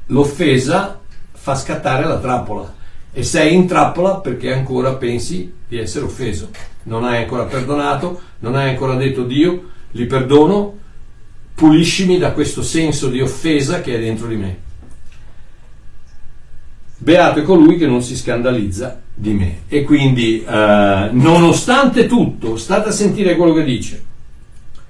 l'offesa 0.06 0.98
fa 1.32 1.54
scattare 1.54 2.06
la 2.06 2.18
trappola 2.18 2.74
e 3.12 3.22
sei 3.22 3.54
in 3.54 3.66
trappola 3.66 4.20
perché 4.20 4.50
ancora 4.50 4.94
pensi 4.94 5.52
di 5.68 5.76
essere 5.76 6.06
offeso. 6.06 6.48
Non 6.84 7.04
hai 7.04 7.24
ancora 7.24 7.44
perdonato, 7.44 8.22
non 8.38 8.54
hai 8.54 8.70
ancora 8.70 8.94
detto 8.94 9.22
Dio, 9.22 9.64
li 9.90 10.06
perdono, 10.06 10.78
puliscimi 11.54 12.16
da 12.16 12.32
questo 12.32 12.62
senso 12.62 13.10
di 13.10 13.20
offesa 13.20 13.82
che 13.82 13.96
è 13.96 14.00
dentro 14.00 14.28
di 14.28 14.36
me. 14.36 14.58
Beato 17.04 17.40
è 17.40 17.42
colui 17.42 17.76
che 17.76 17.86
non 17.86 18.02
si 18.02 18.16
scandalizza 18.16 18.98
di 19.14 19.34
me. 19.34 19.58
E 19.68 19.82
quindi, 19.82 20.42
eh, 20.42 21.08
nonostante 21.12 22.06
tutto, 22.06 22.56
state 22.56 22.88
a 22.88 22.92
sentire 22.92 23.36
quello 23.36 23.52
che 23.52 23.62
dice. 23.62 24.02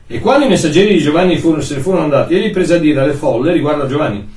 E 0.07 0.21
quando 0.21 0.45
i 0.45 0.49
messaggeri 0.49 0.93
di 0.93 1.01
Giovanni 1.01 1.39
furono, 1.39 1.61
se 1.61 1.75
ne 1.75 1.81
furono 1.81 2.05
andati, 2.05 2.37
egli 2.37 2.53
prese 2.53 2.75
a 2.75 2.79
dire 2.79 3.01
alle 3.01 3.15
folle 3.15 3.53
riguardo 3.53 3.83
a 3.83 3.89
Giovanni, 3.89 4.29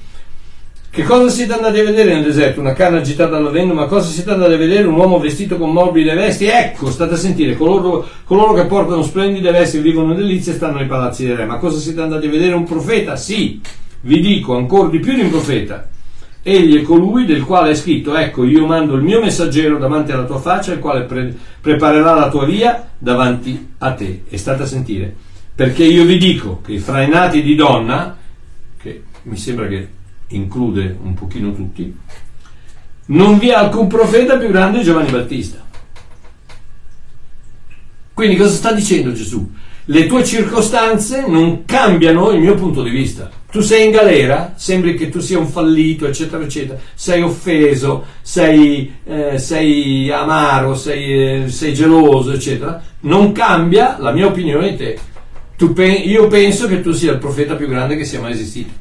che 0.90 1.04
cosa 1.04 1.30
siete 1.30 1.54
andati 1.54 1.80
a 1.80 1.84
vedere 1.84 2.16
nel 2.16 2.24
deserto? 2.24 2.62
Una 2.62 2.74
canna 2.74 2.98
agitata 2.98 3.38
dal 3.38 3.52
vento? 3.52 3.76
Ma 3.76 3.86
cosa 3.86 4.10
siete 4.10 4.32
andati 4.32 4.54
a 4.54 4.58
vedere? 4.58 4.88
Un 4.88 4.96
uomo 4.96 5.20
vestito 5.20 5.58
con 5.58 5.72
morbide 5.72 6.16
vesti? 6.16 6.46
Ecco, 6.46 6.90
state 6.90 7.14
a 7.14 7.18
sentire, 7.18 7.56
coloro, 7.56 8.08
coloro 8.24 8.54
che 8.54 8.66
portano 8.66 9.04
splendide 9.04 9.52
vesti 9.52 9.78
e 9.78 9.82
vivono 9.82 10.14
in 10.14 10.18
delizia 10.18 10.54
stanno 10.54 10.80
nei 10.80 10.88
palazzi 10.88 11.28
dei 11.28 11.36
re. 11.36 11.46
Ma 11.46 11.58
cosa 11.58 11.78
siete 11.78 12.02
andati 12.02 12.26
a 12.26 12.32
vedere? 12.32 12.56
Un 12.56 12.64
profeta? 12.64 13.16
Sì, 13.16 13.62
vi 14.02 14.20
dico 14.20 14.56
ancora 14.56 14.90
di 14.90 14.98
più 14.98 15.14
di 15.14 15.22
un 15.22 15.30
profeta. 15.30 15.90
Egli 16.50 16.80
è 16.80 16.82
colui 16.82 17.26
del 17.26 17.44
quale 17.44 17.72
è 17.72 17.76
scritto, 17.76 18.16
ecco, 18.16 18.46
io 18.46 18.66
mando 18.66 18.96
il 18.96 19.02
mio 19.02 19.20
messaggero 19.20 19.78
davanti 19.78 20.14
alla 20.14 20.24
tua 20.24 20.40
faccia, 20.40 20.72
il 20.72 20.80
quale 20.80 21.04
pre- 21.04 21.36
preparerà 21.60 22.14
la 22.14 22.30
tua 22.30 22.46
via 22.46 22.88
davanti 22.98 23.74
a 23.80 23.94
te. 23.94 24.24
E 24.30 24.38
state 24.38 24.64
a 24.64 24.66
sentire. 24.66 25.14
Perché 25.54 25.84
io 25.84 26.06
vi 26.06 26.18
dico 26.18 26.62
che 26.66 26.80
fra 26.80 27.02
i 27.02 27.10
nati 27.10 27.42
di 27.42 27.54
donna, 27.54 28.16
che 28.78 29.04
mi 29.24 29.36
sembra 29.36 29.68
che 29.68 29.90
include 30.28 30.98
un 31.02 31.16
pochino 31.16 31.54
tutti, 31.54 31.94
non 33.08 33.38
vi 33.40 33.50
è 33.50 33.54
alcun 33.54 33.88
profeta 33.88 34.38
più 34.38 34.48
grande 34.48 34.78
di 34.78 34.86
Giovanni 34.86 35.12
Battista. 35.12 35.66
Quindi 38.14 38.38
cosa 38.38 38.54
sta 38.54 38.72
dicendo 38.72 39.12
Gesù? 39.12 39.52
Le 39.90 40.06
tue 40.06 40.26
circostanze 40.26 41.26
non 41.28 41.64
cambiano 41.64 42.32
il 42.32 42.42
mio 42.42 42.56
punto 42.56 42.84
di 42.84 42.90
vista. 42.90 43.32
Tu 43.50 43.62
sei 43.62 43.86
in 43.86 43.92
galera, 43.92 44.54
sembri 44.58 44.96
che 44.96 45.08
tu 45.08 45.22
sia 45.22 45.40
un 45.40 45.48
fallito, 45.48 46.06
eccetera, 46.06 46.44
eccetera, 46.44 46.78
sei 46.94 47.22
offeso, 47.22 48.04
sei, 48.22 48.96
eh, 49.06 49.38
sei 49.38 50.12
amaro, 50.12 50.76
sei, 50.76 51.44
eh, 51.44 51.50
sei, 51.50 51.74
geloso, 51.74 52.34
eccetera. 52.34 52.84
Non 53.02 53.32
cambia 53.32 53.96
la 53.98 54.12
mia 54.12 54.26
opinione 54.26 54.72
di 54.72 54.76
te. 54.76 55.00
Pe- 55.74 55.86
io 55.86 56.28
penso 56.28 56.68
che 56.68 56.82
tu 56.82 56.92
sia 56.92 57.14
il 57.14 57.20
profeta 57.20 57.56
più 57.56 57.70
grande 57.70 57.96
che 57.96 58.04
sia 58.04 58.20
mai 58.20 58.34
esistito. 58.34 58.74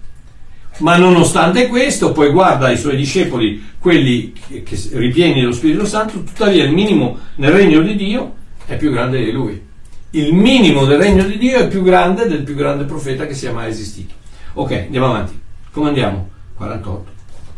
Ma 0.79 0.97
nonostante 0.97 1.69
questo, 1.69 2.11
poi 2.11 2.31
guarda 2.31 2.69
i 2.73 2.77
suoi 2.77 2.97
discepoli, 2.97 3.63
quelli 3.79 4.33
che, 4.49 4.65
che 4.65 4.77
ripieni 4.95 5.41
dello 5.41 5.53
Spirito 5.53 5.87
Santo, 5.87 6.25
tuttavia 6.25 6.65
il 6.65 6.73
minimo 6.73 7.17
nel 7.37 7.53
regno 7.53 7.81
di 7.81 7.95
Dio 7.95 8.35
è 8.67 8.77
più 8.77 8.91
grande 8.91 9.25
di 9.25 9.31
lui. 9.31 9.66
Il 10.11 10.35
minimo 10.35 10.85
del 10.85 10.99
regno 10.99 11.25
di 11.25 11.39
Dio 11.39 11.59
è 11.59 11.69
più 11.69 11.83
grande 11.83 12.27
del 12.27 12.43
più 12.43 12.55
grande 12.55 12.85
profeta 12.85 13.27
che 13.27 13.35
sia 13.35 13.53
mai 13.53 13.71
esistito. 13.71 14.15
Ok, 14.55 14.73
andiamo 14.73 15.07
avanti. 15.07 15.41
Come 15.71 15.89
andiamo? 15.89 16.29
48. 16.55 17.11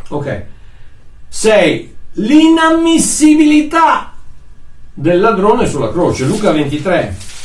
Ok. 0.08 0.44
6. 1.28 1.96
L'inammissibilità 2.12 4.14
del 4.94 5.20
ladrone 5.20 5.66
sulla 5.66 5.92
croce. 5.92 6.24
Luca 6.24 6.50
23. 6.50 7.36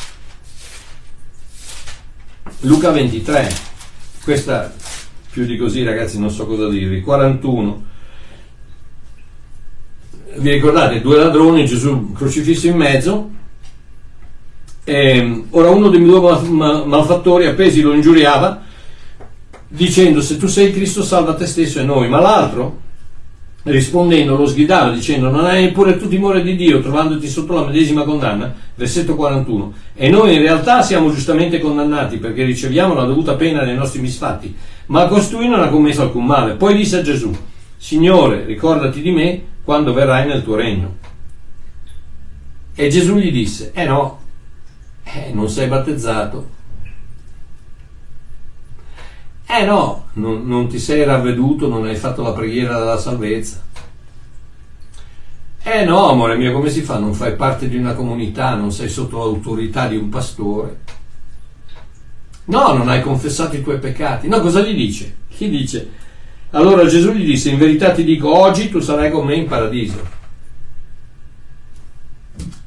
Luca 2.65 2.91
23, 2.91 3.53
questa 4.23 4.73
più 5.29 5.45
di 5.45 5.57
così 5.57 5.83
ragazzi 5.83 6.17
non 6.17 6.29
so 6.29 6.45
cosa 6.45 6.69
dirvi, 6.69 7.01
41. 7.01 7.85
Vi 10.37 10.49
ricordate, 10.49 11.01
due 11.01 11.17
ladroni, 11.17 11.65
Gesù 11.65 12.13
crocifisso 12.13 12.67
in 12.67 12.77
mezzo, 12.77 13.29
e, 14.83 15.43
ora 15.51 15.69
uno 15.69 15.89
dei 15.89 16.03
due 16.03 16.19
malfattori 16.49 17.45
appesi 17.45 17.81
lo 17.81 17.93
ingiuriava 17.93 18.61
dicendo 19.67 20.21
se 20.21 20.37
tu 20.37 20.47
sei 20.47 20.71
Cristo 20.71 21.03
salva 21.03 21.33
te 21.33 21.45
stesso 21.45 21.79
e 21.79 21.83
noi, 21.83 22.07
ma 22.09 22.19
l'altro 22.19 22.81
rispondendo 23.63 24.35
lo 24.35 24.45
sgridava 24.45 24.91
dicendo 24.91 25.29
non 25.29 25.45
hai 25.45 25.63
neppure 25.63 25.97
tu 25.97 26.09
timore 26.09 26.43
di 26.43 26.57
Dio 26.57 26.81
trovandoti 26.81 27.29
sotto 27.29 27.53
la 27.53 27.65
medesima 27.65 28.03
condanna 28.03 28.53
versetto 28.75 29.15
41 29.15 29.73
e 29.95 30.09
noi 30.09 30.33
in 30.33 30.41
realtà 30.41 30.81
siamo 30.81 31.09
giustamente 31.13 31.59
condannati 31.59 32.17
perché 32.17 32.43
riceviamo 32.43 32.93
la 32.93 33.05
dovuta 33.05 33.35
pena 33.35 33.63
dei 33.63 33.75
nostri 33.75 34.01
misfatti 34.01 34.53
ma 34.87 35.07
costui 35.07 35.47
non 35.47 35.61
ha 35.61 35.69
commesso 35.69 36.01
alcun 36.01 36.25
male 36.25 36.55
poi 36.55 36.75
disse 36.75 36.97
a 36.97 37.01
Gesù 37.01 37.33
Signore 37.77 38.43
ricordati 38.43 39.01
di 39.01 39.11
me 39.11 39.41
quando 39.63 39.93
verrai 39.93 40.27
nel 40.27 40.43
tuo 40.43 40.55
regno 40.55 40.97
e 42.75 42.89
Gesù 42.89 43.15
gli 43.15 43.31
disse 43.31 43.71
eh 43.73 43.85
no 43.85 44.22
eh, 45.03 45.31
non 45.33 45.49
sei 45.49 45.67
battezzato 45.67 46.61
eh 49.55 49.65
no, 49.65 50.05
non, 50.13 50.47
non 50.47 50.67
ti 50.67 50.79
sei 50.79 51.03
ravveduto, 51.03 51.67
non 51.67 51.85
hai 51.85 51.95
fatto 51.95 52.23
la 52.23 52.31
preghiera 52.31 52.79
della 52.79 52.97
salvezza. 52.97 53.61
Eh 55.61 55.85
no, 55.85 56.09
amore 56.09 56.37
mio, 56.37 56.51
come 56.51 56.69
si 56.69 56.81
fa? 56.81 56.97
Non 56.97 57.13
fai 57.13 57.35
parte 57.35 57.69
di 57.69 57.77
una 57.77 57.93
comunità, 57.93 58.55
non 58.55 58.71
sei 58.71 58.89
sotto 58.89 59.19
l'autorità 59.19 59.87
di 59.87 59.95
un 59.95 60.09
pastore. 60.09 60.79
No, 62.45 62.73
non 62.73 62.89
hai 62.89 63.01
confessato 63.01 63.55
i 63.55 63.61
tuoi 63.61 63.77
peccati. 63.77 64.27
No, 64.27 64.39
cosa 64.41 64.61
gli 64.61 64.73
dice? 64.73 65.17
Gli 65.29 65.47
dice, 65.49 65.89
allora 66.49 66.87
Gesù 66.87 67.11
gli 67.11 67.23
disse, 67.23 67.51
in 67.51 67.59
verità 67.59 67.91
ti 67.91 68.03
dico, 68.03 68.35
oggi 68.35 68.69
tu 68.69 68.79
sarai 68.79 69.11
con 69.11 69.25
me 69.25 69.35
in 69.35 69.47
paradiso. 69.47 70.21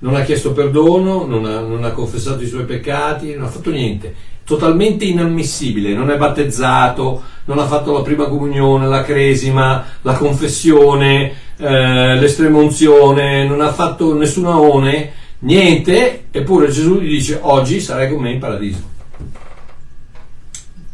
Non 0.07 0.15
ha 0.15 0.23
chiesto 0.23 0.53
perdono, 0.53 1.27
non 1.27 1.45
ha, 1.47 1.59
non 1.59 1.83
ha 1.83 1.91
confessato 1.91 2.43
i 2.43 2.47
suoi 2.47 2.65
peccati, 2.65 3.35
non 3.35 3.47
ha 3.47 3.49
fatto 3.49 3.71
niente 3.71 4.15
totalmente 4.47 5.05
inammissibile, 5.05 5.93
non 5.93 6.09
è 6.09 6.17
battezzato, 6.17 7.21
non 7.47 7.59
ha 7.59 7.67
fatto 7.67 7.93
la 7.93 8.03
prima 8.03 8.27
comunione, 8.27 8.87
la 8.87 9.03
cresima, 9.03 9.85
la 10.03 10.13
confessione, 10.13 11.33
eh, 11.57 12.15
l'estremunzione, 12.15 13.45
non 13.45 13.61
ha 13.61 13.73
fatto 13.73 14.15
nessun 14.17 14.47
aone, 14.47 15.13
niente, 15.41 16.27
eppure 16.31 16.69
Gesù 16.69 17.01
gli 17.01 17.11
dice 17.11 17.41
oggi 17.43 17.81
sarai 17.81 18.09
con 18.09 18.23
me 18.23 18.31
in 18.31 18.39
paradiso. 18.39 18.95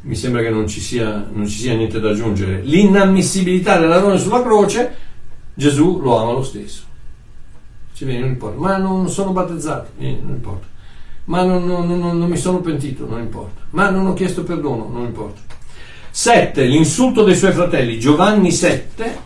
Mi 0.05 0.17
sembra 0.17 0.41
che 0.41 0.49
non 0.49 0.67
ci 0.67 0.81
sia, 0.81 1.29
non 1.31 1.47
ci 1.47 1.59
sia 1.59 1.75
niente 1.75 2.01
da 2.01 2.09
aggiungere. 2.09 2.63
L'inammissibilità 2.63 3.79
dell'adone 3.79 4.19
sulla 4.19 4.43
croce, 4.43 4.97
Gesù 5.53 6.01
lo 6.01 6.17
ama 6.17 6.33
lo 6.33 6.43
stesso. 6.43 6.85
Ci 8.03 8.09
viene, 8.09 8.23
non 8.23 8.31
importa, 8.31 8.59
ma 8.59 8.77
non 8.79 9.09
sono 9.09 9.31
battezzato, 9.31 9.91
non 9.97 10.31
importa 10.31 10.67
ma 11.27 11.45
non, 11.45 11.65
non, 11.65 11.87
non, 11.87 12.19
non 12.19 12.29
mi 12.29 12.37
sono 12.37 12.59
pentito, 12.61 13.07
non 13.07 13.21
importa, 13.21 13.61
ma 13.71 13.91
non 13.91 14.07
ho 14.07 14.13
chiesto 14.13 14.43
perdono, 14.43 14.89
non 14.91 15.05
importa. 15.05 15.41
7. 16.11 16.65
L'insulto 16.65 17.23
dei 17.23 17.37
suoi 17.37 17.53
fratelli, 17.53 18.01
Giovanni 18.01 18.51
7. 18.51 19.19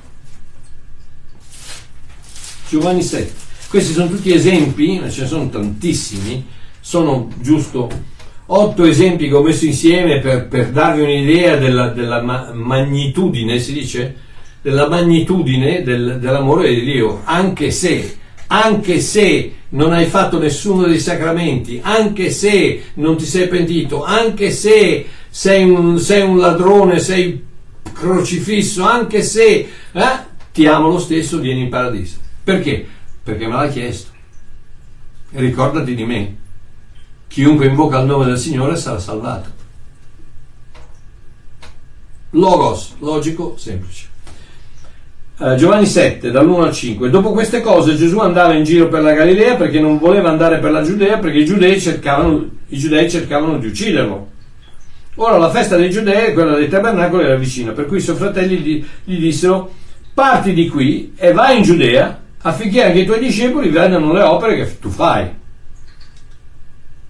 Giovanni 2.69 3.03
7. 3.03 3.33
Questi 3.71 3.95
sono 3.95 4.11
tutti 4.11 4.31
esempi, 4.31 5.01
ce 5.09 5.23
ne 5.23 5.27
sono 5.27 5.49
tantissimi, 5.49 6.47
sono 6.79 7.31
giusto 7.41 7.89
otto 8.45 8.85
esempi 8.85 9.27
che 9.29 9.35
ho 9.35 9.43
messo 9.43 9.65
insieme 9.65 10.21
per, 10.21 10.49
per 10.49 10.69
darvi 10.69 11.01
un'idea 11.01 11.57
della, 11.57 11.89
della 11.89 12.21
ma- 12.21 12.53
magnitudine, 12.53 13.59
si 13.59 13.73
dice, 13.73 14.17
della 14.61 14.87
magnitudine 14.87 15.83
del, 15.83 16.19
dell'amore 16.21 16.75
di 16.75 16.85
Dio, 16.85 17.23
anche 17.25 17.71
se, 17.71 18.19
anche 18.49 19.01
se 19.01 19.53
non 19.71 19.93
hai 19.93 20.07
fatto 20.07 20.39
nessuno 20.39 20.87
dei 20.87 21.01
sacramenti, 21.01 21.81
anche 21.83 22.31
se 22.31 22.85
non 22.95 23.17
ti 23.17 23.25
sei 23.25 23.49
pentito, 23.49 24.05
anche 24.05 24.51
se 24.51 25.07
sei 25.29 25.69
un, 25.69 25.99
sei 25.99 26.23
un 26.23 26.39
ladrone, 26.39 26.99
sei 26.99 27.45
crocifisso, 27.93 28.85
anche 28.85 29.23
se 29.23 29.69
eh, 29.93 30.19
ti 30.53 30.67
amo 30.67 30.89
lo 30.89 30.99
stesso, 30.99 31.39
vieni 31.39 31.63
in 31.63 31.69
paradiso. 31.69 32.17
Perché? 32.43 32.87
Perché 33.23 33.47
me 33.47 33.55
l'ha 33.55 33.69
chiesto. 33.69 34.11
E 35.31 35.41
ricordati 35.41 35.95
di 35.95 36.05
me. 36.05 36.37
Chiunque 37.29 37.67
invoca 37.67 37.99
il 37.99 38.07
nome 38.07 38.27
del 38.27 38.39
Signore 38.39 38.77
sarà 38.77 38.99
salvato. 38.99 39.51
Logos, 42.31 42.95
logico, 42.99 43.57
semplice. 43.57 44.06
Uh, 45.39 45.55
Giovanni 45.55 45.85
7, 45.85 46.31
dall'1 46.31 46.63
al 46.63 46.73
5. 46.73 47.11
Dopo 47.11 47.33
queste 47.33 47.61
cose 47.61 47.95
Gesù 47.95 48.21
andava 48.21 48.55
in 48.55 48.65
giro 48.65 48.89
per 48.89 49.03
la 49.03 49.13
Galilea 49.13 49.57
perché 49.57 49.79
non 49.81 49.99
voleva 49.99 50.31
andare 50.31 50.59
per 50.59 50.71
la 50.71 50.81
Giudea 50.81 51.19
perché 51.19 51.39
i 51.41 51.45
giudei 51.45 51.79
cercavano, 51.79 52.49
i 52.69 52.79
giudei 52.79 53.11
cercavano 53.11 53.59
di 53.59 53.67
ucciderlo. 53.67 54.31
Ora 55.17 55.37
la 55.37 55.51
festa 55.51 55.77
dei 55.77 55.91
giudei, 55.91 56.33
quella 56.33 56.57
dei 56.57 56.69
tabernacoli, 56.69 57.25
era 57.25 57.37
vicina, 57.37 57.73
per 57.73 57.85
cui 57.85 57.99
i 57.99 58.01
suoi 58.01 58.17
fratelli 58.17 58.57
gli, 58.57 58.85
gli 59.05 59.19
dissero 59.19 59.73
parti 60.15 60.55
di 60.55 60.69
qui 60.69 61.13
e 61.15 61.33
vai 61.33 61.59
in 61.59 61.63
Giudea 61.63 62.19
affinché 62.41 62.85
anche 62.85 63.01
i 63.01 63.05
tuoi 63.05 63.19
discepoli 63.19 63.69
vedano 63.69 64.15
le 64.15 64.23
opere 64.23 64.57
che 64.57 64.79
tu 64.79 64.89
fai. 64.89 65.29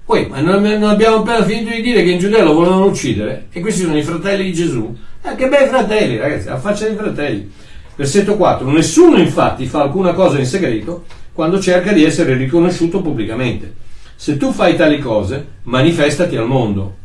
Poi, 0.05 0.27
ma 0.27 0.41
non, 0.41 0.83
abbiamo 0.83 1.19
appena 1.19 1.45
finito 1.45 1.71
di 1.71 1.81
dire 1.81 2.03
che 2.03 2.11
in 2.11 2.19
Giudea 2.19 2.43
lo 2.43 2.55
volevano 2.55 2.87
uccidere 2.87 3.47
e 3.53 3.61
questi 3.61 3.83
sono 3.83 3.97
i 3.97 4.03
fratelli 4.03 4.45
di 4.45 4.53
Gesù. 4.53 4.97
Eh, 5.23 5.35
che 5.37 5.49
bei 5.49 5.69
fratelli, 5.69 6.17
ragazzi, 6.17 6.49
a 6.49 6.57
faccia 6.57 6.87
dei 6.87 6.97
fratelli. 6.97 7.53
Versetto 7.97 8.37
4. 8.37 8.71
Nessuno 8.71 9.19
infatti 9.19 9.67
fa 9.67 9.83
alcuna 9.83 10.13
cosa 10.13 10.39
in 10.39 10.47
segreto 10.47 11.07
quando 11.33 11.61
cerca 11.61 11.93
di 11.93 12.05
essere 12.05 12.35
riconosciuto 12.35 13.01
pubblicamente. 13.01 13.75
Se 14.15 14.37
tu 14.37 14.53
fai 14.53 14.77
tali 14.77 14.99
cose, 14.99 15.47
manifestati 15.65 16.37
al 16.37 16.47
mondo. 16.47 16.97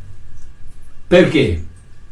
Perché? 1.06 1.64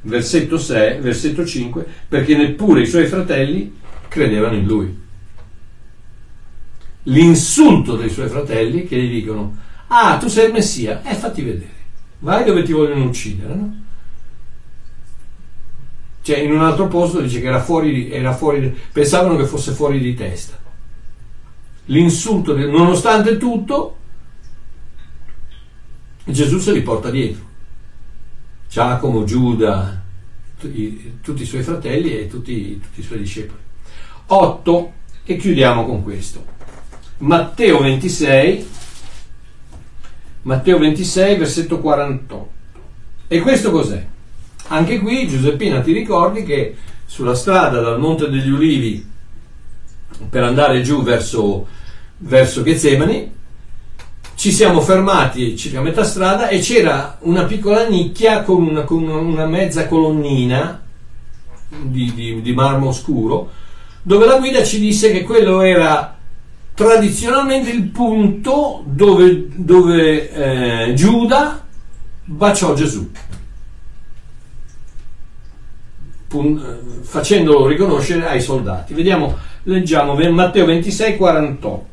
Versetto 0.02 0.58
6, 0.58 1.00
versetto 1.00 1.44
5, 1.44 1.86
perché 2.08 2.36
neppure 2.36 2.82
i 2.82 2.86
suoi 2.86 3.06
fratelli 3.06 3.74
credevano 4.08 4.56
in 4.56 4.66
lui. 4.66 4.98
L'insulto 7.04 7.96
dei 7.96 8.10
suoi 8.10 8.28
fratelli 8.28 8.86
che 8.86 8.96
gli 8.96 9.10
dicono, 9.10 9.56
ah, 9.88 10.18
tu 10.18 10.28
sei 10.28 10.46
il 10.46 10.52
Messia, 10.52 11.02
eh, 11.02 11.14
fatti 11.14 11.42
vedere, 11.42 11.72
vai 12.20 12.44
dove 12.44 12.62
ti 12.62 12.72
vogliono 12.72 13.04
uccidere, 13.04 13.54
no? 13.54 13.79
Cioè, 16.22 16.38
in 16.38 16.52
un 16.52 16.62
altro 16.62 16.86
posto 16.86 17.20
dice 17.20 17.40
che 17.40 17.46
era 17.46 17.60
fuori, 17.60 18.10
era 18.10 18.34
fuori 18.34 18.76
pensavano 18.92 19.36
che 19.36 19.46
fosse 19.46 19.72
fuori 19.72 19.98
di 19.98 20.14
testa. 20.14 20.58
L'insulto, 21.86 22.54
nonostante 22.56 23.36
tutto, 23.36 23.96
Gesù 26.24 26.58
se 26.58 26.72
li 26.72 26.82
porta 26.82 27.10
dietro. 27.10 27.48
Giacomo, 28.68 29.24
Giuda, 29.24 30.00
tutti, 30.58 31.18
tutti 31.22 31.42
i 31.42 31.46
suoi 31.46 31.62
fratelli 31.62 32.16
e 32.16 32.28
tutti, 32.28 32.78
tutti 32.78 33.00
i 33.00 33.02
suoi 33.02 33.18
discepoli. 33.18 33.58
8 34.26 34.92
e 35.24 35.36
chiudiamo 35.36 35.84
con 35.84 36.02
questo. 36.04 36.44
Matteo 37.18 37.80
26, 37.80 38.68
Matteo 40.42 40.78
26, 40.78 41.36
versetto 41.36 41.80
48. 41.80 42.50
E 43.26 43.40
questo 43.40 43.70
cos'è? 43.70 44.06
Anche 44.72 45.00
qui, 45.00 45.26
Giuseppina, 45.26 45.80
ti 45.80 45.92
ricordi 45.92 46.44
che 46.44 46.76
sulla 47.04 47.34
strada 47.34 47.80
dal 47.80 47.98
Monte 47.98 48.30
degli 48.30 48.50
Ulivi 48.50 49.04
per 50.28 50.44
andare 50.44 50.82
giù 50.82 51.02
verso, 51.02 51.66
verso 52.18 52.62
Getsemani 52.62 53.32
ci 54.36 54.52
siamo 54.52 54.80
fermati 54.80 55.56
circa 55.56 55.80
metà 55.80 56.04
strada 56.04 56.48
e 56.48 56.60
c'era 56.60 57.18
una 57.22 57.44
piccola 57.44 57.88
nicchia 57.88 58.42
con 58.42 58.62
una, 58.62 58.82
con 58.82 59.08
una 59.08 59.46
mezza 59.46 59.88
colonnina 59.88 60.80
di, 61.68 62.14
di, 62.14 62.40
di, 62.40 62.52
marmo 62.52 62.92
scuro 62.92 63.50
dove 64.02 64.24
la 64.24 64.38
guida 64.38 64.62
ci 64.62 64.78
disse 64.78 65.10
che 65.10 65.24
quello 65.24 65.62
era 65.62 66.16
tradizionalmente 66.74 67.70
il 67.70 67.88
punto 67.88 68.84
dove, 68.86 69.48
dove 69.52 70.30
eh, 70.88 70.94
Giuda 70.94 71.66
baciò 72.24 72.72
Gesù 72.74 73.10
facendolo 77.02 77.66
riconoscere 77.66 78.26
ai 78.28 78.40
soldati. 78.40 78.94
Vediamo, 78.94 79.36
leggiamo 79.64 80.14
Matteo 80.14 80.64
26, 80.64 81.16
48. 81.16 81.88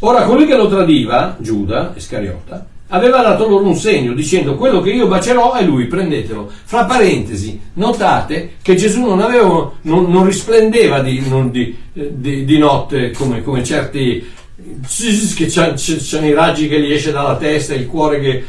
Ora 0.00 0.24
colui 0.24 0.46
che 0.46 0.56
lo 0.56 0.68
tradiva, 0.68 1.36
Giuda, 1.38 1.92
Iscariota, 1.96 2.66
aveva 2.88 3.22
dato 3.22 3.48
loro 3.48 3.64
un 3.64 3.76
segno 3.76 4.12
dicendo 4.12 4.56
quello 4.56 4.80
che 4.80 4.90
io 4.90 5.06
bacerò 5.06 5.54
è 5.54 5.62
lui, 5.62 5.86
prendetelo. 5.86 6.50
Fra 6.64 6.84
parentesi, 6.84 7.58
notate 7.74 8.54
che 8.60 8.74
Gesù 8.74 9.02
non, 9.02 9.20
aveva, 9.20 9.70
non, 9.82 10.10
non 10.10 10.26
risplendeva 10.26 11.00
di, 11.00 11.26
non 11.26 11.50
di, 11.50 11.74
di, 11.92 12.44
di 12.44 12.58
notte 12.58 13.12
come, 13.12 13.42
come 13.42 13.64
certi 13.64 14.40
che 15.36 15.46
c'hanno 15.48 16.26
i 16.26 16.34
raggi 16.34 16.68
che 16.68 16.80
gli 16.80 16.92
esce 16.92 17.12
dalla 17.12 17.36
testa, 17.36 17.74
il 17.74 17.86
cuore 17.86 18.20
che 18.20 18.44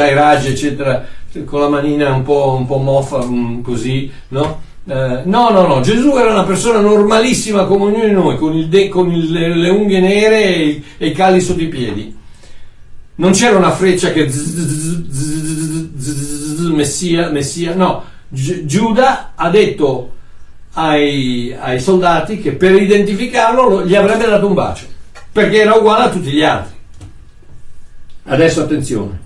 ha 0.00 0.10
i 0.10 0.14
raggi, 0.14 0.48
eccetera 0.48 1.24
con 1.44 1.60
la 1.60 1.68
manina 1.68 2.12
un 2.12 2.22
po', 2.22 2.56
un 2.58 2.66
po 2.66 2.78
moffa, 2.78 3.26
così, 3.62 4.10
no? 4.28 4.60
Eh, 4.88 5.22
no, 5.24 5.50
no, 5.50 5.66
no, 5.66 5.80
Gesù 5.80 6.16
era 6.16 6.30
una 6.30 6.44
persona 6.44 6.78
normalissima 6.78 7.64
come 7.64 7.86
ognuno 7.86 8.04
di 8.04 8.12
noi, 8.12 8.36
con, 8.36 8.68
de- 8.68 8.88
con 8.88 9.10
il, 9.10 9.32
le 9.32 9.68
unghie 9.68 10.00
nere 10.00 10.44
e 10.44 10.82
e 10.98 11.06
i 11.08 11.12
calli 11.12 11.40
sotto 11.40 11.62
i 11.62 11.68
piedi. 11.68 12.16
Non 13.16 13.32
c'era 13.32 13.56
una 13.56 13.72
freccia 13.72 14.12
che 14.12 14.30
messia, 16.72 17.30
messia, 17.30 17.74
no. 17.74 18.04
Giuda 18.28 19.32
ha 19.34 19.50
detto 19.50 20.12
ai, 20.74 21.56
ai 21.58 21.80
soldati 21.80 22.38
che 22.40 22.52
per 22.52 22.74
identificarlo 22.74 23.84
gli 23.84 23.94
avrebbe 23.94 24.26
dato 24.26 24.46
un 24.46 24.54
bacio, 24.54 24.86
perché 25.32 25.62
era 25.62 25.74
uguale 25.74 26.04
a 26.04 26.10
tutti 26.10 26.30
gli 26.30 26.42
altri. 26.42 26.74
Adesso 28.24 28.62
attenzione. 28.62 29.24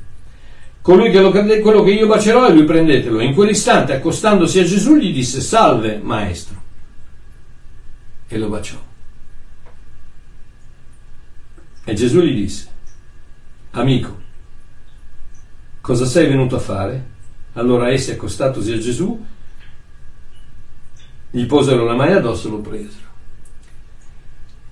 Colui 0.91 1.13
che 1.13 1.21
lo, 1.21 1.31
quello 1.31 1.85
che 1.85 1.93
io 1.93 2.09
bacerò 2.09 2.49
e 2.49 2.53
lui 2.53 2.65
prendetelo. 2.65 3.21
In 3.21 3.33
quell'istante, 3.33 3.93
accostandosi 3.93 4.59
a 4.59 4.65
Gesù, 4.65 4.97
gli 4.97 5.13
disse: 5.13 5.41
Salve, 5.41 6.01
maestro. 6.03 6.61
E 8.27 8.37
lo 8.37 8.49
baciò. 8.49 8.77
E 11.85 11.95
Gesù 11.95 12.19
gli 12.23 12.35
disse: 12.35 12.69
Amico, 13.71 14.21
cosa 15.81 16.07
sei 16.07 16.27
venuto 16.27 16.57
a 16.57 16.59
fare? 16.59 17.07
Allora 17.53 17.93
essi, 17.93 18.11
accostatosi 18.11 18.73
a 18.73 18.79
Gesù, 18.79 19.25
gli 21.31 21.47
posero 21.47 21.85
la 21.85 21.95
mano 21.95 22.17
addosso 22.17 22.49
e 22.49 22.51
lo 22.51 22.59
presero. 22.59 23.09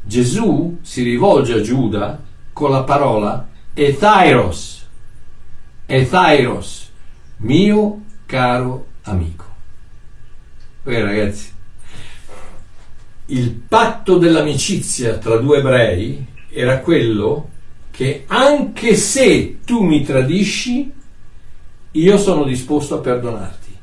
Gesù 0.02 0.80
si 0.82 1.04
rivolge 1.04 1.52
a 1.52 1.60
Giuda 1.60 2.20
con 2.52 2.72
la 2.72 2.82
parola 2.82 3.48
Ethairos, 3.72 4.87
Ethairos, 5.90 6.90
mio 7.38 8.02
caro 8.26 8.88
amico. 9.04 9.46
Beh 10.82 11.00
ragazzi, 11.00 11.50
il 13.26 13.52
patto 13.52 14.18
dell'amicizia 14.18 15.16
tra 15.16 15.38
due 15.38 15.60
ebrei 15.60 16.26
era 16.50 16.80
quello 16.80 17.48
che 17.90 18.24
anche 18.26 18.96
se 18.96 19.60
tu 19.64 19.82
mi 19.82 20.04
tradisci, 20.04 20.92
io 21.90 22.18
sono 22.18 22.44
disposto 22.44 22.96
a 22.96 23.00
perdonarti. 23.00 23.76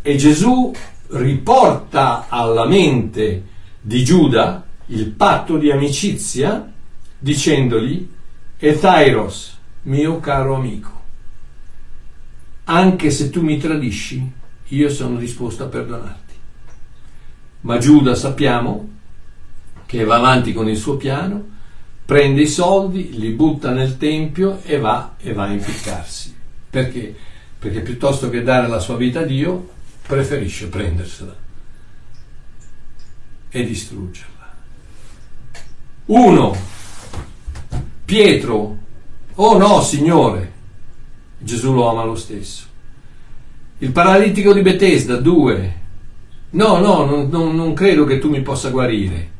E 0.00 0.16
Gesù 0.16 0.72
riporta 1.08 2.24
alla 2.30 2.64
mente 2.64 3.44
di 3.82 4.02
Giuda 4.02 4.64
il 4.86 5.08
patto 5.08 5.58
di 5.58 5.70
amicizia 5.70 6.72
dicendogli 7.18 8.08
Ethairos, 8.58 9.58
mio 9.82 10.20
caro 10.20 10.54
amico, 10.54 11.00
anche 12.64 13.10
se 13.10 13.30
tu 13.30 13.42
mi 13.42 13.58
tradisci, 13.58 14.32
io 14.68 14.88
sono 14.90 15.16
disposto 15.16 15.64
a 15.64 15.68
perdonarti. 15.68 16.34
Ma 17.62 17.78
Giuda 17.78 18.14
sappiamo 18.14 18.88
che 19.86 20.04
va 20.04 20.16
avanti 20.16 20.52
con 20.52 20.68
il 20.68 20.76
suo 20.76 20.96
piano, 20.96 21.48
prende 22.04 22.42
i 22.42 22.46
soldi, 22.46 23.18
li 23.18 23.30
butta 23.30 23.72
nel 23.72 23.96
tempio 23.96 24.62
e 24.62 24.78
va, 24.78 25.16
e 25.18 25.32
va 25.32 25.44
a 25.44 25.52
impiccarsi. 25.52 26.34
Perché? 26.70 27.14
Perché 27.58 27.80
piuttosto 27.80 28.30
che 28.30 28.42
dare 28.42 28.68
la 28.68 28.78
sua 28.78 28.96
vita 28.96 29.20
a 29.20 29.24
Dio, 29.24 29.68
preferisce 30.06 30.68
prendersela 30.68 31.36
e 33.48 33.64
distruggerla. 33.64 34.54
Uno, 36.06 36.56
Pietro, 38.04 38.78
oh 39.36 39.56
no, 39.56 39.82
Signore, 39.82 40.52
Gesù 41.38 41.72
lo 41.72 41.88
ama 41.88 42.04
lo 42.04 42.14
stesso. 42.14 42.66
Il 43.78 43.92
paralitico 43.92 44.52
di 44.52 44.62
Betesda, 44.62 45.16
due, 45.16 45.74
no, 46.50 46.78
no, 46.78 47.04
non, 47.04 47.28
non, 47.28 47.54
non 47.54 47.72
credo 47.72 48.04
che 48.04 48.18
tu 48.18 48.28
mi 48.28 48.42
possa 48.42 48.70
guarire. 48.70 49.38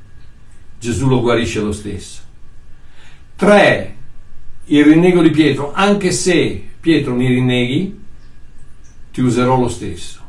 Gesù 0.79 1.09
lo 1.09 1.21
guarisce 1.21 1.61
lo 1.61 1.73
stesso. 1.73 2.21
Tre, 3.37 3.97
il 4.65 4.85
rinnego 4.85 5.21
di 5.23 5.31
Pietro, 5.31 5.73
anche 5.73 6.11
se 6.11 6.69
Pietro 6.81 7.15
mi 7.15 7.27
rinneghi, 7.27 8.01
ti 9.13 9.21
userò 9.21 9.59
lo 9.59 9.69
stesso 9.69 10.21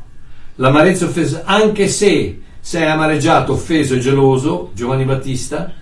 l'amarezza 0.56 1.06
offesa, 1.06 1.42
anche 1.44 1.88
se 1.88 2.40
sei 2.60 2.84
amareggiato, 2.84 3.52
offeso 3.52 3.94
e 3.94 3.98
geloso, 3.98 4.70
Giovanni 4.74 5.04
Battista, 5.04 5.72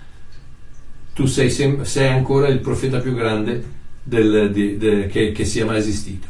tu 1.13 1.25
sei, 1.25 1.49
sem- 1.49 1.83
sei 1.83 2.07
ancora 2.07 2.47
il 2.47 2.59
profeta 2.59 2.99
più 2.99 3.13
grande 3.13 3.79
del, 4.03 4.51
di, 4.51 4.77
de, 4.77 5.07
che, 5.07 5.31
che, 5.31 5.45
sia 5.45 5.65
mai 5.65 5.77
esistito. 5.77 6.27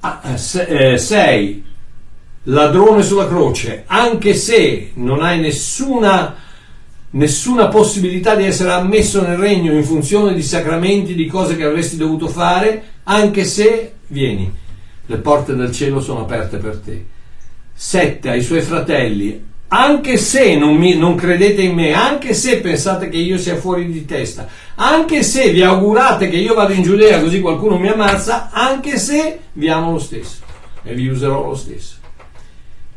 Ah, 0.00 0.20
eh, 0.24 0.36
se, 0.36 0.92
eh, 0.92 0.98
sei 0.98 1.64
ladrone 2.44 3.02
sulla 3.02 3.28
croce, 3.28 3.84
anche 3.86 4.34
se 4.34 4.92
non 4.94 5.22
hai 5.22 5.40
nessuna, 5.40 6.34
nessuna 7.10 7.68
possibilità 7.68 8.34
di 8.34 8.44
essere 8.44 8.72
ammesso 8.72 9.22
nel 9.22 9.36
regno 9.36 9.72
in 9.72 9.84
funzione 9.84 10.34
di 10.34 10.42
sacramenti, 10.42 11.14
di 11.14 11.26
cose 11.26 11.56
che 11.56 11.64
avresti 11.64 11.96
dovuto 11.96 12.28
fare, 12.28 12.82
anche 13.04 13.44
se 13.44 13.92
vieni 14.08 14.60
le 15.06 15.16
porte 15.18 15.54
del 15.54 15.72
cielo 15.72 16.00
sono 16.00 16.22
aperte 16.22 16.56
per 16.58 16.78
te. 16.78 17.04
Sette 17.74 18.30
ai 18.30 18.42
suoi 18.42 18.62
fratelli, 18.62 19.50
anche 19.74 20.18
se 20.18 20.54
non, 20.56 20.76
mi, 20.76 20.96
non, 20.96 21.14
credete 21.14 21.62
in 21.62 21.74
me, 21.74 21.94
anche 21.94 22.34
se 22.34 22.60
pensate 22.60 23.08
che 23.08 23.16
io 23.16 23.38
sia 23.38 23.56
fuori 23.56 23.90
di 23.90 24.04
testa, 24.04 24.46
anche 24.74 25.22
se 25.22 25.50
vi 25.50 25.62
augurate 25.62 26.28
che 26.28 26.36
io 26.36 26.52
vado 26.52 26.74
in 26.74 26.82
Giudea 26.82 27.20
così 27.20 27.40
qualcuno 27.40 27.78
mi 27.78 27.88
ammazza, 27.88 28.50
anche 28.50 28.98
se 28.98 29.40
vi 29.54 29.70
amo 29.70 29.92
lo 29.92 29.98
stesso 29.98 30.42
e 30.82 30.94
vi 30.94 31.08
userò 31.08 31.46
lo 31.46 31.54
stesso. 31.54 31.96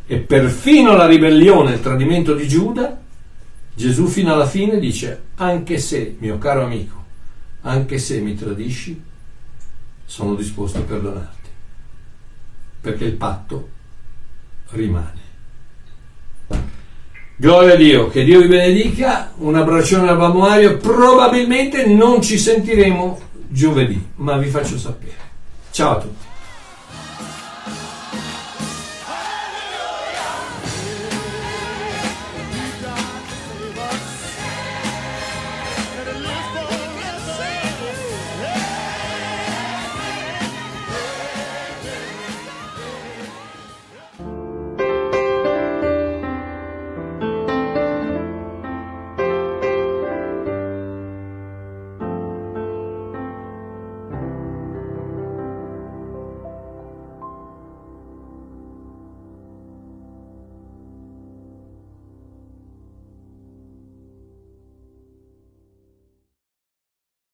E 0.05 0.17
perfino 0.17 0.97
la 0.97 1.07
ribellione 1.07 1.76
il 1.76 1.82
tradimento 1.82 2.34
di 2.34 2.45
Giuda, 2.45 2.99
Gesù 3.73 4.07
fino 4.07 4.34
alla 4.34 4.45
fine 4.45 4.78
dice, 4.78 5.21
anche 5.36 5.78
se, 5.78 6.17
mio 6.19 6.38
caro 6.38 6.65
amico, 6.65 7.03
anche 7.61 7.97
se 7.97 8.19
mi 8.19 8.36
tradisci, 8.36 9.01
sono 10.05 10.36
disposto 10.36 10.80
a 10.80 10.82
perdonarti 10.82 11.49
perché 12.82 13.05
il 13.05 13.13
patto 13.13 13.69
rimane. 14.71 15.24
Gloria 17.38 17.73
a 17.73 17.75
Dio, 17.75 18.09
che 18.09 18.23
Dio 18.23 18.39
vi 18.39 18.47
benedica, 18.47 19.33
un 19.39 19.55
abbraccione 19.55 20.07
al 20.09 20.17
Mario, 20.33 20.77
probabilmente 20.77 21.86
non 21.86 22.21
ci 22.21 22.38
sentiremo 22.38 23.19
giovedì, 23.49 24.01
ma 24.15 24.38
vi 24.38 24.47
faccio 24.47 24.77
sapere. 24.77 25.17
Ciao 25.69 25.97
a 25.97 25.99
tutti. 25.99 26.24